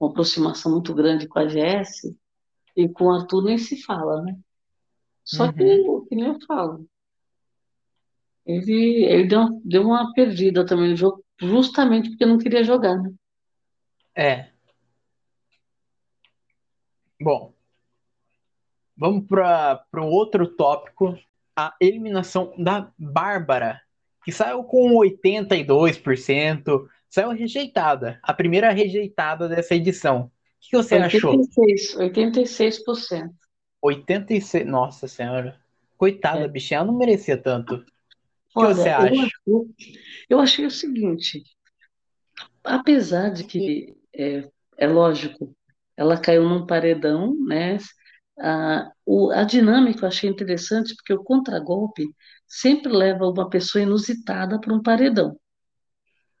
Uma 0.00 0.10
aproximação 0.10 0.72
muito 0.72 0.94
grande 0.94 1.26
com 1.28 1.38
a 1.38 1.48
Jesse. 1.48 2.16
E 2.76 2.88
com 2.88 3.04
o 3.04 3.12
Arthur 3.12 3.44
nem 3.44 3.58
se 3.58 3.82
fala, 3.82 4.22
né? 4.22 4.38
Só 5.24 5.52
que, 5.52 5.62
Uhum. 5.62 6.06
que 6.06 6.14
nem 6.14 6.26
eu 6.26 6.38
falo, 6.46 6.86
ele, 8.48 9.04
ele 9.04 9.24
deu, 9.26 9.60
deu 9.62 9.82
uma 9.82 10.10
perdida 10.14 10.64
também 10.64 10.88
no 10.88 10.96
jogo, 10.96 11.22
justamente 11.38 12.08
porque 12.08 12.24
não 12.24 12.38
queria 12.38 12.64
jogar, 12.64 12.96
né? 12.96 13.12
É. 14.16 14.48
Bom, 17.20 17.52
vamos 18.96 19.26
para 19.26 19.84
o 19.96 20.06
outro 20.06 20.46
tópico, 20.46 21.18
a 21.54 21.74
eliminação 21.78 22.54
da 22.56 22.90
Bárbara, 22.96 23.82
que 24.24 24.32
saiu 24.32 24.64
com 24.64 24.94
82%, 24.94 26.88
saiu 27.08 27.30
rejeitada, 27.30 28.18
a 28.22 28.32
primeira 28.32 28.70
rejeitada 28.70 29.46
dessa 29.46 29.74
edição. 29.74 30.22
O 30.22 30.30
que 30.60 30.76
você 30.76 30.94
achou? 30.96 31.32
86, 31.32 31.96
86%. 31.96 33.30
86, 33.82 34.66
nossa 34.66 35.06
senhora. 35.06 35.60
Coitada, 35.98 36.40
É. 36.40 36.48
bichinha, 36.48 36.78
ela 36.78 36.86
não 36.86 36.96
merecia 36.96 37.36
tanto. 37.36 37.84
O 38.54 38.60
que 38.60 38.66
Olha, 38.66 38.74
você 38.74 38.88
eu 38.88 38.94
acha? 38.94 39.12
achei, 39.12 40.00
eu 40.30 40.40
achei 40.40 40.66
o 40.66 40.70
seguinte, 40.70 41.42
apesar 42.64 43.30
de 43.30 43.44
que, 43.44 43.94
é, 44.14 44.48
é 44.76 44.86
lógico, 44.86 45.54
ela 45.96 46.18
caiu 46.20 46.48
num 46.48 46.66
paredão, 46.66 47.34
né? 47.46 47.78
A, 48.40 48.90
o, 49.04 49.30
a 49.32 49.42
dinâmica 49.42 50.04
eu 50.04 50.08
achei 50.08 50.30
interessante, 50.30 50.94
porque 50.94 51.12
o 51.12 51.24
contragolpe 51.24 52.04
sempre 52.46 52.92
leva 52.92 53.26
uma 53.26 53.50
pessoa 53.50 53.82
inusitada 53.82 54.60
para 54.60 54.72
um 54.72 54.82
paredão. 54.82 55.38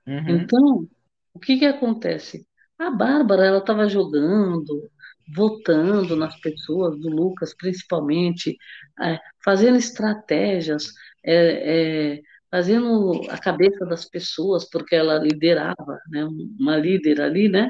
Uhum. 0.06 0.28
Então, 0.28 0.88
o 1.34 1.38
que 1.38 1.58
que 1.58 1.66
acontece? 1.66 2.46
A 2.78 2.90
Bárbara, 2.90 3.44
ela 3.44 3.58
estava 3.58 3.88
jogando, 3.88 4.88
votando 5.34 6.16
nas 6.16 6.38
pessoas, 6.40 6.98
do 6.98 7.08
Lucas 7.08 7.54
principalmente, 7.54 8.56
é, 9.00 9.18
fazendo 9.44 9.76
estratégias, 9.76 10.86
é, 11.30 12.14
é, 12.14 12.22
fazendo 12.50 13.22
a 13.30 13.38
cabeça 13.38 13.84
das 13.86 14.06
pessoas, 14.06 14.68
porque 14.70 14.96
ela 14.96 15.18
liderava, 15.18 16.00
né, 16.10 16.24
uma 16.58 16.76
líder 16.76 17.20
ali, 17.20 17.48
né? 17.48 17.68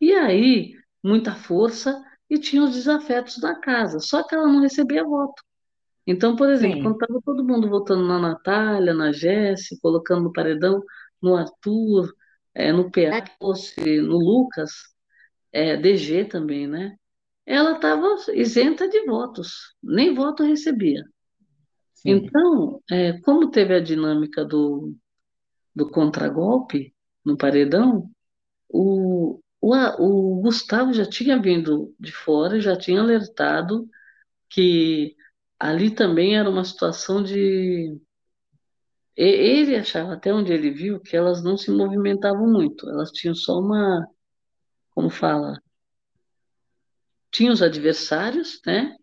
E 0.00 0.12
aí, 0.14 0.74
muita 1.02 1.34
força 1.34 2.02
e 2.30 2.38
tinha 2.38 2.62
os 2.64 2.74
desafetos 2.74 3.38
da 3.38 3.54
casa, 3.60 4.00
só 4.00 4.22
que 4.26 4.34
ela 4.34 4.46
não 4.46 4.60
recebia 4.60 5.04
voto. 5.04 5.42
Então, 6.06 6.36
por 6.36 6.50
exemplo, 6.50 6.78
quando 6.80 6.94
Sim, 6.94 7.00
estava 7.00 7.20
todo 7.24 7.44
mundo 7.44 7.68
votando 7.68 8.06
na 8.06 8.18
Natália, 8.18 8.94
na 8.94 9.12
Jéssica, 9.12 9.80
colocando 9.82 10.24
no 10.24 10.32
paredão, 10.32 10.82
no 11.22 11.36
Arthur, 11.36 12.14
eh, 12.54 12.72
no 12.72 12.90
PA, 12.90 13.24
fosse 13.40 14.00
no 14.02 14.18
Lucas, 14.18 14.72
eh, 15.52 15.76
DG 15.76 16.24
também, 16.26 16.66
né? 16.66 16.96
Ela 17.46 17.72
estava 17.76 18.06
isenta 18.34 18.88
de 18.88 19.04
votos, 19.06 19.74
nem 19.82 20.14
voto 20.14 20.42
recebia. 20.44 21.04
Sim. 22.06 22.28
Então, 22.28 22.82
eh, 22.90 23.20
como 23.22 23.50
teve 23.50 23.74
a 23.74 23.80
dinâmica 23.80 24.44
do, 24.44 24.94
do 25.74 25.90
contragolpe 25.90 26.94
no 27.24 27.36
paredão, 27.38 28.10
o, 28.70 29.40
o, 29.60 29.74
o 30.38 30.42
Gustavo 30.42 30.92
já 30.94 31.06
tinha 31.08 31.40
vindo 31.40 31.94
de 32.00 32.12
fora, 32.12 32.60
já 32.60 32.76
tinha 32.78 33.00
alertado 33.02 33.88
que 34.50 35.16
ali 35.60 35.90
também 35.94 36.36
era 36.38 36.50
uma 36.50 36.64
situação 36.64 37.22
de 37.22 37.98
E- 39.16 39.24
Ele 39.60 39.74
achava, 39.76 40.14
até 40.14 40.32
onde 40.32 40.52
ele 40.52 40.70
viu, 40.70 41.00
que 41.00 41.16
elas 41.16 41.42
não 41.42 41.56
se 41.56 41.70
movimentavam 41.70 42.46
muito. 42.50 42.88
Elas 42.88 43.10
tinham 43.12 43.34
só 43.34 43.58
uma, 43.58 44.06
como 44.94 45.10
fala, 45.10 45.60
tinham 47.30 47.52
os 47.52 47.60
adversários, 47.62 48.60
né? 48.66 48.96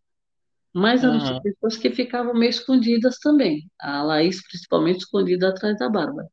Mas 0.73 1.03
eram 1.03 1.17
Aham. 1.17 1.41
pessoas 1.41 1.77
que 1.77 1.91
ficavam 1.91 2.33
meio 2.33 2.49
escondidas 2.49 3.19
também. 3.19 3.69
A 3.79 4.03
Laís, 4.03 4.41
principalmente, 4.47 4.99
escondida 4.99 5.49
atrás 5.49 5.77
da 5.77 5.89
Bárbara. 5.89 6.29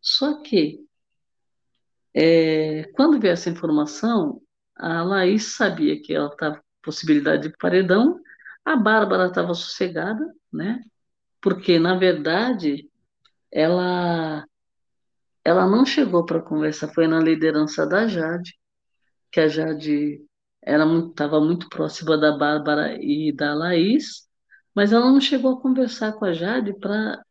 Só 0.00 0.42
que, 0.42 0.80
é, 2.14 2.84
quando 2.94 3.20
veio 3.20 3.32
essa 3.32 3.50
informação, 3.50 4.40
a 4.76 5.02
Laís 5.02 5.56
sabia 5.56 6.00
que 6.00 6.14
ela 6.14 6.28
estava 6.28 6.56
com 6.56 6.62
possibilidade 6.82 7.48
de 7.48 7.56
paredão, 7.58 8.20
a 8.64 8.76
Bárbara 8.76 9.26
estava 9.28 9.54
sossegada, 9.54 10.24
né? 10.52 10.82
Porque, 11.42 11.78
na 11.78 11.96
verdade, 11.98 12.90
ela, 13.52 14.46
ela 15.44 15.66
não 15.66 15.86
chegou 15.86 16.26
para 16.26 16.42
conversar, 16.42 16.88
foi 16.92 17.06
na 17.08 17.20
liderança 17.20 17.86
da 17.86 18.06
Jade. 18.08 18.54
que 19.32 19.40
a 19.40 19.48
Jade 19.48 20.20
muito, 20.86 21.10
estava 21.10 21.40
muito 21.40 21.68
próxima 21.68 22.18
da 22.18 22.36
Bárbara 22.36 22.96
e 23.00 23.32
da 23.32 23.54
Laís, 23.54 24.28
mas 24.74 24.92
ela 24.92 25.10
não 25.10 25.20
chegou 25.20 25.52
a 25.54 25.60
conversar 25.60 26.12
com 26.14 26.24
a 26.24 26.32
Jade 26.32 26.74
para 26.78 27.22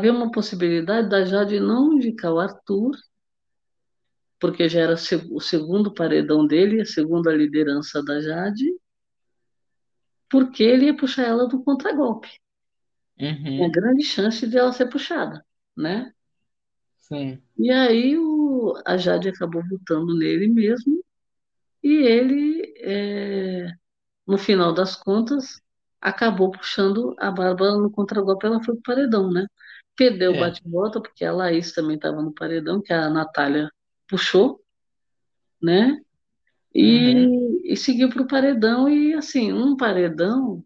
ver 0.00 0.10
uma 0.10 0.30
possibilidade 0.30 1.08
da 1.08 1.24
Jade 1.24 1.60
não 1.60 1.94
indicar 1.94 2.32
o 2.32 2.40
Arthur, 2.40 2.92
porque 4.40 4.66
já 4.68 4.80
era 4.80 4.94
o 4.94 4.96
seg- 4.96 5.30
o 5.30 5.40
segundo 5.40 5.92
paredão 5.92 6.46
dele, 6.46 6.80
a 6.80 6.86
segunda 6.86 7.30
liderança 7.32 8.02
da 8.02 8.18
Jade, 8.20 8.64
porque 10.30 10.62
ele 10.62 10.86
ia 10.86 10.96
puxar 10.96 11.24
ela 11.24 11.48
do 11.48 11.62
contragolpe. 11.64 12.28
Uhum. 13.20 13.60
grande 13.68 14.02
chance 14.04 14.46
de 14.46 14.56
ela 14.58 14.72
ser 14.72 14.88
puxada, 14.88 15.44
né? 15.76 16.12
Sim. 16.98 17.42
E 17.58 17.70
aí 17.70 18.16
o, 18.18 18.74
a 18.86 18.96
Jade 18.96 19.28
acabou 19.28 19.62
votando 19.68 20.16
nele 20.16 20.48
mesmo, 20.48 21.02
e 21.86 21.98
ele 22.04 22.74
é, 22.78 23.68
no 24.26 24.36
final 24.36 24.74
das 24.74 24.96
contas, 24.96 25.60
acabou 26.00 26.50
puxando 26.50 27.14
a 27.18 27.30
Bárbara 27.30 27.76
no 27.76 27.90
contragolpe, 27.90 28.44
ela 28.46 28.62
foi 28.62 28.74
pro 28.74 28.82
paredão, 28.82 29.30
né? 29.32 29.46
Perdeu 29.96 30.32
o 30.32 30.34
É. 30.34 30.40
bate-volta, 30.40 31.00
porque 31.00 31.24
a 31.24 31.32
Laís 31.32 31.72
também 31.72 31.94
estava 31.96 32.20
no 32.20 32.34
paredão, 32.34 32.82
que 32.82 32.92
a 32.92 33.08
Natália 33.08 33.70
puxou, 34.08 34.60
né? 35.62 35.92
Uhum. 36.74 37.62
E, 37.62 37.72
e 37.72 37.76
seguiu 37.76 38.10
pro 38.10 38.26
paredão, 38.26 38.88
e 38.88 39.14
assim, 39.14 39.52
um 39.52 39.76
paredão 39.76 40.64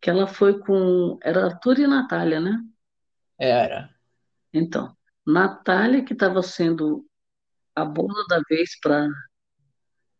que 0.00 0.08
ela 0.08 0.28
foi 0.28 0.60
com. 0.60 1.18
Era 1.20 1.46
Arthur 1.46 1.80
e 1.80 1.86
Natália, 1.88 2.40
né? 2.40 2.62
Era. 3.38 3.90
Então, 4.52 4.96
Natália, 5.26 6.04
que 6.04 6.12
estava 6.12 6.42
sendo 6.42 7.04
a 7.74 7.84
bola 7.84 8.24
da 8.28 8.40
vez 8.48 8.78
para 8.80 9.08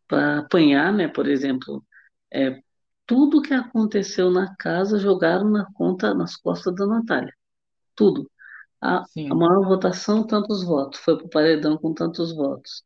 para 0.09 0.39
apanhar, 0.39 0.93
né? 0.93 1.07
Por 1.07 1.27
exemplo, 1.29 1.85
é, 2.33 2.61
tudo 3.05 3.41
que 3.41 3.53
aconteceu 3.53 4.31
na 4.31 4.55
casa 4.57 4.99
jogaram 4.99 5.49
na 5.49 5.65
conta, 5.73 6.13
nas 6.13 6.35
costas 6.35 6.75
da 6.75 6.87
Natália. 6.87 7.33
Tudo. 7.95 8.29
A, 8.81 9.05
a 9.29 9.35
maior 9.35 9.65
votação, 9.67 10.27
tantos 10.27 10.63
votos. 10.65 10.99
Foi 11.01 11.17
para 11.17 11.27
o 11.27 11.29
paredão 11.29 11.77
com 11.77 11.93
tantos 11.93 12.35
votos. 12.35 12.83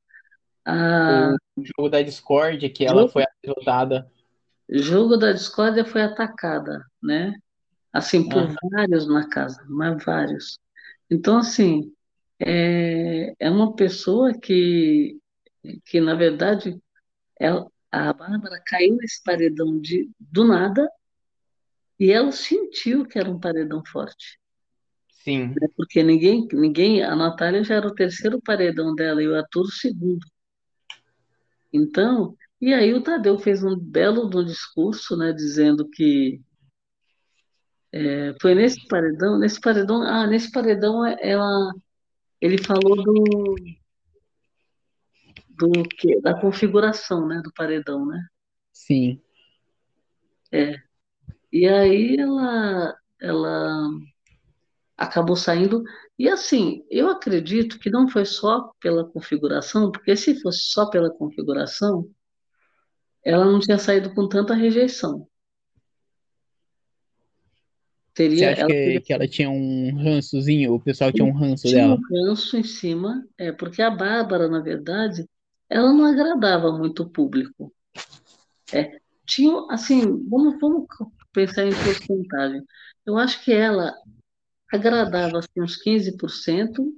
A 0.65 1.35
O 1.55 1.63
jogo 1.65 1.89
da 1.89 2.01
Discord, 2.01 2.69
que 2.69 2.85
ela 2.85 3.05
foi 3.05 3.23
jogo, 3.23 3.33
derrotada. 3.43 4.11
jogo 4.69 5.17
da 5.17 5.31
discórdia 5.31 5.85
foi 5.85 6.01
atacada, 6.01 6.85
né? 7.01 7.33
Assim, 7.93 8.27
por 8.27 8.47
vários 8.71 9.07
na 9.07 9.29
casa, 9.29 9.63
mas 9.69 10.03
vários. 10.03 10.59
Então, 11.09 11.37
assim, 11.37 11.93
é, 12.39 13.33
é 13.39 13.49
uma 13.49 13.75
pessoa 13.75 14.33
que, 14.33 15.19
que 15.85 16.01
na 16.01 16.15
verdade, 16.15 16.81
ela, 17.43 17.67
a 17.91 18.13
Bárbara 18.13 18.61
caiu 18.65 18.95
nesse 18.95 19.21
paredão 19.21 19.77
de, 19.79 20.09
do 20.17 20.45
nada 20.45 20.89
e 21.99 22.09
ela 22.09 22.31
sentiu 22.31 23.05
que 23.05 23.19
era 23.19 23.29
um 23.29 23.39
paredão 23.39 23.83
forte. 23.85 24.39
Sim. 25.23 25.53
Porque 25.75 26.01
ninguém, 26.01 26.47
ninguém, 26.53 27.03
a 27.03 27.15
Natália 27.15 27.63
já 27.63 27.75
era 27.75 27.87
o 27.87 27.93
terceiro 27.93 28.41
paredão 28.41 28.95
dela 28.95 29.21
e 29.21 29.27
o 29.27 29.35
Arthur 29.35 29.63
o 29.63 29.71
segundo. 29.71 30.25
Então, 31.71 32.35
e 32.61 32.73
aí 32.73 32.93
o 32.93 33.03
Tadeu 33.03 33.37
fez 33.37 33.61
um 33.61 33.77
belo 33.77 34.25
um 34.25 34.45
discurso, 34.45 35.17
né, 35.17 35.33
dizendo 35.33 35.89
que 35.89 36.41
é, 37.91 38.33
foi 38.41 38.55
nesse 38.55 38.87
paredão, 38.87 39.37
nesse 39.37 39.59
paredão, 39.59 40.01
ah, 40.01 40.25
nesse 40.25 40.49
paredão 40.49 41.05
ela, 41.05 41.73
ele 42.41 42.57
falou 42.57 42.95
do, 43.03 43.55
do 45.57 45.83
que, 45.83 46.19
da 46.21 46.39
configuração, 46.39 47.27
né, 47.27 47.41
do 47.43 47.51
paredão, 47.53 48.05
né? 48.05 48.19
Sim. 48.71 49.21
É. 50.51 50.75
E 51.51 51.67
aí 51.67 52.17
ela, 52.17 52.95
ela 53.21 53.89
acabou 54.97 55.35
saindo. 55.35 55.83
E 56.17 56.27
assim, 56.27 56.83
eu 56.89 57.09
acredito 57.09 57.79
que 57.79 57.89
não 57.89 58.07
foi 58.07 58.25
só 58.25 58.71
pela 58.79 59.05
configuração, 59.05 59.91
porque 59.91 60.15
se 60.15 60.39
fosse 60.41 60.61
só 60.65 60.89
pela 60.89 61.11
configuração, 61.11 62.09
ela 63.23 63.45
não 63.45 63.59
tinha 63.59 63.77
saído 63.77 64.13
com 64.13 64.27
tanta 64.27 64.53
rejeição. 64.53 65.27
Você 68.13 68.15
Teria, 68.15 68.51
acha 68.51 68.61
ela 68.61 68.69
que, 68.69 68.75
teria 68.75 69.01
que 69.01 69.13
ela 69.13 69.27
tinha 69.27 69.49
um 69.49 69.95
rançozinho? 69.95 70.73
O 70.75 70.79
pessoal 70.79 71.11
tinha 71.11 71.25
um 71.25 71.33
ranço 71.33 71.67
tinha 71.67 71.85
um 71.85 71.97
dela? 71.97 71.99
ranço 72.11 72.55
em 72.57 72.63
cima, 72.63 73.25
é, 73.37 73.51
porque 73.51 73.81
a 73.81 73.89
Bárbara, 73.89 74.47
na 74.47 74.59
verdade, 74.59 75.27
ela 75.73 75.91
não 75.91 76.05
agradava 76.05 76.71
muito 76.71 77.01
o 77.01 77.09
público. 77.09 77.73
É, 78.71 78.99
tinha, 79.25 79.65
assim, 79.71 80.01
vamos, 80.29 80.59
vamos 80.59 80.85
pensar 81.33 81.65
em 81.65 81.71
porcentagem. 81.71 82.63
Eu 83.03 83.17
acho 83.17 83.43
que 83.43 83.51
ela 83.51 83.91
agradava 84.71 85.39
assim, 85.39 85.61
uns 85.61 85.75
15% 85.83 86.93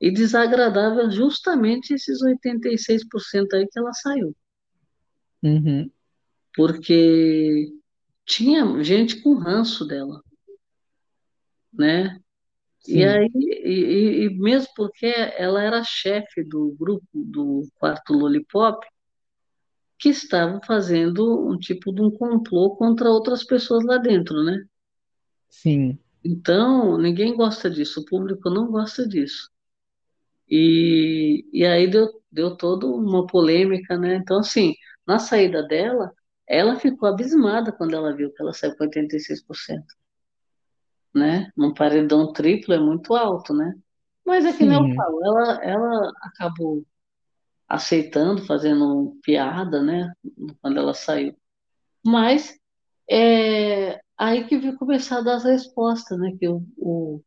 e 0.00 0.10
desagradava 0.10 1.08
justamente 1.08 1.94
esses 1.94 2.20
86% 2.20 3.54
aí 3.54 3.68
que 3.68 3.78
ela 3.78 3.92
saiu. 3.92 4.34
Uhum. 5.40 5.88
Porque 6.56 7.72
tinha 8.26 8.82
gente 8.82 9.22
com 9.22 9.34
ranço 9.34 9.86
dela, 9.86 10.20
né? 11.72 12.20
E 12.86 13.04
aí, 13.04 13.28
e, 13.34 14.24
e 14.24 14.38
mesmo 14.38 14.68
porque 14.74 15.06
ela 15.36 15.62
era 15.62 15.84
chefe 15.84 16.42
do 16.42 16.74
grupo 16.78 17.04
do 17.12 17.68
quarto 17.78 18.12
Lollipop, 18.12 18.86
que 19.98 20.10
estava 20.10 20.60
fazendo 20.64 21.48
um 21.50 21.58
tipo 21.58 21.92
de 21.92 22.00
um 22.00 22.10
complô 22.10 22.76
contra 22.76 23.10
outras 23.10 23.44
pessoas 23.44 23.84
lá 23.84 23.98
dentro, 23.98 24.42
né? 24.44 24.64
Sim. 25.50 25.98
Então, 26.24 26.96
ninguém 26.98 27.36
gosta 27.36 27.68
disso, 27.70 28.00
o 28.00 28.04
público 28.04 28.48
não 28.50 28.70
gosta 28.70 29.06
disso. 29.06 29.50
E, 30.48 31.44
e 31.52 31.64
aí 31.64 31.90
deu, 31.90 32.08
deu 32.30 32.56
toda 32.56 32.86
uma 32.86 33.26
polêmica, 33.26 33.98
né? 33.98 34.16
Então, 34.16 34.38
assim, 34.38 34.74
na 35.06 35.18
saída 35.18 35.62
dela, 35.62 36.12
ela 36.46 36.78
ficou 36.78 37.08
abismada 37.08 37.72
quando 37.72 37.94
ela 37.94 38.14
viu 38.14 38.32
que 38.32 38.42
ela 38.42 38.52
saiu 38.52 38.76
com 38.76 38.84
86%, 38.84 39.84
né? 41.18 41.50
Num 41.56 41.74
paredão 41.74 42.32
triplo 42.32 42.74
é 42.74 42.80
muito 42.80 43.14
alto, 43.14 43.52
né? 43.54 43.74
Mas 44.24 44.44
é 44.44 44.52
que 44.52 44.64
nem 44.64 44.76
eu 44.76 44.84
Sim. 44.84 44.94
falo, 44.94 45.24
ela, 45.24 45.64
ela 45.64 46.12
acabou 46.22 46.84
aceitando, 47.68 48.44
fazendo 48.46 49.18
piada, 49.22 49.82
né? 49.82 50.12
Quando 50.62 50.78
ela 50.78 50.94
saiu. 50.94 51.36
Mas 52.04 52.58
é 53.10 54.00
aí 54.16 54.46
que 54.46 54.58
veio 54.58 54.76
começar 54.76 55.18
a 55.18 55.22
dar 55.22 55.36
as 55.36 55.44
respostas, 55.44 56.18
né? 56.18 56.36
Que 56.38 56.48
o, 56.48 56.62
o, 56.76 57.22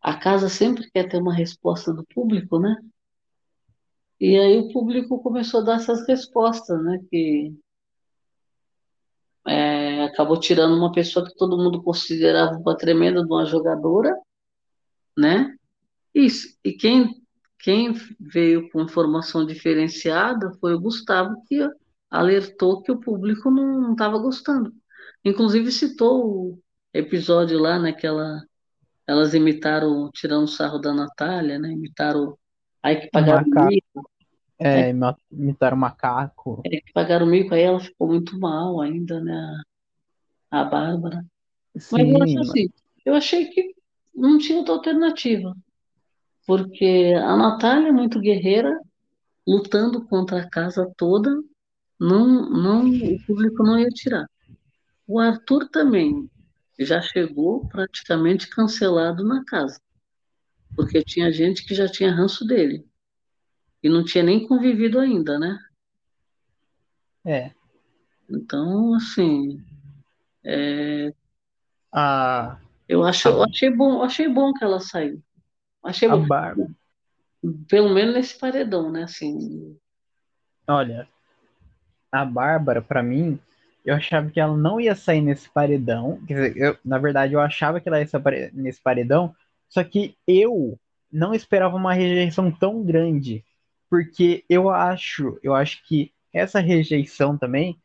a 0.00 0.16
casa 0.18 0.48
sempre 0.48 0.90
quer 0.90 1.08
ter 1.08 1.18
uma 1.18 1.34
resposta 1.34 1.92
do 1.92 2.04
público, 2.14 2.58
né? 2.58 2.76
E 4.20 4.38
aí 4.38 4.58
o 4.58 4.72
público 4.72 5.20
começou 5.22 5.60
a 5.60 5.64
dar 5.64 5.76
essas 5.76 6.06
respostas, 6.06 6.82
né? 6.84 7.00
Que 7.10 7.52
é, 9.46 9.81
acabou 10.04 10.38
tirando 10.38 10.76
uma 10.76 10.92
pessoa 10.92 11.26
que 11.26 11.34
todo 11.36 11.56
mundo 11.58 11.82
considerava 11.82 12.56
uma 12.58 12.76
tremenda 12.76 13.22
de 13.22 13.26
uma 13.32 13.44
jogadora, 13.46 14.14
né? 15.16 15.54
Isso. 16.14 16.48
E 16.64 16.72
quem, 16.72 17.14
quem 17.58 17.94
veio 18.20 18.70
com 18.70 18.82
informação 18.82 19.46
diferenciada 19.46 20.52
foi 20.60 20.74
o 20.74 20.80
Gustavo, 20.80 21.42
que 21.46 21.60
alertou 22.10 22.82
que 22.82 22.92
o 22.92 23.00
público 23.00 23.50
não 23.50 23.92
estava 23.92 24.18
gostando. 24.18 24.72
Inclusive 25.24 25.70
citou 25.72 26.26
o 26.26 26.58
episódio 26.92 27.58
lá, 27.58 27.78
né? 27.78 27.92
Que 27.92 28.06
ela, 28.06 28.42
elas 29.06 29.34
imitaram, 29.34 30.10
tirando 30.12 30.44
o 30.44 30.48
sarro 30.48 30.78
da 30.78 30.92
Natália, 30.94 31.58
né? 31.58 31.72
Imitaram. 31.72 32.36
Aí 32.82 32.96
que 32.96 33.10
pagaram 33.10 33.44
macaco. 33.48 33.68
mico, 33.68 34.10
é, 34.58 34.80
É, 34.80 34.90
ima- 34.90 35.16
imitar 35.30 35.74
um 35.74 35.76
macaco. 35.76 36.62
é 36.64 36.80
que 36.80 36.92
pagaram 36.92 37.26
mico, 37.26 37.54
aí 37.54 37.62
ela 37.62 37.80
ficou 37.80 38.08
muito 38.08 38.38
mal 38.38 38.80
ainda, 38.80 39.20
né? 39.22 39.62
A 40.52 40.64
Bárbara. 40.64 41.24
Mas 41.74 42.08
eu 42.08 42.22
acho 42.22 42.32
Sim. 42.32 42.38
assim, 42.40 42.70
eu 43.06 43.14
achei 43.14 43.46
que 43.46 43.74
não 44.14 44.38
tinha 44.38 44.58
outra 44.58 44.74
alternativa, 44.74 45.56
porque 46.46 47.14
a 47.16 47.34
Natália 47.34 47.88
é 47.88 47.92
muito 47.92 48.20
guerreira, 48.20 48.78
lutando 49.46 50.04
contra 50.06 50.42
a 50.42 50.50
casa 50.50 50.92
toda, 50.96 51.42
não, 51.98 52.50
não, 52.50 52.90
o 52.90 53.18
público 53.26 53.62
não 53.62 53.80
ia 53.80 53.88
tirar. 53.88 54.26
O 55.06 55.18
Arthur 55.18 55.68
também 55.70 56.30
já 56.78 57.00
chegou 57.00 57.66
praticamente 57.68 58.48
cancelado 58.48 59.24
na 59.24 59.42
casa, 59.44 59.80
porque 60.76 61.02
tinha 61.02 61.32
gente 61.32 61.64
que 61.64 61.74
já 61.74 61.88
tinha 61.88 62.14
ranço 62.14 62.44
dele 62.44 62.84
e 63.82 63.88
não 63.88 64.04
tinha 64.04 64.22
nem 64.22 64.46
convivido 64.46 65.00
ainda, 65.00 65.38
né? 65.38 65.58
É. 67.24 67.52
Então, 68.28 68.94
assim, 68.94 69.64
é, 70.44 71.12
A, 71.92 72.58
eu 72.88 73.04
acho, 73.04 73.28
a, 73.28 73.32
eu 73.32 73.44
achei 73.44 73.70
bom, 73.70 74.02
achei 74.02 74.28
bom 74.28 74.52
que 74.52 74.64
ela 74.64 74.80
saiu. 74.80 75.22
Achei 75.82 76.08
a 76.08 76.16
bom, 76.16 76.26
Bárbara. 76.26 76.70
pelo 77.68 77.90
menos 77.90 78.14
nesse 78.14 78.38
paredão, 78.38 78.90
né? 78.90 79.04
Assim, 79.04 79.76
Olha, 80.66 81.08
a 82.10 82.24
Bárbara, 82.24 82.80
pra 82.80 83.02
mim, 83.02 83.38
eu 83.84 83.94
achava 83.94 84.30
que 84.30 84.38
ela 84.38 84.56
não 84.56 84.80
ia 84.80 84.94
sair 84.94 85.20
nesse 85.20 85.48
paredão. 85.50 86.20
Quer 86.26 86.34
dizer, 86.34 86.56
eu, 86.56 86.78
na 86.84 86.98
verdade, 86.98 87.34
eu 87.34 87.40
achava 87.40 87.80
que 87.80 87.88
ela 87.88 88.00
ia 88.00 88.06
sair 88.06 88.50
nesse 88.52 88.80
paredão, 88.80 89.34
só 89.68 89.82
que 89.82 90.16
eu 90.26 90.78
não 91.10 91.34
esperava 91.34 91.76
uma 91.76 91.92
rejeição 91.92 92.50
tão 92.50 92.82
grande. 92.82 93.44
Porque 93.90 94.44
eu 94.48 94.70
acho, 94.70 95.38
eu 95.42 95.54
acho 95.54 95.84
que 95.86 96.12
essa 96.32 96.60
rejeição 96.60 97.36
também 97.36 97.78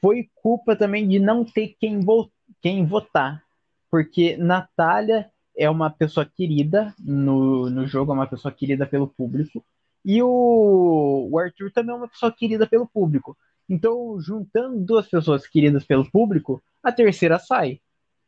foi 0.00 0.28
culpa 0.34 0.74
também 0.74 1.06
de 1.06 1.18
não 1.18 1.44
ter 1.44 1.76
quem, 1.78 2.00
vo 2.00 2.30
quem 2.60 2.84
votar. 2.84 3.42
Porque 3.90 4.36
Natália 4.36 5.30
é 5.56 5.68
uma 5.68 5.90
pessoa 5.90 6.24
querida 6.24 6.94
no, 6.98 7.68
no 7.68 7.86
jogo, 7.86 8.12
é 8.12 8.14
uma 8.14 8.26
pessoa 8.26 8.52
querida 8.52 8.86
pelo 8.86 9.08
público. 9.08 9.64
E 10.04 10.22
o, 10.22 11.28
o 11.30 11.38
Arthur 11.38 11.70
também 11.70 11.94
é 11.94 11.98
uma 11.98 12.08
pessoa 12.08 12.32
querida 12.32 12.66
pelo 12.66 12.86
público. 12.86 13.36
Então, 13.68 14.18
juntando 14.20 14.80
duas 14.80 15.06
pessoas 15.06 15.46
queridas 15.46 15.84
pelo 15.84 16.10
público, 16.10 16.62
a 16.82 16.90
terceira 16.90 17.38
sai. 17.38 17.80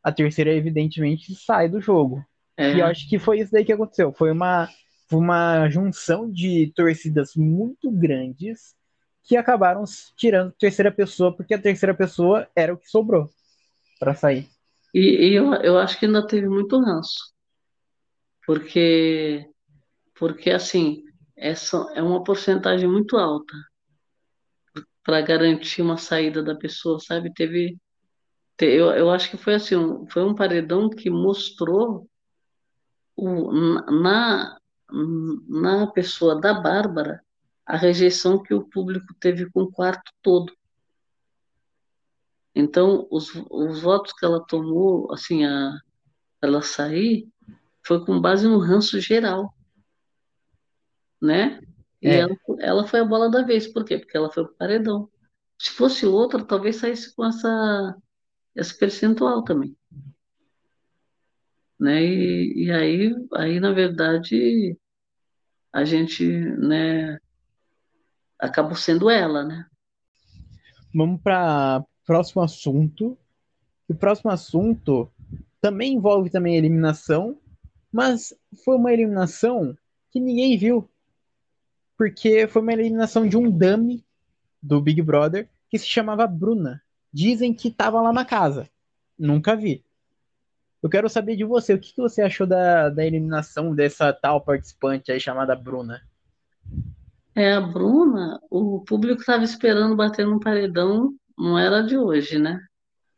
A 0.03 0.11
terceira, 0.11 0.53
evidentemente, 0.53 1.33
sai 1.35 1.67
do 1.67 1.81
jogo. 1.81 2.23
E 2.57 2.79
eu 2.79 2.85
é, 2.85 2.91
acho 2.91 3.09
que 3.09 3.17
foi 3.17 3.39
isso 3.39 3.51
daí 3.51 3.65
que 3.65 3.73
aconteceu. 3.73 4.13
Foi 4.13 4.31
uma, 4.31 4.69
uma 5.11 5.67
junção 5.69 6.31
de 6.31 6.71
torcidas 6.75 7.35
muito 7.35 7.89
grandes 7.89 8.75
que 9.23 9.37
acabaram 9.37 9.83
tirando 10.15 10.51
terceira 10.53 10.91
pessoa, 10.91 11.35
porque 11.35 11.53
a 11.53 11.61
terceira 11.61 11.93
pessoa 11.95 12.47
era 12.55 12.73
o 12.73 12.77
que 12.77 12.89
sobrou 12.89 13.29
para 13.99 14.15
sair. 14.15 14.49
E, 14.93 15.29
e 15.29 15.33
eu, 15.35 15.53
eu 15.55 15.77
acho 15.77 15.99
que 15.99 16.05
ainda 16.05 16.25
teve 16.27 16.47
muito 16.47 16.79
ranço, 16.79 17.33
porque, 18.45 19.49
porque 20.19 20.51
assim, 20.51 21.03
essa 21.37 21.77
é 21.95 22.01
uma 22.03 22.23
porcentagem 22.23 22.89
muito 22.89 23.17
alta 23.17 23.53
para 25.03 25.21
garantir 25.21 25.81
uma 25.81 25.97
saída 25.97 26.41
da 26.43 26.55
pessoa, 26.55 26.99
sabe? 26.99 27.33
Teve, 27.33 27.77
te- 28.57 28.65
eu, 28.67 28.91
eu 28.91 29.11
acho 29.11 29.31
que 29.31 29.37
foi 29.37 29.55
assim, 29.55 29.75
um- 29.77 30.07
foi 30.09 30.23
um 30.23 30.35
paredão 30.35 30.89
que 30.89 31.09
mostrou 31.09 32.07
o, 33.15 33.51
na, 33.51 34.57
na 35.49 35.87
pessoa 35.87 36.39
da 36.39 36.53
Bárbara 36.53 37.21
a 37.65 37.77
rejeição 37.77 38.41
que 38.41 38.53
o 38.53 38.63
público 38.69 39.13
teve 39.19 39.49
com 39.51 39.63
o 39.63 39.71
quarto 39.71 40.11
todo. 40.21 40.53
Então, 42.55 43.07
os, 43.11 43.31
os 43.49 43.81
votos 43.81 44.13
que 44.13 44.25
ela 44.25 44.43
tomou, 44.45 45.11
assim, 45.13 45.43
a, 45.45 45.79
ela 46.41 46.61
sair, 46.61 47.27
foi 47.85 48.05
com 48.05 48.19
base 48.21 48.47
no 48.47 48.59
ranço 48.59 48.99
geral. 48.99 49.53
né? 51.21 51.59
E 52.01 52.15
ela, 52.15 52.33
É, 52.59 52.67
ela 52.67 52.87
foi 52.87 52.99
a 52.99 53.05
bola 53.05 53.29
da 53.29 53.43
vez. 53.43 53.67
Por 53.67 53.85
quê? 53.85 53.97
Porque 53.97 54.17
ela 54.17 54.31
foi 54.31 54.45
pro 54.45 54.55
paredão. 54.55 55.09
Se 55.59 55.71
fosse 55.71 56.05
outra, 56.05 56.43
talvez 56.45 56.77
saísse 56.77 57.15
com 57.15 57.25
essa, 57.25 57.95
esse 58.55 58.77
percentual 58.77 59.43
também, 59.43 59.77
né? 61.79 62.03
E, 62.03 62.65
e 62.65 62.71
aí, 62.71 63.13
aí, 63.33 63.59
na 63.59 63.71
verdade, 63.71 64.77
a 65.73 65.83
gente, 65.85 66.25
né, 66.27 67.19
acabou 68.39 68.75
sendo 68.75 69.09
ela, 69.09 69.43
né? 69.43 69.65
Vamos 70.93 71.21
para 71.21 71.83
próximo 72.05 72.41
assunto. 72.41 73.17
O 73.87 73.95
próximo 73.95 74.31
assunto 74.31 75.11
também 75.61 75.93
envolve 75.93 76.29
também 76.29 76.55
eliminação, 76.55 77.37
mas 77.91 78.33
foi 78.63 78.75
uma 78.75 78.93
eliminação 78.93 79.77
que 80.11 80.19
ninguém 80.19 80.57
viu. 80.57 80.89
Porque 81.97 82.47
foi 82.47 82.61
uma 82.61 82.73
eliminação 82.73 83.27
de 83.27 83.37
um 83.37 83.49
dummy 83.49 84.03
do 84.61 84.81
Big 84.81 85.01
Brother 85.01 85.49
que 85.69 85.77
se 85.79 85.87
chamava 85.87 86.27
Bruna. 86.27 86.81
Dizem 87.11 87.53
que 87.53 87.67
estava 87.67 88.01
lá 88.01 88.11
na 88.11 88.25
casa. 88.25 88.69
Nunca 89.17 89.55
vi. 89.55 89.83
Eu 90.81 90.89
quero 90.89 91.07
saber 91.07 91.37
de 91.37 91.45
você, 91.45 91.73
o 91.73 91.79
que, 91.79 91.93
que 91.93 92.01
você 92.01 92.21
achou 92.21 92.45
da, 92.45 92.89
da 92.89 93.05
eliminação 93.05 93.73
dessa 93.73 94.11
tal 94.11 94.41
participante 94.41 95.11
aí 95.11 95.19
chamada 95.19 95.55
Bruna? 95.55 96.01
É, 97.35 97.53
a 97.53 97.61
Bruna, 97.61 98.39
o 98.49 98.81
público 98.81 99.21
estava 99.21 99.43
esperando 99.43 99.95
bater 99.95 100.25
no 100.25 100.39
paredão, 100.39 101.13
não 101.37 101.57
era 101.57 101.81
de 101.81 101.97
hoje, 101.97 102.37
né? 102.37 102.59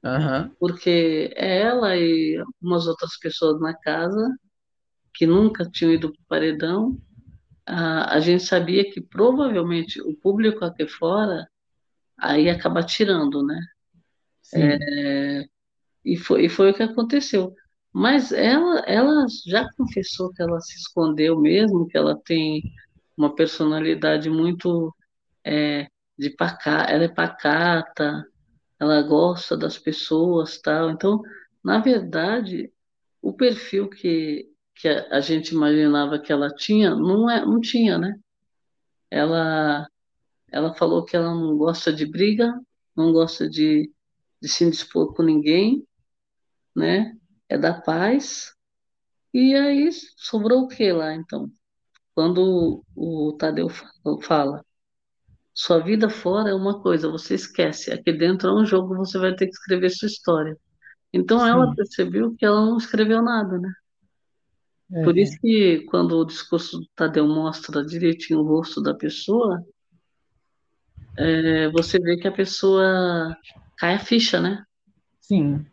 Uhum. 0.03 0.49
Porque 0.59 1.33
ela 1.35 1.97
e 1.97 2.37
algumas 2.37 2.87
outras 2.87 3.17
pessoas 3.17 3.59
na 3.59 3.73
casa, 3.73 4.33
que 5.13 5.25
nunca 5.25 5.69
tinham 5.69 5.93
ido 5.93 6.11
para 6.11 6.21
o 6.21 6.25
paredão, 6.27 6.97
a, 7.65 8.15
a 8.15 8.19
gente 8.19 8.43
sabia 8.43 8.89
que 8.89 9.01
provavelmente 9.01 10.01
o 10.01 10.15
público 10.15 10.63
aqui 10.63 10.87
fora 10.87 11.47
aí 12.17 12.45
ia 12.45 12.53
acabar 12.53 12.83
tirando, 12.83 13.43
né? 13.43 13.59
É, 14.53 15.45
e, 16.03 16.17
foi, 16.17 16.45
e 16.45 16.49
foi 16.49 16.71
o 16.71 16.73
que 16.73 16.83
aconteceu. 16.83 17.53
Mas 17.91 18.31
ela, 18.31 18.79
ela 18.81 19.25
já 19.45 19.67
confessou 19.75 20.31
que 20.33 20.41
ela 20.41 20.59
se 20.61 20.75
escondeu 20.77 21.39
mesmo, 21.39 21.87
que 21.87 21.97
ela 21.97 22.19
tem 22.25 22.61
uma 23.17 23.33
personalidade 23.33 24.29
muito 24.29 24.93
é, 25.43 25.87
de 26.17 26.29
pacata, 26.29 26.91
ela 26.91 27.03
é 27.05 27.07
pacata, 27.07 28.25
ela 28.79 29.01
gosta 29.01 29.55
das 29.57 29.77
pessoas, 29.77 30.59
tal. 30.59 30.89
Então, 30.91 31.21
na 31.63 31.79
verdade, 31.79 32.71
o 33.21 33.33
perfil 33.33 33.89
que, 33.89 34.49
que 34.75 34.87
a, 34.87 35.19
gente 35.19 35.49
imaginava 35.53 36.19
que 36.19 36.31
ela 36.31 36.49
tinha, 36.49 36.95
não 36.95 37.29
é, 37.29 37.45
não 37.45 37.59
tinha, 37.59 37.97
né? 37.97 38.19
Ela, 39.09 39.87
ela 40.51 40.73
falou 40.75 41.05
que 41.05 41.15
ela 41.15 41.33
não 41.33 41.57
gosta 41.57 41.91
de 41.93 42.05
briga, 42.05 42.53
não 42.95 43.11
gosta 43.11 43.49
de, 43.49 43.91
de 44.41 44.49
se 44.49 44.63
indispor 44.63 45.13
com 45.13 45.23
ninguém, 45.23 45.85
né? 46.75 47.17
É 47.49 47.57
da 47.57 47.73
paz. 47.73 48.53
E 49.33 49.53
aí 49.55 49.89
sobrou 50.17 50.63
o 50.63 50.67
que 50.67 50.91
lá, 50.91 51.13
então? 51.13 51.51
Quando 52.15 52.81
o 52.95 53.35
Tadeu 53.37 53.67
fala, 54.23 54.63
sua 55.53 55.79
vida 55.79 56.09
fora 56.09 56.49
é 56.49 56.53
uma 56.53 56.81
coisa, 56.81 57.11
você 57.11 57.35
esquece. 57.35 57.91
Aqui 57.91 58.13
dentro 58.13 58.49
é 58.49 58.53
um 58.53 58.65
jogo, 58.65 58.95
você 58.95 59.17
vai 59.19 59.35
ter 59.35 59.47
que 59.47 59.51
escrever 59.51 59.89
sua 59.89 60.07
história. 60.07 60.57
Então 61.13 61.39
Sim. 61.39 61.49
ela 61.49 61.75
percebeu 61.75 62.33
que 62.35 62.45
ela 62.45 62.65
não 62.65 62.77
escreveu 62.77 63.21
nada, 63.21 63.59
né? 63.59 63.71
É, 64.93 65.03
Por 65.03 65.17
isso 65.17 65.37
que 65.41 65.85
quando 65.89 66.17
o 66.17 66.25
discurso 66.25 66.79
do 66.79 66.87
Tadeu 66.95 67.27
mostra 67.27 67.85
direitinho 67.85 68.39
o 68.39 68.47
rosto 68.47 68.81
da 68.81 68.93
pessoa, 68.93 69.61
é, 71.17 71.69
você 71.69 71.99
vê 71.99 72.15
que 72.17 72.27
a 72.27 72.31
pessoa 72.31 73.37
cai 73.77 73.95
a 73.95 73.99
ficha, 73.99 74.39
né? 74.39 74.63
Sim. 75.19 75.65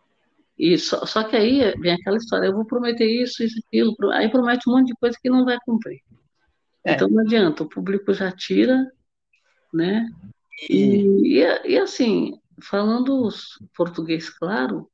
E 0.59 0.79
só, 0.79 1.05
só 1.07 1.23
que 1.25 1.37
aí 1.37 1.73
vem 1.79 1.93
aquela 1.93 2.17
história, 2.17 2.47
eu 2.47 2.55
vou 2.55 2.65
prometer 2.65 3.07
isso, 3.07 3.43
isso, 3.43 3.61
aquilo, 3.67 3.95
aí 4.13 4.29
promete 4.31 4.69
um 4.69 4.73
monte 4.73 4.89
de 4.89 4.95
coisa 4.95 5.17
que 5.21 5.31
não 5.31 5.45
vai 5.45 5.59
cumprir. 5.65 6.01
É. 6.85 6.93
Então 6.93 7.09
não 7.09 7.23
adianta, 7.23 7.63
o 7.63 7.69
público 7.69 8.13
já 8.13 8.31
tira, 8.33 8.91
né? 9.73 10.09
E, 10.69 11.05
E, 11.39 11.73
e, 11.73 11.79
assim, 11.79 12.39
falando 12.61 13.29
português 13.77 14.29
claro, 14.29 14.89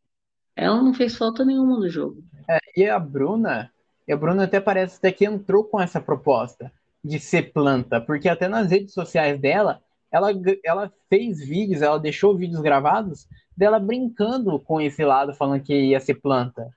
ela 0.55 0.83
não 0.83 0.93
fez 0.95 1.17
falta 1.17 1.45
nenhuma 1.45 1.79
no 1.79 1.89
jogo. 1.89 2.23
é, 2.49 2.59
e 2.77 2.89
a 2.89 2.99
Bruna, 2.99 3.73
e 4.07 4.13
a 4.13 4.17
Bruna 4.17 4.45
até 4.45 4.61
parece 4.61 4.99
até 4.99 5.13
que 5.13 5.25
entrou 5.25 5.65
com 5.65 5.81
essa 5.81 6.01
proposta 6.01 6.73
de 7.05 7.19
ser 7.19 7.53
planta, 7.53 8.01
porque 8.01 8.29
até 8.29 8.49
nas 8.49 8.71
redes 8.71 8.93
sociais 8.93 9.41
dela, 9.41 9.81
ela, 10.11 10.31
ela 10.65 10.93
fez 11.09 11.39
vídeos, 11.41 11.83
ela 11.83 11.99
deixou 11.99 12.37
vídeos 12.37 12.61
gravados 12.61 13.27
dela 13.57 13.79
brincando 13.79 14.59
com 14.59 14.81
esse 14.81 15.05
lado, 15.05 15.35
falando 15.35 15.63
que 15.63 15.75
ia 15.75 16.01
ser 16.01 16.15
planta. 16.15 16.69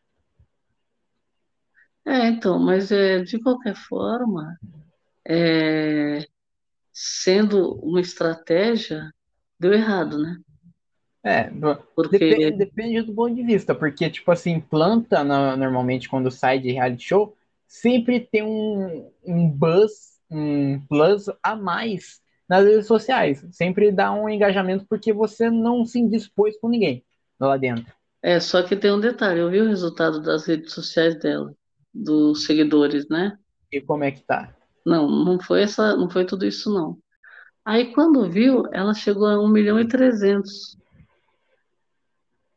É, 2.06 2.28
então, 2.30 2.60
mas 2.60 2.92
é, 2.92 3.20
de 3.24 3.40
qualquer 3.40 3.76
forma, 3.76 4.58
é, 5.28 6.26
sendo 6.94 7.76
uma 7.82 8.02
estratégia, 8.02 9.12
deu 9.60 9.74
errado, 9.74 10.22
né? 10.22 10.38
É, 11.24 11.52
Porque 11.96 12.36
depende, 12.36 12.52
depende 12.52 13.02
do 13.04 13.14
ponto 13.14 13.36
de 13.36 13.44
vista, 13.44 13.76
porque, 13.76 14.10
tipo 14.10 14.32
assim, 14.32 14.60
planta, 14.60 15.24
na- 15.24 15.56
normalmente, 15.56 16.10
quando 16.10 16.32
sai 16.32 16.60
de 16.60 16.72
reality 16.72 17.04
show, 17.04 17.36
sempre 17.68 18.20
tem 18.20 18.44
um, 18.44 19.12
um 19.26 19.48
buzz, 19.50 20.20
um 20.32 20.80
plus 20.88 21.26
a 21.44 21.56
mais 21.56 22.22
nas 22.50 22.66
redes 22.66 22.88
sociais. 22.88 23.46
Sempre 23.52 23.92
dá 23.92 24.12
um 24.12 24.28
engajamento 24.28 24.86
porque 24.90 25.14
você 25.14 25.50
não 25.50 25.86
se 25.86 26.00
indispôs 26.00 26.58
com 26.60 26.70
ninguém 26.70 27.06
lá 27.40 27.56
dentro. 27.58 27.94
é 28.24 28.40
só 28.40 28.64
que 28.64 28.76
tem 28.76 28.92
um 28.92 29.00
detalhe, 29.00 29.40
eu 29.40 29.50
vi 29.50 29.62
o 29.62 29.68
resultado 29.68 30.22
das 30.22 30.46
redes 30.46 30.74
sociais 30.74 31.20
dela, 31.20 31.56
dos 31.94 32.46
seguidores, 32.46 33.08
né? 33.10 33.38
E 33.76 33.82
como 33.82 34.04
é 34.06 34.12
que 34.12 34.22
tá? 34.30 34.42
Não, 34.86 35.08
não 35.08 35.40
foi 35.40 35.64
essa, 35.64 35.96
não 35.96 36.10
foi 36.10 36.26
tudo 36.26 36.46
isso 36.46 36.74
não. 36.74 36.98
Aí 37.64 37.94
quando 37.94 38.30
viu, 38.30 38.64
ela 38.72 38.94
chegou 38.94 39.28
a 39.28 39.40
1 39.40 39.48
milhão 39.48 39.80
e 39.80 39.88
300. 39.88 40.78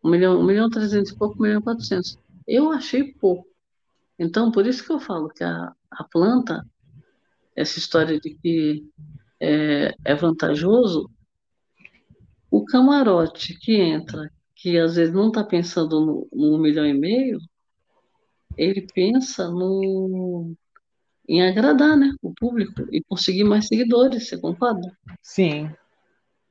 1 0.03 0.11
milhão, 0.11 0.41
1 0.41 0.45
milhão 0.45 0.67
e 0.69 0.71
300 0.71 1.13
e 1.13 1.17
pouco, 1.17 1.39
1 1.39 1.43
milhão 1.43 1.61
e 1.61 1.63
400. 1.63 2.19
Eu 2.47 2.71
achei 2.71 3.13
pouco. 3.15 3.47
Então, 4.19 4.51
por 4.51 4.67
isso 4.67 4.85
que 4.85 4.93
eu 4.93 5.01
falo 5.01 5.29
que 5.29 5.43
a, 5.45 5.73
a 5.91 6.05
planta, 6.05 6.65
essa 7.57 7.79
história 7.79 8.19
de 8.19 8.35
que 8.35 8.87
é, 9.41 9.95
é 10.05 10.15
vantajoso, 10.15 11.11
o 12.51 12.65
camarote 12.65 13.59
que 13.59 13.75
entra, 13.75 14.31
que 14.55 14.79
às 14.79 14.97
vezes 14.97 15.15
não 15.15 15.29
está 15.29 15.43
pensando 15.45 16.01
no, 16.01 16.29
no 16.33 16.57
1 16.57 16.59
milhão 16.59 16.87
e 16.87 16.95
meio, 16.95 17.39
ele 18.57 18.87
pensa 18.95 19.51
no, 19.51 20.55
em 21.29 21.43
agradar, 21.43 21.97
né, 21.97 22.13
o 22.23 22.33
público 22.35 22.83
e 22.93 23.03
conseguir 23.05 23.45
mais 23.45 23.67
seguidores, 23.67 24.29
você 24.29 24.39
concorda? 24.39 24.91
Sim, 25.23 25.75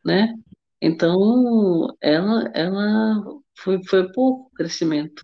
Né? 0.06 0.34
Então, 0.82 1.88
ela, 2.02 2.52
ela 2.54 3.24
foi, 3.58 3.82
foi 3.86 4.12
pouco 4.12 4.52
crescimento, 4.56 5.24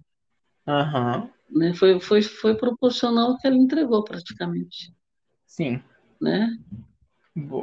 aham, 0.67 1.29
né? 1.49 1.73
Foi, 1.73 1.99
foi, 1.99 2.21
foi 2.21 2.55
proporcional 2.55 3.31
ao 3.31 3.37
que 3.37 3.47
ela 3.47 3.55
entregou 3.55 4.03
praticamente, 4.03 4.93
sim. 5.45 5.81
né? 6.21 6.49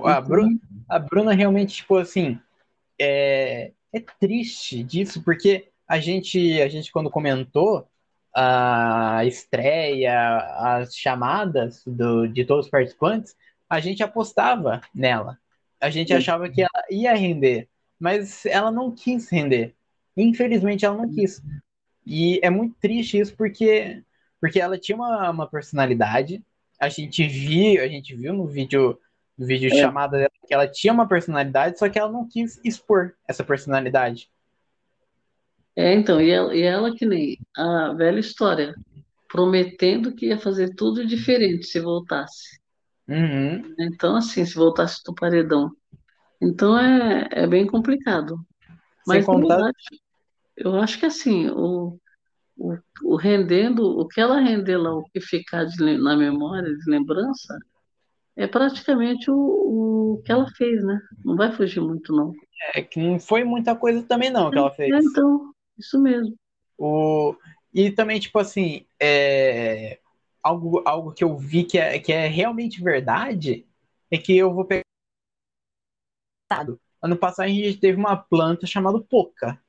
A, 0.05 0.21
Bru- 0.21 0.59
a 0.89 0.99
Bruna 0.99 1.33
realmente, 1.35 1.77
tipo 1.77 1.97
assim, 1.97 2.39
é, 3.01 3.73
é 3.93 4.01
triste 4.21 4.83
disso, 4.83 5.23
porque 5.23 5.71
a 5.89 5.99
gente, 6.01 6.61
a 6.61 6.69
gente 6.69 6.91
quando 6.93 7.11
comentou 7.11 7.89
a 8.39 9.25
estreia, 9.25 10.37
as 10.59 10.95
chamadas 10.95 11.83
do, 11.87 12.27
de 12.27 12.45
todos 12.45 12.67
os 12.67 12.71
participantes, 12.71 13.35
a 13.69 13.81
gente 13.81 14.03
apostava 14.03 14.83
nela. 14.95 15.39
A 15.81 15.89
gente 15.89 16.09
Sim. 16.09 16.15
achava 16.15 16.49
que 16.51 16.61
ela 16.61 16.85
ia 16.91 17.15
render, 17.15 17.67
mas 17.99 18.45
ela 18.45 18.71
não 18.71 18.91
quis 18.95 19.31
render. 19.31 19.75
Infelizmente, 20.15 20.85
ela 20.85 20.97
não 20.97 21.11
quis. 21.11 21.43
E 22.05 22.39
é 22.43 22.51
muito 22.51 22.77
triste 22.79 23.19
isso, 23.19 23.35
porque, 23.37 24.03
porque 24.39 24.61
ela 24.61 24.79
tinha 24.79 24.97
uma, 24.97 25.31
uma 25.31 25.47
personalidade. 25.49 26.45
A 26.79 26.91
gente 26.91 27.27
viu, 27.27 27.83
a 27.83 27.89
gente 27.89 28.15
viu 28.15 28.35
no 28.35 28.47
vídeo, 28.47 28.99
no 29.37 29.47
vídeo 29.47 29.71
É. 29.73 29.81
chamada 29.81 30.19
dela 30.19 30.31
que 30.47 30.53
ela 30.55 30.69
tinha 30.69 30.93
uma 30.93 31.09
personalidade, 31.09 31.79
só 31.79 31.89
que 31.89 31.99
ela 31.99 32.13
não 32.13 32.29
quis 32.29 32.61
expor 32.63 33.15
essa 33.27 33.43
personalidade. 33.43 34.29
É, 35.77 35.93
então, 35.93 36.21
e 36.21 36.31
ela, 36.31 36.55
e 36.57 36.63
ela 36.63 36.95
que 36.95 37.05
nem 37.05 37.39
a 37.55 37.93
velha 37.93 38.19
história, 38.19 38.75
prometendo 39.29 40.15
que 40.15 40.27
ia 40.27 40.39
fazer 40.39 40.75
tudo 40.75 41.07
diferente 41.07 41.67
se 41.67 41.79
voltasse. 41.79 42.59
Uhum. 43.07 43.75
Então, 43.79 44.17
assim, 44.17 44.45
se 44.47 44.55
voltasse 44.55 45.05
do 45.05 45.15
paredão. 45.15 45.71
Então, 46.41 46.79
é, 46.79 47.29
é 47.31 47.47
bem 47.47 47.67
complicado. 47.67 48.37
Sem 49.05 49.19
Mas, 49.19 49.27
na 49.27 49.33
contar, 49.35 49.55
verdade, 49.57 49.77
eu 50.57 50.77
acho 50.77 50.99
que, 50.99 51.05
assim, 51.05 51.49
o, 51.51 51.99
o, 52.57 52.77
o 53.05 53.17
rendendo, 53.17 53.83
o 53.83 54.09
que 54.09 54.21
ela 54.21 54.41
render 54.41 54.79
lá, 54.79 54.95
o 54.95 55.05
que 55.05 55.21
ficar 55.21 55.65
de 55.65 55.99
na 55.99 56.17
memória, 56.17 56.75
de 56.75 56.91
lembrança, 56.91 57.59
é 58.35 58.47
praticamente 58.47 59.31
o, 59.31 59.35
o 60.17 60.23
que 60.25 60.33
ela 60.33 60.47
fez, 60.57 60.83
né? 60.83 60.99
Não 61.25 61.37
vai 61.37 61.53
fugir 61.53 61.81
muito, 61.81 62.15
não. 62.15 62.33
é 62.75 62.83
que 62.83 62.99
não 62.99 63.21
foi 63.21 63.45
muita 63.45 63.77
coisa 63.77 64.03
também 64.03 64.31
não 64.31 64.51
que 64.51 64.59
ela 64.59 64.71
fez. 64.71 64.93
É, 64.93 64.99
então, 64.99 65.55
isso 65.79 66.01
mesmo. 66.01 66.37
O, 66.79 67.37
E 67.73 67.91
também, 67.91 68.19
tipo 68.21 68.39
assim, 68.39 68.87
é, 69.01 69.99
algo, 70.43 70.83
algo 70.87 71.13
que 71.13 71.25
eu 71.25 71.37
vi 71.37 71.65
que 71.65 71.79
é, 71.79 71.99
que 71.99 72.13
é 72.13 72.27
realmente 72.29 72.83
verdade 72.83 73.67
é 74.11 74.19
que 74.19 74.37
eu 74.37 74.53
vou 74.55 74.65
pegar. 74.65 74.85
Ano 77.03 77.17
passado 77.17 77.47
a 77.47 77.49
gente 77.49 77.79
teve 77.79 77.99
uma 77.99 78.17
planta 78.17 78.67
chamada 78.67 79.01
Poca. 79.01 79.61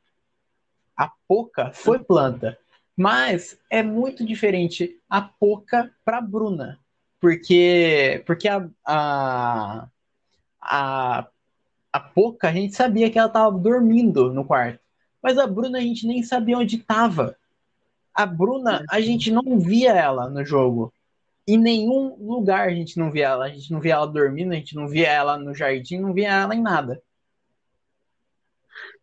A 0.96 1.12
Poca 1.28 1.72
foi 1.74 2.00
planta. 2.00 2.58
Mas 2.96 3.60
é 3.70 3.84
muito 3.84 4.26
diferente 4.26 5.00
a 5.10 5.22
Poca 5.22 5.94
para 6.04 6.22
Bruna. 6.22 6.80
Porque, 7.20 8.24
porque 8.26 8.48
a, 8.48 8.70
a, 8.86 9.88
a, 10.62 11.28
a 11.94 12.00
Poca, 12.00 12.50
a 12.50 12.54
gente 12.54 12.76
sabia 12.76 13.10
que 13.10 13.18
ela 13.20 13.28
estava 13.28 13.58
dormindo 13.58 14.34
no 14.34 14.46
quarto. 14.46 14.87
Mas 15.28 15.38
a 15.38 15.46
Bruna 15.46 15.78
a 15.78 15.82
gente 15.82 16.08
nem 16.08 16.24
sabia 16.24 16.58
onde 16.58 16.78
estava. 16.78 17.36
A 18.16 18.26
Bruna, 18.26 18.86
a 18.90 19.02
gente 19.02 19.30
não 19.30 19.60
via 19.60 19.92
ela 19.92 20.30
no 20.30 20.46
jogo. 20.46 20.94
Em 21.46 21.58
nenhum 21.58 22.16
lugar 22.16 22.70
a 22.70 22.74
gente 22.74 22.98
não 22.98 23.12
via 23.12 23.28
ela. 23.28 23.44
A 23.44 23.50
gente 23.50 23.70
não 23.70 23.82
via 23.82 23.96
ela 23.96 24.08
dormindo, 24.08 24.54
a 24.54 24.56
gente 24.56 24.74
não 24.74 24.88
via 24.88 25.10
ela 25.10 25.38
no 25.38 25.54
jardim, 25.54 26.00
não 26.00 26.14
via 26.14 26.32
ela 26.32 26.56
em 26.56 26.62
nada. 26.62 27.04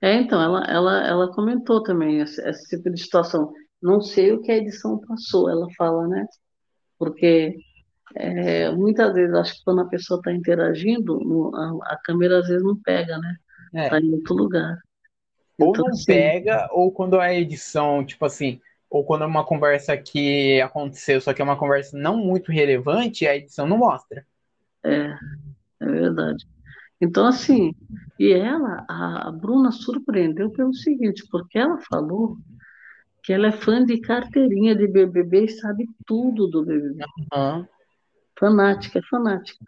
É, 0.00 0.14
então, 0.14 0.40
ela, 0.40 0.64
ela, 0.64 1.06
ela 1.06 1.34
comentou 1.34 1.82
também 1.82 2.20
esse, 2.20 2.40
esse 2.48 2.74
tipo 2.74 2.88
de 2.88 3.02
situação. 3.02 3.52
Não 3.82 4.00
sei 4.00 4.32
o 4.32 4.40
que 4.40 4.50
a 4.50 4.56
edição 4.56 4.98
passou, 5.06 5.50
ela 5.50 5.66
fala, 5.76 6.08
né? 6.08 6.26
Porque 6.98 7.54
é, 8.14 8.70
muitas 8.70 9.12
vezes, 9.12 9.34
acho 9.34 9.58
que 9.58 9.64
quando 9.64 9.82
a 9.82 9.88
pessoa 9.88 10.20
está 10.20 10.32
interagindo, 10.32 11.20
a, 11.54 11.92
a 11.92 11.98
câmera 12.02 12.38
às 12.38 12.48
vezes 12.48 12.64
não 12.64 12.80
pega, 12.80 13.18
né? 13.18 13.36
É. 13.74 13.90
Tá 13.90 14.00
em 14.00 14.10
outro 14.10 14.34
lugar. 14.34 14.78
Ou 15.58 15.74
Então, 15.74 15.84
não 15.86 15.88
assim, 15.88 16.04
pega, 16.04 16.68
ou 16.72 16.92
quando 16.92 17.20
a 17.20 17.32
edição, 17.34 18.04
tipo 18.04 18.24
assim, 18.24 18.60
ou 18.90 19.04
quando 19.04 19.24
é 19.24 19.26
uma 19.26 19.44
conversa 19.46 19.96
que 19.96 20.60
aconteceu, 20.60 21.20
só 21.20 21.32
que 21.34 21.40
é 21.42 21.44
uma 21.44 21.58
conversa 21.58 21.96
não 21.98 22.16
muito 22.18 22.52
relevante, 22.52 23.26
a 23.26 23.36
edição 23.36 23.66
não 23.66 23.78
mostra. 23.78 24.26
é, 24.84 25.06
é 25.80 25.86
verdade. 25.86 26.46
Então, 27.00 27.26
assim, 27.26 27.74
e 28.18 28.32
ela, 28.32 28.86
a, 28.88 29.28
a 29.28 29.32
Bruna 29.32 29.72
surpreendeu 29.72 30.50
pelo 30.52 30.74
seguinte, 30.74 31.24
porque 31.30 31.58
ela 31.58 31.78
falou 31.90 32.38
que 33.22 33.32
ela 33.32 33.48
é 33.48 33.52
fã 33.52 33.84
de 33.84 34.00
carteirinha 34.00 34.76
de 34.76 34.88
BBB 34.88 35.46
e 35.46 35.50
sabe 35.50 35.88
tudo 36.06 36.48
do 36.48 36.64
BBB. 36.64 37.06
Aham. 37.32 37.68
Fanática, 38.38 39.00
é 39.00 39.02
fanática. 39.10 39.64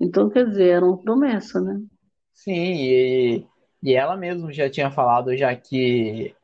Então, 0.00 0.30
quer 0.30 0.46
dizer, 0.48 0.68
era 0.70 0.86
uma 0.86 0.98
promessa, 1.02 1.60
né? 1.60 1.80
Sim, 2.32 2.52
e, 2.54 3.46
e 3.82 3.94
ela 3.94 4.16
mesma 4.16 4.52
já 4.52 4.68
tinha 4.70 4.90
falado 4.90 5.36
já 5.36 5.54
que, 5.54 6.34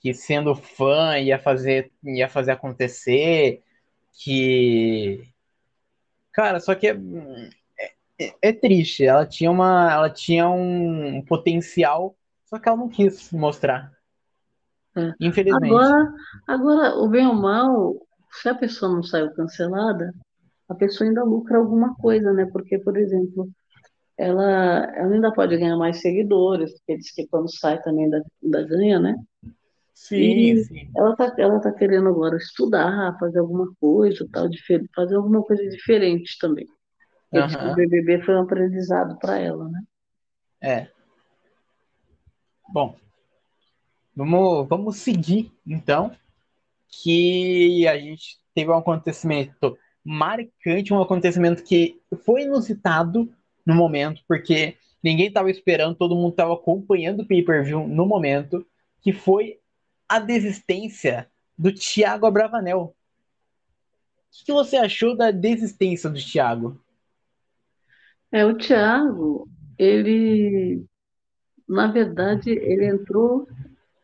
que 0.00 0.12
sendo 0.12 0.54
fã 0.54 1.18
ia 1.18 1.38
fazer, 1.38 1.90
ia 2.02 2.28
fazer 2.28 2.52
acontecer, 2.52 3.62
que... 4.12 5.26
Cara, 6.32 6.58
só 6.58 6.74
que 6.74 6.88
é, 6.88 6.96
é, 8.20 8.34
é 8.42 8.52
triste, 8.52 9.04
ela 9.04 9.24
tinha 9.24 9.50
uma, 9.50 9.92
ela 9.92 10.10
tinha 10.10 10.48
um 10.48 11.22
potencial, 11.22 12.16
só 12.44 12.58
que 12.58 12.68
ela 12.68 12.78
não 12.78 12.88
quis 12.88 13.30
mostrar, 13.32 13.92
É. 14.96 15.12
infelizmente. 15.20 15.72
Agora, 15.72 16.12
agora, 16.46 16.96
o 16.96 17.08
bem 17.08 17.26
ou 17.26 17.34
mal, 17.34 17.94
se 18.32 18.48
a 18.48 18.54
pessoa 18.54 18.92
não 18.92 19.02
saiu 19.02 19.32
cancelada, 19.34 20.12
a 20.68 20.74
pessoa 20.74 21.08
ainda 21.08 21.22
lucra 21.22 21.58
alguma 21.58 21.94
coisa, 21.96 22.32
né? 22.32 22.46
Porque, 22.52 22.78
por 22.78 22.96
exemplo, 22.96 23.48
ela, 24.16 24.84
ela 24.94 25.14
ainda 25.14 25.32
pode 25.32 25.56
ganhar 25.56 25.76
mais 25.76 26.00
seguidores, 26.00 26.72
porque 26.74 26.98
diz 26.98 27.12
que 27.12 27.26
quando 27.26 27.54
sai 27.54 27.80
também 27.82 28.04
ainda, 28.04 28.24
ainda 28.42 28.62
ganha, 28.62 29.00
né? 29.00 29.16
Sim, 29.92 30.16
E 30.16 30.64
sim. 30.64 30.90
ela 30.96 31.14
tá, 31.16 31.34
ela 31.38 31.60
tá 31.60 31.72
querendo 31.72 32.08
agora 32.08 32.36
estudar, 32.36 33.16
fazer 33.18 33.38
alguma 33.38 33.72
coisa, 33.80 34.26
tal, 34.32 34.48
fazer 34.94 35.16
alguma 35.16 35.42
coisa 35.42 35.62
diferente 35.68 36.36
também. 36.40 36.66
Que 37.30 37.38
o 37.38 37.74
BBB 37.74 38.22
foi 38.22 38.34
um 38.36 38.42
aprendizado 38.42 39.18
para 39.18 39.38
ela, 39.38 39.68
né? 39.68 39.80
é. 40.60 40.88
Bom, 42.72 42.96
vamos, 44.14 44.68
vamos 44.68 44.96
seguir, 44.96 45.52
então, 45.66 46.10
que 46.88 47.86
a 47.86 47.98
gente 47.98 48.38
teve 48.54 48.70
um 48.70 48.78
acontecimento 48.78 49.76
marcante, 50.04 50.92
um 50.92 51.02
acontecimento 51.02 51.62
que 51.62 52.00
foi 52.24 52.42
inusitado 52.42 53.28
no 53.64 53.74
momento, 53.74 54.22
porque 54.26 54.76
ninguém 55.02 55.28
estava 55.28 55.50
esperando, 55.50 55.96
todo 55.96 56.16
mundo 56.16 56.30
estava 56.30 56.54
acompanhando 56.54 57.20
o 57.20 57.26
pay-per-view 57.26 57.86
no 57.86 58.06
momento, 58.06 58.66
que 59.00 59.12
foi 59.12 59.58
a 60.08 60.18
desistência 60.18 61.28
do 61.56 61.72
Thiago 61.72 62.26
Abravanel. 62.26 62.94
O 64.42 64.44
que 64.44 64.52
você 64.52 64.76
achou 64.76 65.16
da 65.16 65.30
desistência 65.30 66.10
do 66.10 66.18
Thiago? 66.18 66.80
É, 68.32 68.44
o 68.44 68.56
Thiago, 68.56 69.48
ele, 69.78 70.84
na 71.68 71.86
verdade, 71.90 72.50
ele 72.50 72.86
entrou 72.86 73.46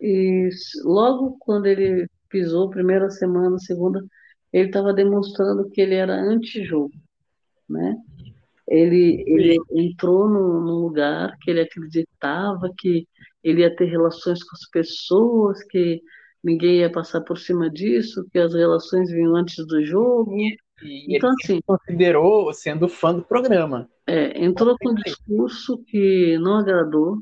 e 0.00 0.48
logo 0.84 1.36
quando 1.40 1.66
ele 1.66 2.08
pisou, 2.28 2.70
primeira 2.70 3.10
semana, 3.10 3.58
segunda, 3.58 4.02
ele 4.52 4.68
estava 4.68 4.94
demonstrando 4.94 5.68
que 5.68 5.80
ele 5.80 5.96
era 5.96 6.14
antijogo, 6.14 6.94
né? 7.68 7.96
Ele, 8.70 9.24
ele 9.28 9.58
entrou 9.72 10.28
num, 10.30 10.60
num 10.62 10.80
lugar 10.86 11.36
que 11.42 11.50
ele 11.50 11.60
acreditava 11.62 12.72
que 12.78 13.08
ele 13.44 13.62
ia 13.62 13.74
ter 13.76 13.86
relações 13.86 14.44
com 14.44 14.56
as 14.56 14.70
pessoas, 14.70 15.62
que 15.64 16.00
ninguém 16.44 16.78
ia 16.80 16.92
passar 16.92 17.22
por 17.22 17.38
cima 17.38 17.70
disso, 17.70 18.26
que 18.32 18.38
as 18.38 18.54
relações 18.54 19.10
vinham 19.10 19.36
antes 19.36 19.66
do 19.66 19.84
jogo. 19.84 20.46
E 20.82 21.16
ele 21.16 21.16
Então, 21.16 21.30
sempre 21.36 21.56
assim, 21.56 21.60
considerou 21.66 22.52
sendo 22.54 22.88
fã 22.88 23.14
do 23.14 23.22
programa. 23.24 23.88
é, 24.06 24.44
entrou 24.44 24.76
com 24.78 24.90
um 24.90 24.94
discurso 24.94 25.78
que 25.86 26.38
não 26.38 26.58
agradou, 26.58 27.18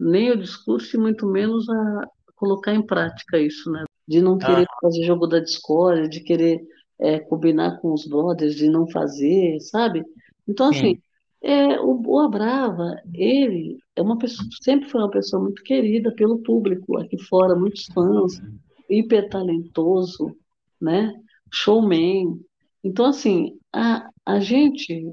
nem 0.00 0.30
o 0.32 0.38
discurso 0.38 0.96
e 0.96 1.00
muito 1.00 1.26
menos 1.26 1.68
a 1.68 2.06
colocar 2.36 2.74
em 2.74 2.84
prática 2.86 3.38
isso, 3.38 3.70
né? 3.70 3.84
De 4.08 4.20
não 4.22 4.38
querer 4.40 4.66
Ah, 4.66 4.78
fazer 4.80 5.04
jogo 5.04 5.26
da 5.26 5.40
discórdia, 5.40 6.08
de 6.08 6.20
querer 6.22 6.60
é, 7.00 7.18
combinar 7.20 7.80
com 7.80 7.92
os 7.92 8.06
brothers, 8.06 8.54
de 8.56 8.68
não 8.70 8.88
fazer, 8.90 9.60
sabe? 9.60 10.04
Então, 10.48 10.70
assim, 10.70 10.94
sim. 10.94 11.02
é, 11.42 11.78
o 11.80 11.94
Boa 11.94 12.28
Brava, 12.28 12.96
ele 13.12 13.78
é 13.94 14.02
uma 14.02 14.16
pessoa, 14.16 14.48
sempre 14.62 14.88
foi 14.88 15.00
uma 15.00 15.10
pessoa 15.10 15.42
muito 15.42 15.62
querida 15.62 16.12
pelo 16.14 16.38
público 16.38 16.98
aqui 16.98 17.18
fora, 17.24 17.54
muitos 17.54 17.86
fãs, 17.86 18.40
hiper 18.88 19.28
talentoso, 19.28 20.34
né? 20.80 21.12
Showman. 21.52 22.40
Então, 22.82 23.06
assim, 23.06 23.58
a, 23.72 24.08
a 24.24 24.40
gente, 24.40 25.12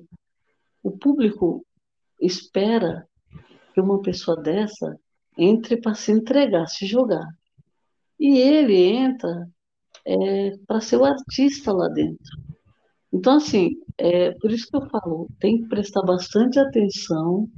o 0.82 0.92
público 0.92 1.66
espera 2.22 3.08
que 3.74 3.82
uma 3.82 4.02
pessoa 4.02 4.42
dessa 4.42 4.98
entre 5.38 5.78
para 5.78 5.94
se 5.94 6.12
entregar, 6.12 6.68
se 6.68 6.86
jogar. 6.86 7.28
E 8.18 8.38
ele 8.38 8.82
entra 8.82 9.50
para 10.68 10.80
ser 10.80 10.98
o 10.98 11.06
artista 11.06 11.74
lá 11.74 11.90
dentro. 11.90 12.38
Então, 13.12 13.38
assim, 13.38 13.72
é 13.98 14.32
por 14.32 14.52
isso 14.52 14.68
que 14.70 14.78
eu 14.78 14.90
falo, 14.90 15.30
tem 15.40 15.62
que 15.62 15.70
prestar 15.70 16.02
bastante 16.02 16.60
atenção 16.60 17.50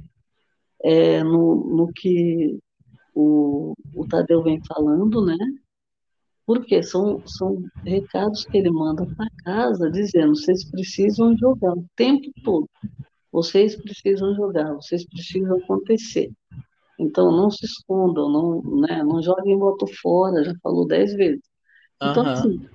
é, 0.82 1.22
no, 1.22 1.76
no 1.76 1.92
que 1.92 2.58
o, 3.14 3.74
o 3.94 4.06
Tadeu 4.06 4.42
vem 4.42 4.60
falando, 4.66 5.24
né? 5.24 5.36
Porque 6.46 6.82
são, 6.82 7.20
são 7.26 7.62
recados 7.84 8.44
que 8.44 8.56
ele 8.56 8.70
manda 8.70 9.04
para 9.16 9.26
casa 9.44 9.90
dizendo: 9.90 10.36
vocês 10.36 10.64
precisam 10.70 11.36
jogar 11.36 11.72
o 11.72 11.84
tempo 11.96 12.30
todo, 12.42 12.68
vocês 13.30 13.76
precisam 13.76 14.34
jogar, 14.34 14.72
vocês 14.74 15.04
precisam 15.06 15.58
acontecer. 15.58 16.30
Então, 16.98 17.30
não 17.30 17.50
se 17.50 17.64
escondam, 17.64 18.30
não, 18.30 18.62
né, 18.80 19.02
não 19.04 19.22
joguem 19.22 19.58
voto 19.58 19.86
fora, 20.00 20.42
já 20.42 20.54
falou 20.62 20.86
dez 20.86 21.14
vezes. 21.14 21.42
Então, 22.02 22.22
Aham. 22.24 22.32
assim, 22.32 22.68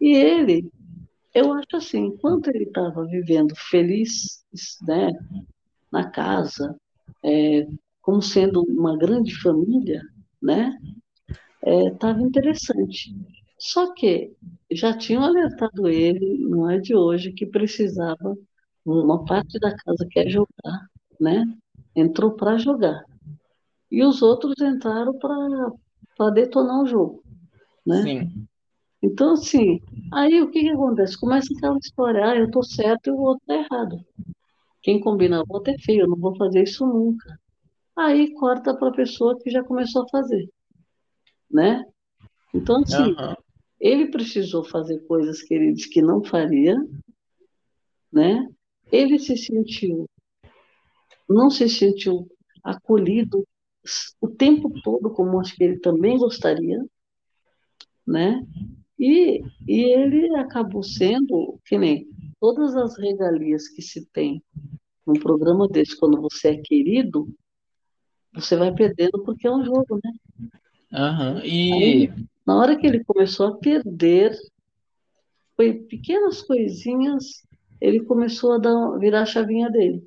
e 0.00 0.16
ele, 0.16 0.70
eu 1.34 1.52
acho 1.52 1.76
assim, 1.76 2.06
enquanto 2.06 2.48
ele 2.48 2.64
estava 2.64 3.04
vivendo 3.06 3.54
feliz, 3.56 4.44
né, 4.82 5.10
na 5.92 6.10
casa, 6.10 6.76
é, 7.24 7.66
como 8.00 8.22
sendo 8.22 8.62
uma 8.62 8.96
grande 8.96 9.34
família, 9.40 10.02
né, 10.42 10.76
estava 11.92 12.20
interessante. 12.20 13.14
Só 13.58 13.92
que 13.92 14.32
já 14.70 14.96
tinham 14.96 15.22
alertado 15.22 15.88
ele, 15.88 16.38
não 16.38 16.70
é 16.70 16.78
de 16.78 16.94
hoje, 16.94 17.32
que 17.32 17.44
precisava, 17.44 18.36
uma 18.84 19.24
parte 19.24 19.58
da 19.58 19.74
casa 19.76 20.06
quer 20.10 20.28
jogar, 20.30 20.88
né, 21.20 21.44
entrou 21.94 22.32
para 22.32 22.56
jogar. 22.56 23.04
E 23.90 24.04
os 24.04 24.22
outros 24.22 24.54
entraram 24.60 25.18
para 25.18 26.30
detonar 26.30 26.82
o 26.82 26.86
jogo, 26.86 27.22
né? 27.84 28.02
Sim. 28.02 28.47
Então, 29.02 29.32
assim, 29.32 29.80
aí 30.12 30.40
o 30.42 30.50
que 30.50 30.60
que 30.60 30.70
acontece? 30.70 31.18
Começa 31.18 31.52
aquela 31.54 31.78
história, 31.78 32.24
ah, 32.24 32.36
eu 32.36 32.50
tô 32.50 32.62
certo 32.62 33.08
e 33.08 33.10
o 33.10 33.18
outro 33.18 33.44
tá 33.46 33.54
errado. 33.54 34.04
Quem 34.82 35.00
combina 35.00 35.44
voto 35.44 35.70
é 35.70 35.78
feio, 35.78 36.02
eu 36.02 36.08
não 36.08 36.16
vou 36.16 36.36
fazer 36.36 36.64
isso 36.64 36.86
nunca. 36.86 37.38
Aí 37.96 38.32
corta 38.34 38.76
para 38.76 38.88
a 38.88 38.94
pessoa 38.94 39.38
que 39.38 39.50
já 39.50 39.62
começou 39.62 40.02
a 40.02 40.08
fazer, 40.08 40.48
né? 41.50 41.84
Então, 42.54 42.82
assim, 42.82 43.12
Aham. 43.12 43.36
Ele 43.80 44.10
precisou 44.10 44.64
fazer 44.64 44.98
coisas 45.06 45.40
que 45.42 45.54
ele 45.54 45.72
disse 45.72 45.88
que 45.88 46.02
não 46.02 46.22
faria, 46.24 46.76
né? 48.12 48.48
Ele 48.90 49.18
se 49.18 49.36
sentiu, 49.36 50.08
não 51.28 51.48
se 51.48 51.68
sentiu 51.68 52.28
acolhido 52.64 53.46
o 54.20 54.28
tempo 54.28 54.70
todo, 54.82 55.10
como 55.10 55.38
acho 55.38 55.54
que 55.54 55.62
ele 55.62 55.78
também 55.78 56.18
gostaria, 56.18 56.84
né? 58.06 58.44
E, 58.98 59.42
e 59.66 59.80
ele 59.92 60.34
acabou 60.36 60.82
sendo, 60.82 61.58
que 61.64 61.78
nem 61.78 62.08
todas 62.40 62.76
as 62.76 62.98
regalias 62.98 63.68
que 63.68 63.82
se 63.82 64.06
tem 64.06 64.42
num 65.06 65.14
programa 65.14 65.68
desse, 65.68 65.98
quando 65.98 66.20
você 66.20 66.48
é 66.48 66.56
querido, 66.56 67.28
você 68.34 68.56
vai 68.56 68.72
perdendo 68.74 69.22
porque 69.24 69.46
é 69.46 69.50
um 69.50 69.64
jogo, 69.64 69.98
né? 70.04 70.12
Aham, 70.92 71.42
E 71.44 71.72
Aí, 71.72 72.10
na 72.46 72.56
hora 72.56 72.76
que 72.78 72.86
ele 72.86 73.04
começou 73.04 73.46
a 73.46 73.56
perder, 73.56 74.36
foi 75.56 75.74
pequenas 75.74 76.42
coisinhas, 76.42 77.24
ele 77.80 78.00
começou 78.00 78.52
a 78.52 78.58
dar, 78.58 78.98
virar 78.98 79.22
a 79.22 79.26
chavinha 79.26 79.70
dele. 79.70 80.06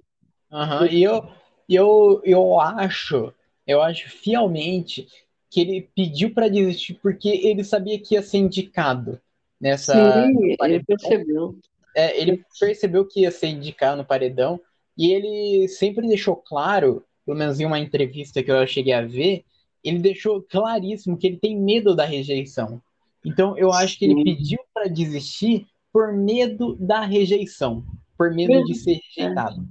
Aham, 0.52 0.88
E 0.88 1.04
eu, 1.04 1.28
eu, 1.68 2.22
eu 2.24 2.60
acho, 2.60 3.34
eu 3.66 3.82
acho 3.82 4.10
fielmente 4.10 5.08
que 5.52 5.60
ele 5.60 5.90
pediu 5.94 6.34
para 6.34 6.48
desistir 6.48 6.98
porque 7.04 7.28
ele 7.28 7.62
sabia 7.62 8.00
que 8.00 8.16
ia 8.16 8.24
ser 8.24 8.38
indicado 8.38 9.20
nessa. 9.60 9.94
Sim, 9.94 10.56
ele 10.62 10.84
percebeu. 10.84 11.60
É, 11.94 12.20
ele 12.20 12.42
percebeu 12.58 13.06
que 13.06 13.20
ia 13.20 13.32
ser 13.32 13.48
indicado 13.48 13.98
no 13.98 14.06
paredão 14.06 14.62
e 14.98 15.12
ele 15.12 15.68
sempre 15.68 16.08
deixou 16.08 16.38
claro, 16.38 17.04
pelo 17.26 17.38
menos 17.38 17.60
em 17.60 17.66
uma 17.66 17.80
entrevista 17.80 18.42
que 18.42 18.50
eu 18.50 18.66
cheguei 18.66 18.94
a 18.94 19.06
ver, 19.06 19.44
ele 19.84 20.00
deixou 20.00 20.42
claríssimo 20.42 21.18
que 21.18 21.28
ele 21.28 21.38
tem 21.38 21.60
medo 21.60 21.94
da 21.94 22.06
rejeição. 22.06 22.82
Então 23.26 23.58
eu 23.58 23.74
acho 23.74 24.00
que 24.00 24.06
ele 24.06 24.16
Sim. 24.16 24.24
pediu 24.24 24.60
para 24.74 24.88
desistir 24.88 25.68
por 25.92 26.14
medo 26.14 26.78
da 26.80 27.02
rejeição, 27.02 27.84
por 28.18 28.34
medo 28.34 28.54
Medo, 28.54 28.66
de 28.68 28.76
ser 28.76 29.02
rejeitado. 29.10 29.68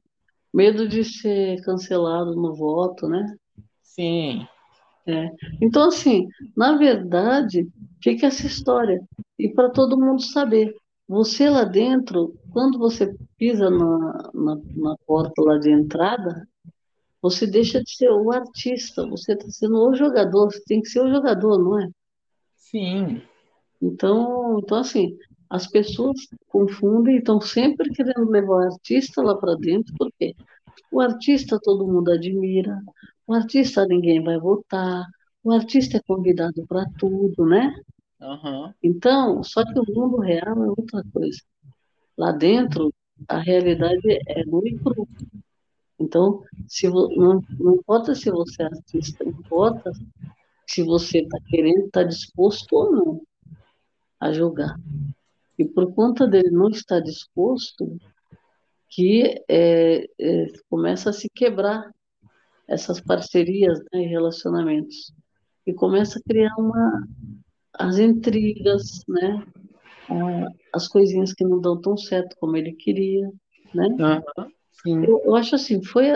Medo 0.52 0.86
de 0.86 1.04
ser 1.04 1.62
cancelado 1.62 2.36
no 2.36 2.54
voto, 2.54 3.08
né? 3.08 3.34
Sim. 3.82 4.46
Então, 5.60 5.88
assim, 5.88 6.28
na 6.56 6.76
verdade, 6.76 7.68
fica 8.02 8.26
essa 8.26 8.46
história. 8.46 9.00
E 9.38 9.48
para 9.48 9.70
todo 9.70 9.98
mundo 9.98 10.22
saber, 10.22 10.74
você 11.08 11.48
lá 11.48 11.64
dentro, 11.64 12.34
quando 12.52 12.78
você 12.78 13.14
pisa 13.36 13.70
na, 13.70 14.30
na, 14.32 14.56
na 14.76 14.96
porta 15.06 15.42
lá 15.42 15.58
de 15.58 15.70
entrada, 15.70 16.46
você 17.22 17.46
deixa 17.46 17.82
de 17.82 17.90
ser 17.94 18.10
o 18.10 18.30
artista, 18.30 19.06
você 19.06 19.32
está 19.32 19.48
sendo 19.50 19.88
o 19.88 19.94
jogador, 19.94 20.50
você 20.50 20.62
tem 20.64 20.80
que 20.80 20.88
ser 20.88 21.00
o 21.00 21.10
jogador, 21.10 21.58
não 21.58 21.80
é? 21.80 21.88
Sim. 22.56 23.22
Então, 23.82 24.58
então 24.58 24.78
assim, 24.78 25.16
as 25.48 25.66
pessoas 25.66 26.16
confundem 26.48 27.16
e 27.16 27.18
estão 27.18 27.40
sempre 27.40 27.90
querendo 27.90 28.30
levar 28.30 28.54
o 28.54 28.72
artista 28.72 29.20
lá 29.20 29.36
para 29.36 29.56
dentro, 29.56 29.92
porque 29.98 30.34
o 30.92 31.00
artista 31.00 31.58
todo 31.60 31.86
mundo 31.86 32.10
admira, 32.12 32.80
o 33.30 33.34
artista 33.34 33.86
ninguém 33.86 34.20
vai 34.20 34.40
votar, 34.40 35.06
o 35.44 35.52
artista 35.52 35.98
é 35.98 36.02
convidado 36.02 36.66
para 36.66 36.84
tudo, 36.98 37.46
né? 37.46 37.72
Aham. 38.20 38.74
Então, 38.82 39.40
só 39.44 39.64
que 39.64 39.78
o 39.78 39.84
mundo 39.94 40.16
real 40.18 40.64
é 40.64 40.68
outra 40.68 41.04
coisa. 41.12 41.40
Lá 42.18 42.32
dentro, 42.32 42.92
a 43.28 43.38
realidade 43.38 44.18
é 44.26 44.44
nua 44.44 44.68
e 44.68 44.76
crua. 44.76 45.06
Então, 45.96 46.42
se 46.66 46.88
não, 46.88 47.40
não 47.56 47.74
importa 47.76 48.16
se 48.16 48.32
você 48.32 48.64
é 48.64 48.66
artista, 48.66 49.22
importa 49.22 49.92
se 50.66 50.82
você 50.82 51.18
está 51.18 51.38
querendo, 51.46 51.86
está 51.86 52.02
disposto 52.02 52.72
ou 52.72 52.90
não 52.90 53.22
a 54.18 54.32
jogar. 54.32 54.74
E 55.56 55.64
por 55.64 55.94
conta 55.94 56.26
dele 56.26 56.50
não 56.50 56.68
estar 56.68 56.98
disposto, 56.98 57.96
que 58.88 59.40
é, 59.48 60.04
é, 60.18 60.46
começa 60.68 61.10
a 61.10 61.12
se 61.12 61.30
quebrar 61.32 61.92
essas 62.70 63.00
parcerias 63.00 63.78
né, 63.92 64.04
e 64.04 64.06
relacionamentos. 64.06 65.12
E 65.66 65.74
começa 65.74 66.18
a 66.18 66.22
criar 66.22 66.54
uma, 66.56 67.06
as 67.74 67.98
intrigas, 67.98 69.04
né? 69.08 69.44
as 70.72 70.88
coisinhas 70.88 71.32
que 71.32 71.44
não 71.44 71.60
dão 71.60 71.80
tão 71.80 71.96
certo 71.96 72.36
como 72.40 72.56
ele 72.56 72.72
queria, 72.72 73.30
né? 73.74 73.88
Sim. 74.82 75.04
Eu, 75.04 75.20
eu 75.24 75.36
acho 75.36 75.54
assim, 75.54 75.82
foi, 75.82 76.06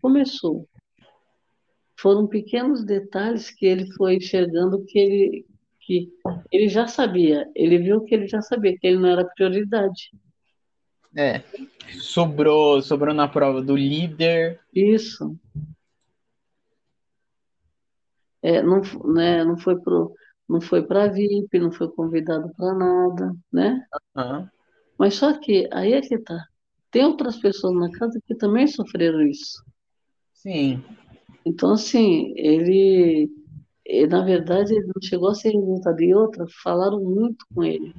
começou. 0.00 0.66
Foram 1.98 2.26
pequenos 2.26 2.84
detalhes 2.84 3.50
que 3.50 3.66
ele 3.66 3.90
foi 3.92 4.16
enxergando 4.16 4.84
que 4.84 4.98
ele, 4.98 5.46
que 5.80 6.12
ele 6.50 6.68
já 6.68 6.86
sabia. 6.86 7.50
Ele 7.54 7.78
viu 7.78 8.00
que 8.02 8.14
ele 8.14 8.26
já 8.26 8.40
sabia 8.40 8.76
que 8.78 8.86
ele 8.86 8.98
não 8.98 9.08
era 9.08 9.24
prioridade. 9.24 10.10
É. 11.14 11.42
Sobrou, 12.00 12.80
sobrou 12.80 13.14
na 13.14 13.28
prova 13.28 13.60
do 13.60 13.76
líder. 13.76 14.60
Isso. 14.74 15.36
É, 18.42 18.62
não, 18.62 18.80
né, 19.14 19.44
não 19.44 19.56
foi 19.56 19.80
pro, 19.80 20.12
não 20.48 20.60
foi 20.60 20.82
para 20.82 21.08
VIP, 21.08 21.58
não 21.58 21.72
foi 21.72 21.88
convidado 21.88 22.50
para 22.56 22.74
nada, 22.74 23.34
né? 23.52 23.86
Aham. 24.16 24.50
Mas 24.98 25.14
só 25.14 25.32
que 25.38 25.68
aí 25.72 25.92
é 25.92 26.00
que 26.00 26.18
tá. 26.18 26.44
Tem 26.90 27.04
outras 27.04 27.38
pessoas 27.38 27.74
na 27.74 27.90
casa 27.98 28.20
que 28.26 28.34
também 28.34 28.66
sofreram 28.66 29.22
isso. 29.22 29.64
Sim. 30.34 30.82
Então, 31.44 31.72
assim, 31.72 32.32
ele, 32.36 33.30
ele, 33.84 34.06
na 34.08 34.22
verdade, 34.22 34.74
ele 34.74 34.86
não 34.86 35.02
chegou 35.02 35.30
a 35.30 35.34
ser 35.34 35.50
revoltado. 35.50 36.02
E 36.02 36.14
outra, 36.14 36.44
falaram 36.62 37.00
muito 37.00 37.44
com 37.54 37.64
ele. 37.64 37.94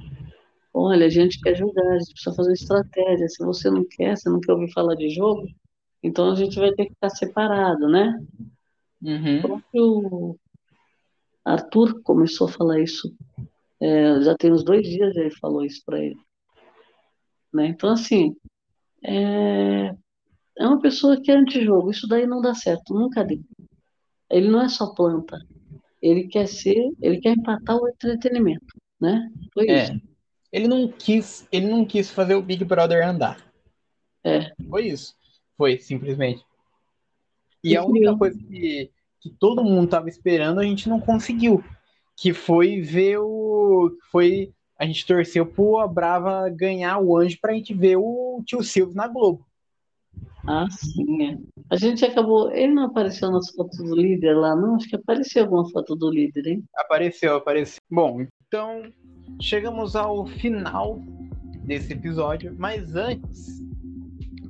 Olha, 0.72 1.06
a 1.06 1.10
gente 1.10 1.40
quer 1.40 1.54
jogar, 1.56 1.86
a 1.86 1.98
gente 1.98 2.12
precisa 2.12 2.36
fazer 2.36 2.52
estratégia. 2.52 3.28
Se 3.28 3.44
você 3.44 3.70
não 3.70 3.84
quer, 3.84 4.16
você 4.16 4.28
não 4.28 4.40
quer 4.40 4.52
ouvir 4.52 4.72
falar 4.72 4.94
de 4.94 5.08
jogo, 5.10 5.46
então 6.02 6.30
a 6.30 6.34
gente 6.34 6.58
vai 6.58 6.72
ter 6.72 6.86
que 6.86 6.94
ficar 6.94 7.10
separado, 7.10 7.88
né? 7.88 8.12
Uhum. 9.04 9.42
próprio 9.42 10.38
Arthur 11.44 12.00
começou 12.02 12.48
a 12.48 12.50
falar 12.50 12.80
isso. 12.80 13.14
é, 13.80 14.22
já 14.22 14.34
tem 14.34 14.50
uns 14.50 14.64
dois 14.64 14.82
dias 14.82 15.14
ele 15.14 15.30
falou 15.30 15.62
isso 15.62 15.82
para 15.84 16.02
ele. 16.02 16.16
Né? 17.52 17.66
Então, 17.66 17.90
assim, 17.90 18.34
é, 19.04 19.94
é 20.58 20.66
uma 20.66 20.80
pessoa 20.80 21.20
que 21.20 21.30
é 21.30 21.36
antijogo. 21.36 21.90
Isso 21.90 22.08
daí 22.08 22.26
não 22.26 22.40
dá 22.40 22.54
certo, 22.54 22.94
nunca 22.94 23.22
deu. 23.22 23.40
Ele 24.30 24.48
não 24.48 24.62
é 24.62 24.68
só 24.68 24.94
planta. 24.94 25.38
Ele 26.00 26.26
quer 26.26 26.48
ser, 26.48 26.90
ele 27.00 27.20
quer 27.20 27.36
empatar 27.36 27.76
o 27.76 27.88
entretenimento, 27.88 28.66
né? 29.00 29.30
Foi 29.52 29.64
isso. 29.64 29.92
É. 29.92 30.00
Ele 30.50 30.68
não 30.68 30.88
quis, 30.88 31.46
ele 31.50 31.66
não 31.66 31.84
quis 31.84 32.10
fazer 32.10 32.34
o 32.34 32.42
Big 32.42 32.64
Brother 32.64 33.06
andar. 33.06 33.44
É. 34.22 34.52
Foi 34.68 34.86
isso. 34.86 35.14
Foi, 35.56 35.78
simplesmente. 35.78 36.44
E 37.64 37.76
a 37.76 37.82
única 37.82 37.98
criou. 38.00 38.18
coisa 38.18 38.38
que, 38.38 38.90
que 39.20 39.30
todo 39.30 39.64
mundo 39.64 39.88
tava 39.88 40.08
esperando, 40.08 40.60
a 40.60 40.64
gente 40.64 40.88
não 40.88 41.00
conseguiu. 41.00 41.64
Que 42.16 42.32
foi 42.32 42.80
ver 42.80 43.18
o. 43.18 43.90
Foi. 44.12 44.52
A 44.78 44.84
gente 44.84 45.06
torceu 45.06 45.46
pro 45.46 45.78
a 45.78 45.88
Brava 45.88 46.48
ganhar 46.50 46.98
o 46.98 47.16
anjo 47.16 47.38
pra 47.40 47.54
gente 47.54 47.72
ver 47.72 47.96
o 47.96 48.42
tio 48.44 48.62
Silvio 48.62 48.94
na 48.94 49.08
Globo. 49.08 49.44
Ah, 50.46 50.66
sim, 50.70 51.22
é. 51.22 51.38
A 51.70 51.76
gente 51.76 52.04
acabou. 52.04 52.50
Ele 52.52 52.74
não 52.74 52.84
apareceu 52.84 53.30
nas 53.30 53.50
fotos 53.50 53.78
do 53.78 53.96
líder 53.96 54.34
lá, 54.34 54.54
não? 54.54 54.76
Acho 54.76 54.88
que 54.88 54.96
apareceu 54.96 55.44
alguma 55.44 55.68
foto 55.70 55.96
do 55.96 56.10
líder, 56.10 56.46
hein? 56.46 56.64
Apareceu, 56.76 57.36
apareceu. 57.36 57.80
Bom, 57.90 58.26
então 58.46 58.82
chegamos 59.40 59.96
ao 59.96 60.26
final 60.26 61.00
desse 61.64 61.94
episódio, 61.94 62.54
mas 62.58 62.94
antes 62.94 63.62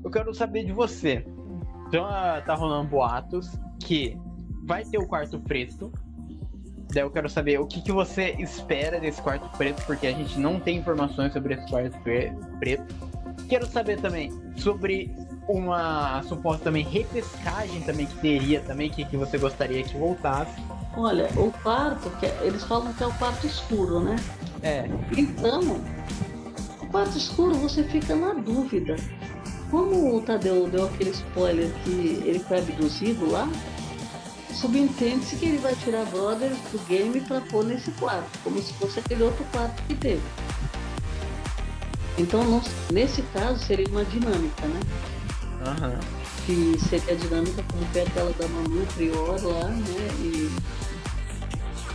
eu 0.02 0.10
quero 0.10 0.34
saber 0.34 0.64
de 0.64 0.72
você. 0.72 1.24
Então 1.95 2.07
ah, 2.07 2.42
tá 2.45 2.57
rolando 2.57 2.88
boatos 2.88 3.53
que 3.78 4.18
vai 4.64 4.84
ter 4.84 4.99
o 4.99 5.07
quarto 5.07 5.38
preto. 5.38 5.92
Daí 6.92 7.05
eu 7.05 7.11
quero 7.11 7.28
saber 7.30 7.61
o 7.61 7.66
que, 7.68 7.80
que 7.80 7.92
você 7.92 8.34
espera 8.36 8.99
desse 8.99 9.22
quarto 9.22 9.49
preto, 9.57 9.80
porque 9.86 10.09
a 10.09 10.12
gente 10.12 10.36
não 10.40 10.59
tem 10.59 10.78
informações 10.78 11.32
sobre 11.32 11.55
esse 11.55 11.64
quarto 11.70 11.97
pre- 12.01 12.32
preto. 12.59 12.92
Quero 13.49 13.64
saber 13.66 14.01
também 14.01 14.32
sobre 14.57 15.14
uma 15.49 16.20
suposta 16.24 16.64
também 16.64 16.82
repescagem 16.82 17.80
também 17.82 18.07
que 18.07 18.18
teria 18.18 18.61
também, 18.61 18.90
que, 18.90 19.05
que 19.05 19.16
você 19.16 19.38
gostaria 19.38 19.84
que 19.84 19.97
voltasse. 19.97 20.61
Olha, 20.97 21.28
o 21.36 21.53
quarto, 21.62 22.11
que 22.18 22.26
é- 22.26 22.38
eles 22.42 22.64
falam 22.64 22.92
que 22.92 23.05
é 23.05 23.07
o 23.07 23.12
quarto 23.12 23.47
escuro, 23.47 24.01
né? 24.01 24.16
É, 24.64 24.88
Então, 25.16 25.61
o 26.82 26.86
quarto 26.88 27.16
escuro 27.16 27.55
você 27.55 27.84
fica 27.84 28.16
na 28.16 28.34
dúvida. 28.34 28.97
Como 29.75 30.18
o 30.18 30.22
Tadeu 30.22 30.68
deu 30.68 30.85
aquele 30.85 31.11
spoiler 31.11 31.68
que 31.83 32.22
ele 32.25 32.39
foi 32.39 32.59
abduzido 32.59 33.29
lá, 33.29 33.49
subentende-se 34.53 35.35
que 35.35 35.47
ele 35.47 35.59
vai 35.59 35.75
tirar 35.75 36.05
brothers 36.07 36.57
do 36.70 36.79
game 36.87 37.20
para 37.22 37.41
pôr 37.41 37.64
nesse 37.64 37.91
quarto, 37.91 38.39
como 38.45 38.62
se 38.62 38.72
fosse 38.75 39.01
aquele 39.01 39.25
outro 39.25 39.45
quarto 39.51 39.83
que 39.89 39.97
teve. 39.97 40.22
Então, 42.16 42.62
nesse 42.93 43.20
caso, 43.33 43.59
seria 43.64 43.89
uma 43.89 44.05
dinâmica, 44.05 44.64
né? 44.64 44.81
aham. 45.66 45.99
Que 46.47 46.79
seria 46.79 47.12
a 47.12 47.16
dinâmica 47.16 47.64
como 47.72 47.85
foi 47.87 48.03
aquela 48.03 48.31
da 48.31 48.47
Manu 48.47 48.87
Prior 48.95 49.43
lá, 49.43 49.70
né? 49.70 50.09
E, 50.20 50.51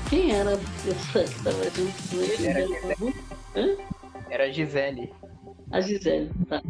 Quem 0.10 0.34
era 0.34 0.54
a 0.54 0.58
pessoa 0.84 1.24
que 1.24 1.38
estava 1.38 1.64
junto 1.64 2.10
com 2.10 2.18
ele? 2.18 2.46
Era 2.46 2.96
Hã? 3.56 3.78
Era 4.30 4.44
a 4.44 4.52
Gisele. 4.52 5.14
A 5.72 5.80
Gisele, 5.80 6.30
tá. 6.50 6.62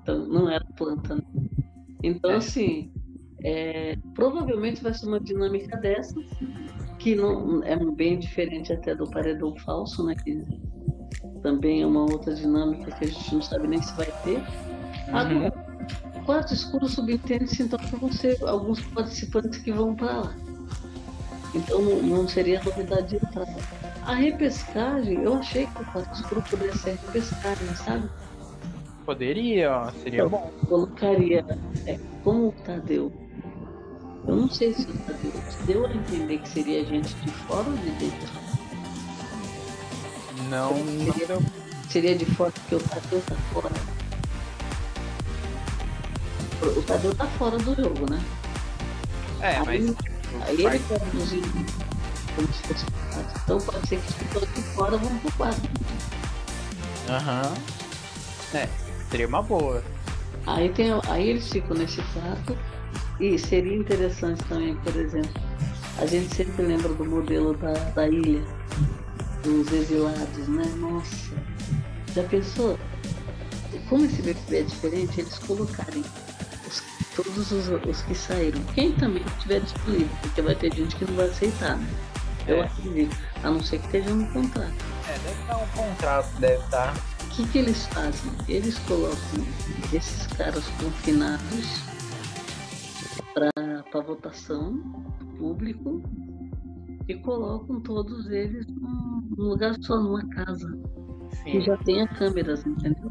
Então 0.00 0.26
não 0.26 0.48
era 0.48 0.64
planta, 0.76 1.14
né? 1.14 1.22
Então, 2.02 2.30
É. 2.32 2.36
assim, 2.36 2.90
é, 3.44 3.96
provavelmente 4.14 4.82
vai 4.82 4.94
ser 4.94 5.06
uma 5.06 5.20
dinâmica 5.20 5.76
dessa, 5.76 6.14
que 6.98 7.14
não 7.14 7.62
é 7.62 7.76
bem 7.92 8.18
diferente 8.18 8.72
até 8.72 8.94
do 8.94 9.08
paredão 9.10 9.54
falso, 9.58 10.04
né? 10.04 10.14
Que 10.14 10.42
também 11.42 11.82
é 11.82 11.86
uma 11.86 12.02
outra 12.04 12.34
dinâmica 12.34 12.90
que 12.92 13.04
a 13.04 13.08
gente 13.08 13.34
não 13.34 13.42
sabe 13.42 13.68
nem 13.68 13.82
se 13.82 13.94
vai 13.94 14.06
ter. 14.24 14.42
Agora, 15.12 15.52
quarto 16.24 16.54
escuro 16.54 16.88
subentende-se 16.88 17.62
então 17.62 17.78
vão 17.98 18.10
ser 18.12 18.36
alguns 18.44 18.80
participantes 18.80 19.58
que 19.58 19.72
vão 19.72 19.94
para 19.94 20.20
lá. 20.20 20.34
Então 21.54 21.82
não, 21.82 22.02
não 22.02 22.28
seria 22.28 22.62
novidade 22.62 23.08
de 23.08 23.16
entrada. 23.16 23.50
A 24.02 24.14
repescagem, 24.14 25.22
eu 25.22 25.34
achei 25.34 25.66
que 25.66 25.82
o 25.82 25.92
quarto 25.92 26.14
escuro 26.14 26.42
poderia 26.48 26.74
ser 26.74 26.98
repescagem, 27.06 27.74
sabe? 27.74 28.08
Poderia, 29.10 29.92
seria 30.04 30.28
bom. 30.28 30.52
colocaria 30.68 31.44
é, 31.84 31.98
como 32.22 32.50
o 32.50 32.52
Tadeu. 32.52 33.12
Eu 34.24 34.36
não 34.36 34.48
sei 34.48 34.72
se 34.72 34.82
o 34.82 34.98
Tadeu 34.98 35.32
deu 35.66 35.84
a 35.84 35.92
entender 35.92 36.38
que 36.38 36.48
seria 36.48 36.84
gente 36.84 37.12
de 37.16 37.28
fora 37.32 37.68
ou 37.68 37.76
de 37.76 37.90
dentro. 37.90 38.28
Não, 40.48 40.78
não 40.78 41.04
deu. 41.26 41.42
Seria 41.88 42.14
de 42.14 42.24
fora 42.24 42.52
porque 42.52 42.76
o 42.76 42.78
Tadeu 42.78 43.20
tá 43.22 43.34
fora. 43.52 43.70
O 46.78 46.82
Tadeu 46.82 47.12
tá 47.12 47.26
fora 47.26 47.58
do 47.58 47.74
jogo, 47.74 48.08
né? 48.08 48.22
É, 49.40 49.56
Aí- 49.56 49.64
mas. 49.82 49.96
Aí 50.46 50.66
ele 50.66 50.78
produziu 50.78 51.42
como 52.36 52.52
se 52.52 52.62
fosse 52.62 52.86
quarto. 53.12 53.40
Então 53.42 53.58
pode 53.58 53.88
ser 53.88 54.00
que 54.00 54.24
pessoas 54.24 54.54
de 54.54 54.62
fora 54.62 54.96
vão 54.96 55.18
pro 55.18 55.32
quarto. 55.32 55.68
Aham. 57.08 57.52
É, 58.54 58.68
seria 59.10 59.26
uma 59.26 59.42
boa. 59.42 59.82
Aí, 60.46 60.68
tem, 60.70 60.90
aí 61.08 61.28
eles 61.30 61.48
ficam 61.50 61.76
nesse 61.76 62.00
quarto 62.14 62.56
e 63.18 63.38
seria 63.38 63.76
interessante 63.76 64.42
também, 64.44 64.74
por 64.76 64.96
exemplo, 64.96 65.30
a 65.98 66.06
gente 66.06 66.34
sempre 66.34 66.62
lembra 66.64 66.88
do 66.88 67.04
modelo 67.04 67.54
da, 67.54 67.72
da 67.72 68.08
ilha, 68.08 68.42
dos 69.42 69.70
exilados, 69.72 70.48
né? 70.48 70.64
Nossa, 70.78 71.34
já 72.14 72.22
pensou? 72.24 72.78
Como 73.88 74.04
esse 74.04 74.22
BBB 74.22 74.58
é 74.60 74.62
diferente, 74.62 75.20
eles 75.20 75.38
colocarem 75.40 76.02
os- 76.66 76.82
todos 77.14 77.50
os, 77.52 77.68
os 77.68 78.02
que 78.02 78.14
saíram, 78.14 78.62
quem 78.74 78.92
também 78.92 79.22
estiver 79.36 79.60
disponível, 79.60 80.08
porque 80.22 80.40
vai 80.42 80.54
ter 80.54 80.72
gente 80.74 80.96
que 80.96 81.04
não 81.04 81.14
vai 81.16 81.26
aceitar, 81.26 81.76
né? 81.76 81.86
Eu 82.46 82.56
É. 82.56 82.60
acredito, 82.66 83.16
a 83.44 83.50
não 83.50 83.62
ser 83.62 83.78
que 83.80 83.86
esteja 83.86 84.10
no 84.14 84.26
contrato. 84.32 84.72
É, 85.08 85.12
deve 85.18 85.40
estar 85.42 85.56
um 85.58 85.66
contrato, 85.68 86.28
deve 86.40 86.64
estar. 86.64 86.94
O 87.40 87.42
que, 87.42 87.52
que 87.52 87.58
eles 87.58 87.86
fazem? 87.86 88.32
Eles 88.46 88.78
colocam 88.80 89.16
esses 89.94 90.26
caras 90.26 90.62
confinados 90.78 91.80
para 93.32 94.00
votação 94.02 94.78
público 95.38 96.02
e 97.08 97.14
colocam 97.14 97.80
todos 97.80 98.28
eles 98.30 98.66
num 98.66 99.10
num 99.40 99.48
lugar 99.48 99.74
só, 99.80 99.98
numa 99.98 100.28
casa, 100.28 100.70
que 101.44 101.52
Sim. 101.52 101.60
já 101.62 101.76
tenha 101.78 102.06
câmeras, 102.06 102.66
entendeu? 102.66 103.10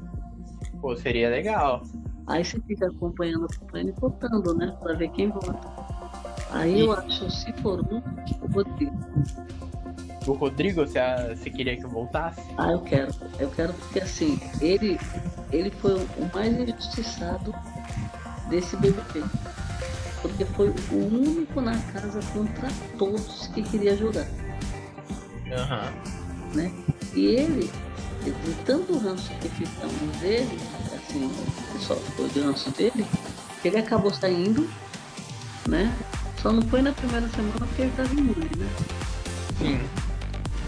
Pô, 0.80 0.96
seria 0.96 1.30
legal. 1.30 1.82
Aí 2.28 2.46
você 2.46 2.62
fica 2.62 2.86
acompanhando 2.86 3.46
a 3.46 3.48
campanha 3.48 3.90
e 3.90 4.00
votando, 4.00 4.54
né? 4.54 4.78
Para 4.80 4.94
ver 4.94 5.10
quem 5.10 5.30
vota. 5.30 5.60
Aí 6.52 6.82
eu 6.82 6.92
acho, 6.92 7.32
se 7.32 7.52
for 7.62 7.80
um, 7.92 7.98
o 7.98 8.48
Rodrigo. 8.54 8.94
O 10.28 10.34
Rodrigo, 10.34 10.86
você, 10.86 11.00
você 11.36 11.50
queria 11.50 11.76
que 11.78 11.84
eu 11.84 11.90
voltasse? 11.90 12.42
Ah, 12.58 12.72
eu 12.72 12.82
quero. 12.82 13.12
Eu 13.40 13.50
quero 13.50 13.74
porque 13.74 14.00
assim, 14.00 14.40
ele, 14.62 15.00
ele 15.52 15.72
foi 15.72 15.94
o 15.96 16.30
mais 16.34 16.54
injustiçado 16.60 17.54
desse 18.50 18.76
BBB. 18.78 19.24
Porque 20.22 20.44
foi 20.46 20.70
o 20.92 20.96
único 20.96 21.62
na 21.62 21.78
casa 21.94 22.20
contra 22.34 22.68
todos 22.98 23.48
que 23.48 23.64
queria 23.64 23.96
jogar, 23.96 24.28
Aham. 25.50 25.94
né? 26.54 26.72
E 27.16 27.26
ele, 27.28 27.72
de 28.26 28.54
tanto 28.66 28.98
ranço 28.98 29.32
que 29.40 29.48
ficamos 29.48 30.18
dele, 30.18 30.60
assim, 30.94 31.26
o 31.26 31.74
pessoal 31.74 32.00
ficou 32.02 32.28
de 32.28 32.42
ranço 32.42 32.70
dele, 32.72 33.06
que 33.62 33.70
ele 33.70 33.78
acabou 33.78 34.14
saindo, 34.14 34.70
né? 35.70 35.90
Só 36.42 36.52
não 36.52 36.62
foi 36.64 36.82
na 36.82 36.92
primeira 36.92 37.28
semana 37.30 37.54
porque 37.60 37.82
ele 37.84 37.92
estava 37.92 38.14
imune, 38.14 38.50
né? 38.58 38.70
Sim. 39.58 39.80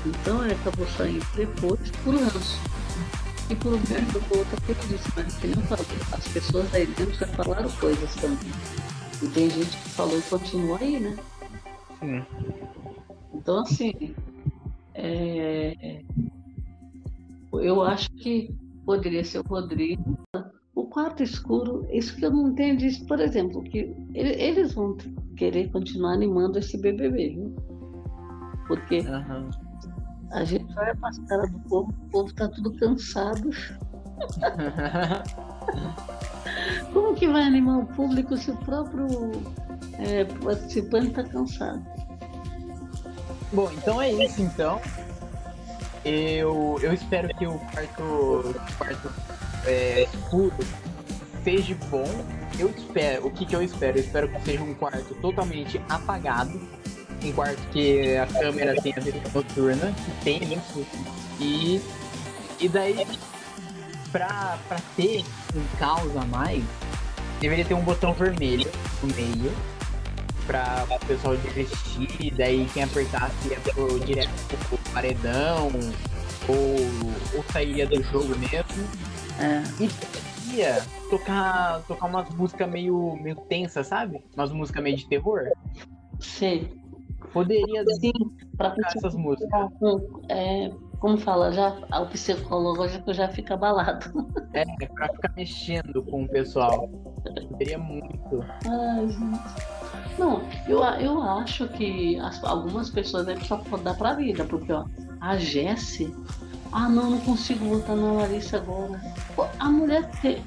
Então 0.06 0.44
ele 0.44 0.54
acabou 0.54 0.88
saindo 0.88 1.26
depois 1.36 1.92
por 2.04 2.16
ranço. 2.16 2.60
E 3.50 3.56
por 3.56 3.74
um 3.74 3.80
por 3.80 4.38
outra 4.38 4.58
que 4.66 4.72
ele 4.72 4.88
disse, 4.88 5.10
mas 5.16 5.36
que 5.36 5.48
não 5.48 5.62
falou. 5.64 5.86
As 6.12 6.28
pessoas 6.30 6.74
aí 6.74 6.86
dentro 6.88 7.14
já 7.14 7.28
falaram 7.28 7.70
coisas 7.72 8.16
também. 8.16 8.52
E 9.22 9.28
tem 9.28 9.50
gente 9.50 9.78
que 9.78 9.90
falou 9.90 10.18
e 10.18 10.22
continua 10.24 10.80
aí, 10.80 11.00
né? 11.00 11.16
Sim. 12.00 12.26
Então 13.36 13.60
assim, 13.60 14.16
é, 14.96 16.02
eu 17.54 17.82
acho 17.82 18.10
que 18.12 18.50
poderia 18.86 19.24
ser 19.24 19.40
o 19.40 19.44
Rodrigo. 19.48 20.18
O 20.74 20.86
quarto 20.86 21.22
escuro, 21.22 21.86
isso 21.92 22.16
que 22.16 22.26
eu 22.26 22.32
não 22.32 22.50
entendo 22.50 22.82
por 23.08 23.20
exemplo, 23.20 23.62
que 23.64 23.94
ele- 24.14 24.42
eles 24.42 24.74
vão 24.74 24.96
querer 25.36 25.70
continuar 25.72 26.14
animando 26.14 26.58
esse 26.58 26.78
BBB, 26.78 27.30
viu? 27.30 27.56
Porque 28.68 29.00
Aham. 29.00 29.50
A 30.32 30.44
gente 30.44 30.78
olha 30.78 30.96
para 30.96 31.10
as 31.10 31.18
caras 31.20 31.52
do 31.52 31.60
povo, 31.60 31.92
o 31.92 32.10
povo 32.10 32.34
tá 32.34 32.48
tudo 32.48 32.74
cansado. 32.78 33.50
Como 36.94 37.16
que 37.16 37.28
vai 37.28 37.44
animar 37.44 37.80
o 37.80 37.86
público 37.86 38.38
se 38.38 38.52
o 38.52 38.58
próprio 38.58 39.08
é, 39.98 40.26
participante 40.26 41.08
está 41.08 41.24
cansado? 41.24 41.84
Bom, 43.52 43.72
então 43.72 44.02
é 44.02 44.12
isso 44.12 44.42
então. 44.42 44.80
Eu, 46.04 46.80
eu 46.82 46.94
espero 46.94 47.28
que 47.36 47.46
o 47.46 47.60
quarto, 47.60 48.56
quarto 48.78 49.12
é, 49.66 50.04
escuro 50.04 50.54
seja 51.44 51.76
bom. 51.90 52.06
Eu 52.58 52.70
espero, 52.70 53.28
o 53.28 53.32
que, 53.32 53.46
que 53.46 53.56
eu 53.56 53.62
espero? 53.62 53.98
Eu 53.98 54.04
espero 54.04 54.30
que 54.30 54.42
seja 54.44 54.64
um 54.64 54.74
quarto 54.74 55.14
totalmente 55.16 55.82
apagado. 55.90 56.60
Um 57.24 57.32
quarto 57.34 57.62
que 57.72 58.18
a 58.18 58.26
câmera 58.26 58.76
tenha 58.82 59.00
visão 59.00 59.22
noturna, 59.34 59.94
que 59.94 60.24
tenha 60.24 60.56
isso. 60.56 60.86
E, 61.40 61.82
e 62.60 62.68
daí, 62.70 63.08
pra, 64.12 64.58
pra 64.68 64.78
ter 64.96 65.24
um 65.56 65.78
caos 65.78 66.16
a 66.18 66.26
mais, 66.26 66.64
deveria 67.40 67.66
ter 67.66 67.74
um 67.74 67.82
botão 67.84 68.14
vermelho 68.14 68.70
no 69.04 69.14
meio 69.16 69.52
pra 70.48 70.86
o 70.90 71.06
pessoal 71.06 71.38
desistir, 71.38 72.34
daí 72.36 72.68
quem 72.74 72.84
apertasse 72.84 73.50
ia 73.50 73.60
pro, 73.60 74.00
direto 74.00 74.30
pro 74.68 74.78
paredão, 74.92 75.72
ou, 76.48 76.76
ou 77.36 77.44
sairia 77.52 77.86
do 77.86 78.02
jogo 78.04 78.36
mesmo. 78.38 78.88
É, 79.40 79.64
E 79.80 80.56
ia 80.58 80.84
tocar, 81.10 81.82
tocar 81.88 82.08
umas 82.08 82.30
músicas 82.30 82.70
meio, 82.70 83.16
meio 83.22 83.36
tensas, 83.36 83.88
sabe? 83.88 84.24
Umas 84.36 84.52
músicas 84.52 84.84
meio 84.84 84.98
de 84.98 85.08
terror. 85.08 85.50
sei. 86.20 86.81
Poderia 87.34 87.84
Sim, 88.00 88.12
para 88.58 88.76
essas 88.88 89.16
músicas. 89.16 89.70
é, 90.30 90.72
como 91.00 91.18
fala, 91.18 91.52
já, 91.52 91.70
o 92.02 92.06
psicológico 92.08 93.14
já 93.14 93.28
fica 93.30 93.54
abalado. 93.54 94.12
É, 94.54 94.66
pra 94.88 95.08
ficar 95.08 95.32
mexendo 95.38 96.04
com 96.04 96.24
o 96.24 96.28
pessoal. 96.28 96.90
Poderia 97.50 97.78
muito. 97.78 98.44
Ai, 98.68 99.08
gente. 99.08 100.20
Não, 100.20 100.42
eu, 100.68 100.84
eu 101.00 101.22
acho 101.22 101.70
que 101.70 102.20
as- 102.20 102.44
algumas 102.44 102.90
pessoas 102.90 103.26
devem 103.28 103.46
só 103.46 103.56
dar 103.82 103.96
pra 103.96 104.14
vida, 104.14 104.44
porque 104.44 104.74
ó, 104.74 104.84
a 105.22 105.38
Jessie, 105.38 106.14
ah 106.74 106.90
não, 106.90 107.12
não 107.12 107.20
consigo 107.22 107.64
votar 107.64 107.96
na 107.96 108.12
Larissa 108.12 108.58
agora. 108.58 109.00
Pô, 109.34 109.46
a 109.58 109.72
mulher 109.72 110.10
tem, 110.22 110.44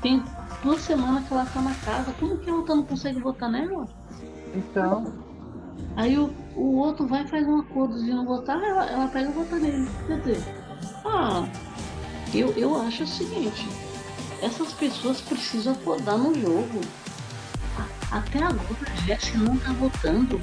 tem 0.00 0.24
duas 0.62 0.80
semanas 0.80 1.28
que 1.28 1.34
ela 1.34 1.44
tá 1.44 1.60
na 1.60 1.74
casa, 1.74 2.10
como 2.18 2.38
que 2.38 2.48
ela 2.48 2.64
não 2.64 2.82
consegue 2.84 3.20
votar 3.20 3.50
nela? 3.50 3.86
Então, 4.54 5.12
Aí 6.00 6.16
o, 6.18 6.32
o 6.56 6.76
outro 6.78 7.06
vai 7.06 7.24
e 7.24 7.28
faz 7.28 7.46
um 7.46 7.60
acordo 7.60 8.02
de 8.02 8.10
não 8.10 8.24
votar, 8.24 8.58
ela, 8.62 8.86
ela 8.86 9.06
pega 9.08 9.28
e 9.28 9.32
vota 9.34 9.56
nele. 9.56 9.86
Quer 10.06 10.18
dizer, 10.20 10.42
ah, 11.04 11.46
eu, 12.32 12.48
eu 12.56 12.74
acho 12.80 13.02
o 13.02 13.06
seguinte, 13.06 13.68
essas 14.40 14.72
pessoas 14.72 15.20
precisam 15.20 15.74
acordar 15.74 16.16
no 16.16 16.32
jogo. 16.40 16.80
Até 18.10 18.38
agora 18.42 18.64
a 18.90 18.96
Jessie 19.04 19.36
não 19.36 19.58
tá 19.58 19.72
votando. 19.74 20.40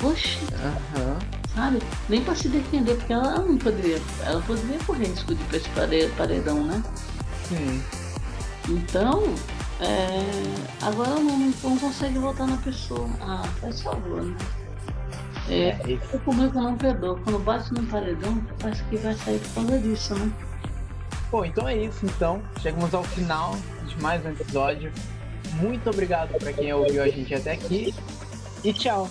Oxi, 0.00 0.38
aham. 0.62 1.18
sabe? 1.56 1.82
Nem 2.08 2.22
pra 2.22 2.36
se 2.36 2.48
defender, 2.48 2.94
porque 2.96 3.12
ela 3.12 3.40
não 3.40 3.58
poderia. 3.58 4.00
Ela 4.24 4.40
poderia 4.42 4.78
correr 4.86 5.08
risco 5.08 5.34
de 5.34 5.42
ir 5.42 5.46
pra 5.46 5.56
esse 5.56 5.68
pare- 5.70 6.08
paredão, 6.16 6.62
né? 6.64 6.80
Sim. 7.48 7.82
Então, 8.68 9.24
é, 9.80 10.24
agora 10.82 11.10
não, 11.18 11.36
não 11.36 11.78
consegue 11.78 12.16
votar 12.20 12.46
na 12.46 12.56
pessoa. 12.58 13.10
Ah, 13.20 13.42
faz 13.60 13.80
favor, 13.82 14.22
né? 14.22 14.36
É, 15.50 15.70
é 15.70 15.92
isso. 15.92 16.16
o 16.16 16.20
público 16.20 16.60
não 16.60 16.76
perdoa. 16.76 17.18
Quando 17.24 17.38
bate 17.40 17.74
no 17.74 17.84
paredão, 17.86 18.40
parece 18.60 18.82
que 18.84 18.96
vai 18.96 19.14
sair 19.14 19.38
por 19.40 19.54
causa 19.54 19.78
disso, 19.78 20.14
né? 20.14 20.32
Bom, 21.30 21.44
então 21.44 21.68
é 21.68 21.76
isso 21.76 22.06
então. 22.06 22.42
Chegamos 22.60 22.94
ao 22.94 23.02
final 23.02 23.56
de 23.86 24.00
mais 24.00 24.24
um 24.24 24.30
episódio. 24.30 24.92
Muito 25.54 25.90
obrigado 25.90 26.36
para 26.38 26.52
quem 26.52 26.72
ouviu 26.72 27.02
a 27.02 27.08
gente 27.08 27.34
até 27.34 27.52
aqui 27.52 27.94
e 28.64 28.72
tchau. 28.72 29.10